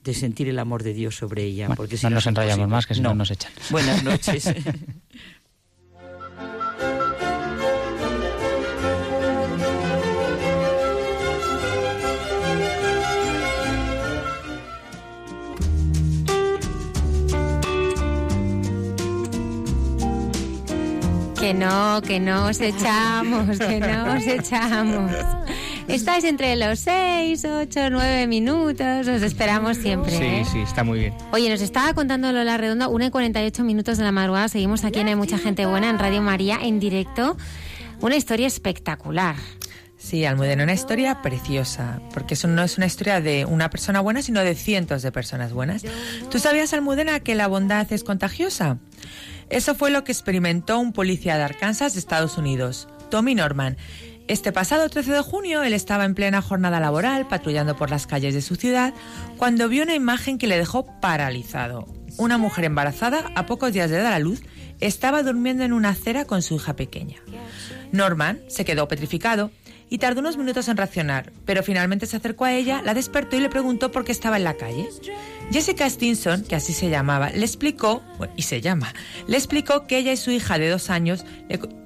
[0.04, 1.68] De sentir el amor de Dios sobre ella.
[1.68, 2.76] Bueno, porque si no nos es enrollamos imposible.
[2.76, 3.52] más, que si no nos echan.
[3.70, 4.54] Buenas noches.
[21.44, 25.12] Que no, que no os echamos, que no os echamos.
[25.90, 30.18] Estáis entre los 6, 8, 9 minutos, os esperamos siempre.
[30.18, 30.46] Sí, ¿eh?
[30.50, 31.14] sí, está muy bien.
[31.34, 34.48] Oye, nos estaba contando Lola Redonda, 1 y 48 minutos de la madrugada.
[34.48, 37.36] Seguimos aquí en Hay Mucha Gente Buena en Radio María en directo.
[38.00, 39.36] Una historia espectacular.
[39.98, 44.22] Sí, Almudena, una historia preciosa, porque eso no es una historia de una persona buena,
[44.22, 45.84] sino de cientos de personas buenas.
[46.32, 48.78] ¿Tú sabías, Almudena, que la bondad es contagiosa?
[49.54, 53.78] Eso fue lo que experimentó un policía de Arkansas, Estados Unidos, Tommy Norman.
[54.28, 58.34] Este pasado 13 de junio, él estaba en plena jornada laboral, patrullando por las calles
[58.34, 58.96] de su ciudad,
[59.38, 61.86] cuando vio una imagen que le dejó paralizado.
[62.18, 64.42] Una mujer embarazada, a pocos días de dar a luz,
[64.80, 67.18] estaba durmiendo en una acera con su hija pequeña.
[67.92, 69.52] Norman se quedó petrificado
[69.94, 73.42] y tardó unos minutos en reaccionar, pero finalmente se acercó a ella, la despertó y
[73.42, 74.90] le preguntó por qué estaba en la calle.
[75.52, 78.02] Jessica Stinson, que así se llamaba, le explicó,
[78.36, 78.92] y se llama,
[79.28, 81.26] le explicó que ella y su hija de dos años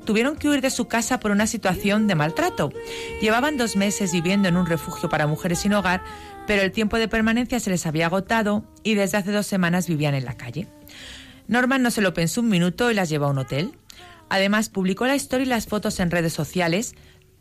[0.06, 2.72] tuvieron que huir de su casa por una situación de maltrato.
[3.20, 6.02] Llevaban dos meses viviendo en un refugio para mujeres sin hogar,
[6.48, 10.16] pero el tiempo de permanencia se les había agotado y desde hace dos semanas vivían
[10.16, 10.70] en la calle.
[11.50, 13.74] Norman no se lo pensó un minuto y las llevó a un hotel.
[14.30, 16.96] Además, publicó la historia y las fotos en redes sociales.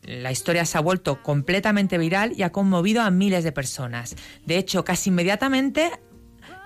[0.06, 4.14] La historia se ha vuelto completamente viral y ha conmovido a miles de personas.
[4.44, 5.90] De hecho, casi inmediatamente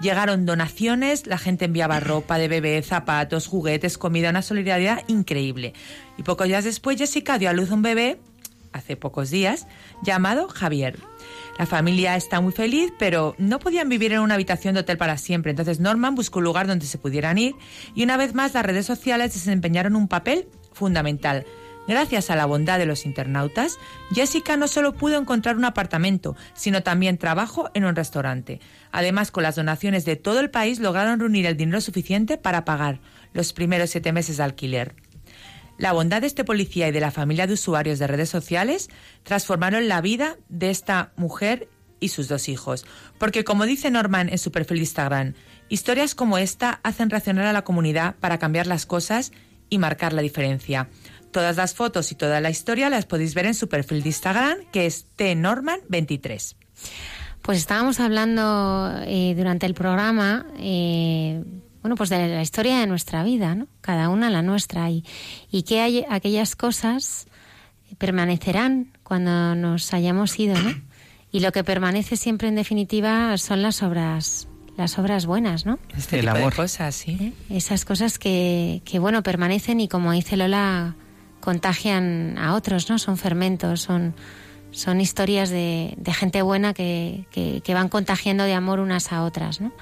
[0.00, 5.72] llegaron donaciones, la gente enviaba ropa de bebé, zapatos, juguetes, comida, una solidaridad increíble.
[6.18, 8.20] Y pocos días después, Jessica dio a luz un bebé,
[8.72, 9.66] hace pocos días,
[10.02, 10.98] llamado Javier.
[11.58, 15.18] La familia está muy feliz, pero no podían vivir en una habitación de hotel para
[15.18, 15.50] siempre.
[15.50, 17.54] Entonces Norman buscó un lugar donde se pudieran ir
[17.94, 21.44] y una vez más las redes sociales desempeñaron un papel fundamental.
[21.90, 23.76] Gracias a la bondad de los internautas,
[24.12, 28.60] Jessica no solo pudo encontrar un apartamento, sino también trabajo en un restaurante.
[28.92, 33.00] Además, con las donaciones de todo el país lograron reunir el dinero suficiente para pagar
[33.32, 34.94] los primeros siete meses de alquiler.
[35.78, 38.88] La bondad de este policía y de la familia de usuarios de redes sociales
[39.24, 41.68] transformaron la vida de esta mujer
[41.98, 42.86] y sus dos hijos.
[43.18, 45.34] Porque como dice Norman en su perfil de Instagram,
[45.68, 49.32] historias como esta hacen reaccionar a la comunidad para cambiar las cosas
[49.70, 50.88] y marcar la diferencia.
[51.30, 54.58] Todas las fotos y toda la historia las podéis ver en su perfil de Instagram,
[54.72, 56.56] que es tnorman23.
[57.42, 61.42] Pues estábamos hablando eh, durante el programa, eh,
[61.82, 63.66] bueno, pues de la historia de nuestra vida, ¿no?
[63.80, 65.04] Cada una la nuestra y,
[65.50, 67.26] y que hay aquellas cosas
[67.98, 70.74] permanecerán cuando nos hayamos ido, ¿no?
[71.32, 75.78] Y lo que permanece siempre en definitiva son las obras, las obras buenas, ¿no?
[75.96, 76.54] Este El amor.
[76.54, 77.32] cosas, sí.
[77.48, 80.96] Esas cosas que, que, bueno, permanecen y como dice Lola,
[81.40, 82.98] contagian a otros, ¿no?
[82.98, 84.14] Son fermentos, son,
[84.70, 89.60] son historias de, gente buena que, que, que van contagiando de amor unas a otras,
[89.60, 89.72] ¿no?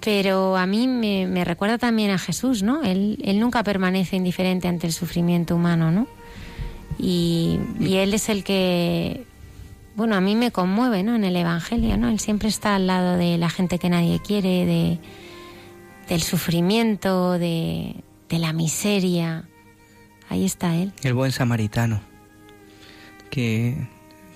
[0.00, 2.82] Pero a mí me, me recuerda también a Jesús, ¿no?
[2.82, 6.08] Él, él nunca permanece indiferente ante el sufrimiento humano, ¿no?
[6.98, 9.24] Y, y Él es el que,
[9.94, 11.14] bueno, a mí me conmueve, ¿no?
[11.14, 12.08] En el Evangelio, ¿no?
[12.08, 14.98] Él siempre está al lado de la gente que nadie quiere, de,
[16.08, 17.94] del sufrimiento, de,
[18.28, 19.44] de la miseria.
[20.32, 20.94] Ahí está Él.
[21.02, 22.00] El buen samaritano,
[23.28, 23.76] que,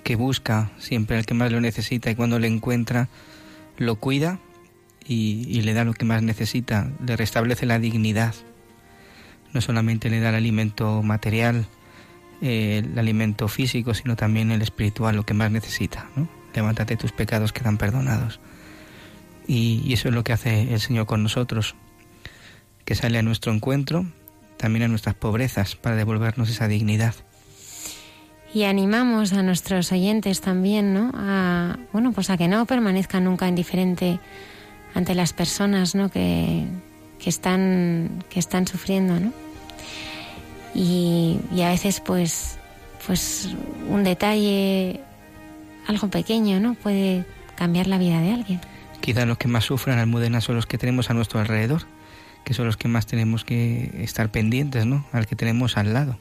[0.04, 3.08] que busca siempre al que más lo necesita y cuando le encuentra,
[3.78, 4.38] lo cuida
[5.08, 8.34] y, y le da lo que más necesita, le restablece la dignidad.
[9.54, 11.66] No solamente le da el alimento material,
[12.42, 16.10] eh, el alimento físico, sino también el espiritual, lo que más necesita.
[16.14, 16.28] ¿no?
[16.54, 18.38] Levántate, tus pecados quedan perdonados.
[19.46, 21.74] Y, y eso es lo que hace el Señor con nosotros,
[22.84, 24.04] que sale a nuestro encuentro,
[24.56, 27.14] también a nuestras pobrezas, para devolvernos esa dignidad.
[28.54, 31.12] Y animamos a nuestros oyentes también, ¿no?
[31.14, 34.18] A, bueno, pues a que no permanezcan nunca indiferente
[34.94, 36.08] ante las personas, ¿no?
[36.08, 36.64] Que,
[37.18, 39.32] que están, que están sufriendo, ¿no?
[40.74, 42.58] Y, y a veces, pues,
[43.06, 43.54] pues
[43.88, 45.00] un detalle,
[45.86, 46.74] algo pequeño, ¿no?
[46.74, 47.26] Puede
[47.56, 48.60] cambiar la vida de alguien.
[49.00, 51.82] Quizá los que más sufran Almudena son los que tenemos a nuestro alrededor,
[52.46, 55.04] que son los que más tenemos que estar pendientes, ¿no?
[55.10, 56.16] Al que tenemos al lado.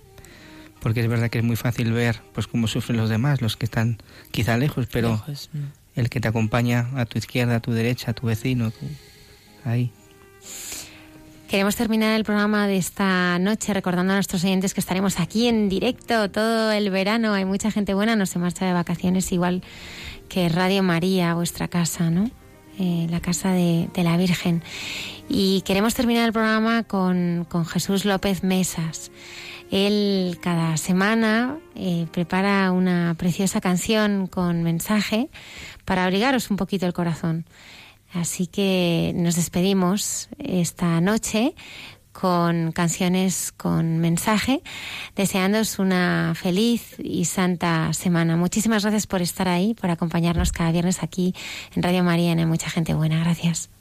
[0.82, 3.66] Porque es verdad que es muy fácil ver pues cómo sufren los demás, los que
[3.66, 3.98] están
[4.32, 5.52] quizá lejos, pero Lejos,
[5.96, 8.88] el que te acompaña a tu izquierda, a tu derecha, a tu vecino, tu-
[9.70, 9.92] ahí.
[11.48, 15.70] Queremos terminar el programa de esta noche recordando a nuestros oyentes que estaremos aquí en
[15.70, 17.34] directo todo el verano.
[17.34, 19.62] Hay mucha gente buena, no se marcha de vacaciones, igual
[20.28, 22.32] que Radio María, vuestra casa, ¿no?
[22.78, 24.62] Eh, la casa de, la Virgen.
[25.30, 29.12] Y queremos terminar el programa con, con Jesús López Mesas.
[29.72, 35.30] Él cada semana eh, prepara una preciosa canción con mensaje
[35.86, 37.46] para abrigaros un poquito el corazón.
[38.14, 41.56] Así que nos despedimos esta noche
[42.20, 44.62] con canciones con mensaje,
[45.16, 48.38] deseándoos una feliz y santa semana.
[48.38, 51.36] Muchísimas gracias por estar ahí, por acompañarnos cada viernes aquí
[51.76, 53.20] en Radio María en Mucha Gente Buena.
[53.20, 53.75] Gracias.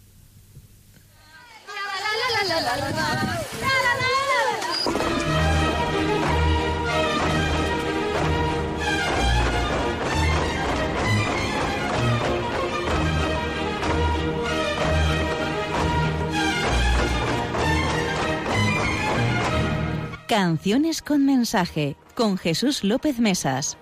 [20.37, 23.79] Canciones con mensaje con Jesús López Mesas.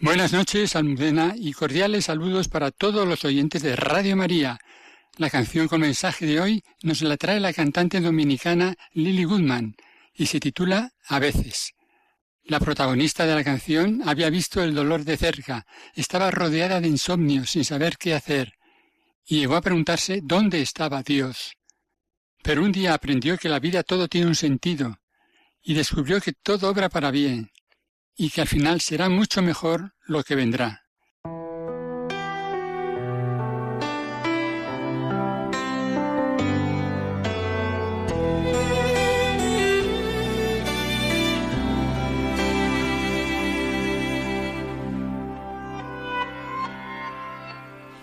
[0.00, 4.58] Buenas noches, Almudena, y cordiales saludos para todos los oyentes de Radio María.
[5.18, 9.76] La canción con mensaje de hoy nos la trae la cantante dominicana Lily Goodman
[10.14, 11.74] y se titula A veces.
[12.48, 17.44] La protagonista de la canción había visto el dolor de cerca, estaba rodeada de insomnio
[17.44, 18.54] sin saber qué hacer,
[19.26, 21.58] y llegó a preguntarse dónde estaba Dios.
[22.42, 24.96] Pero un día aprendió que la vida todo tiene un sentido,
[25.60, 27.50] y descubrió que todo obra para bien,
[28.16, 30.87] y que al final será mucho mejor lo que vendrá.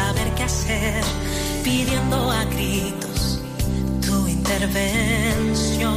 [0.00, 1.04] saber qué hacer,
[1.62, 3.40] pidiendo a gritos
[4.06, 5.90] tu intervención.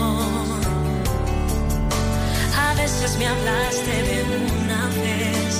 [2.68, 4.18] A veces me hablaste de
[4.56, 5.52] una vez,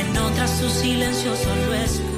[0.00, 2.17] en otras su silencio solo escuché.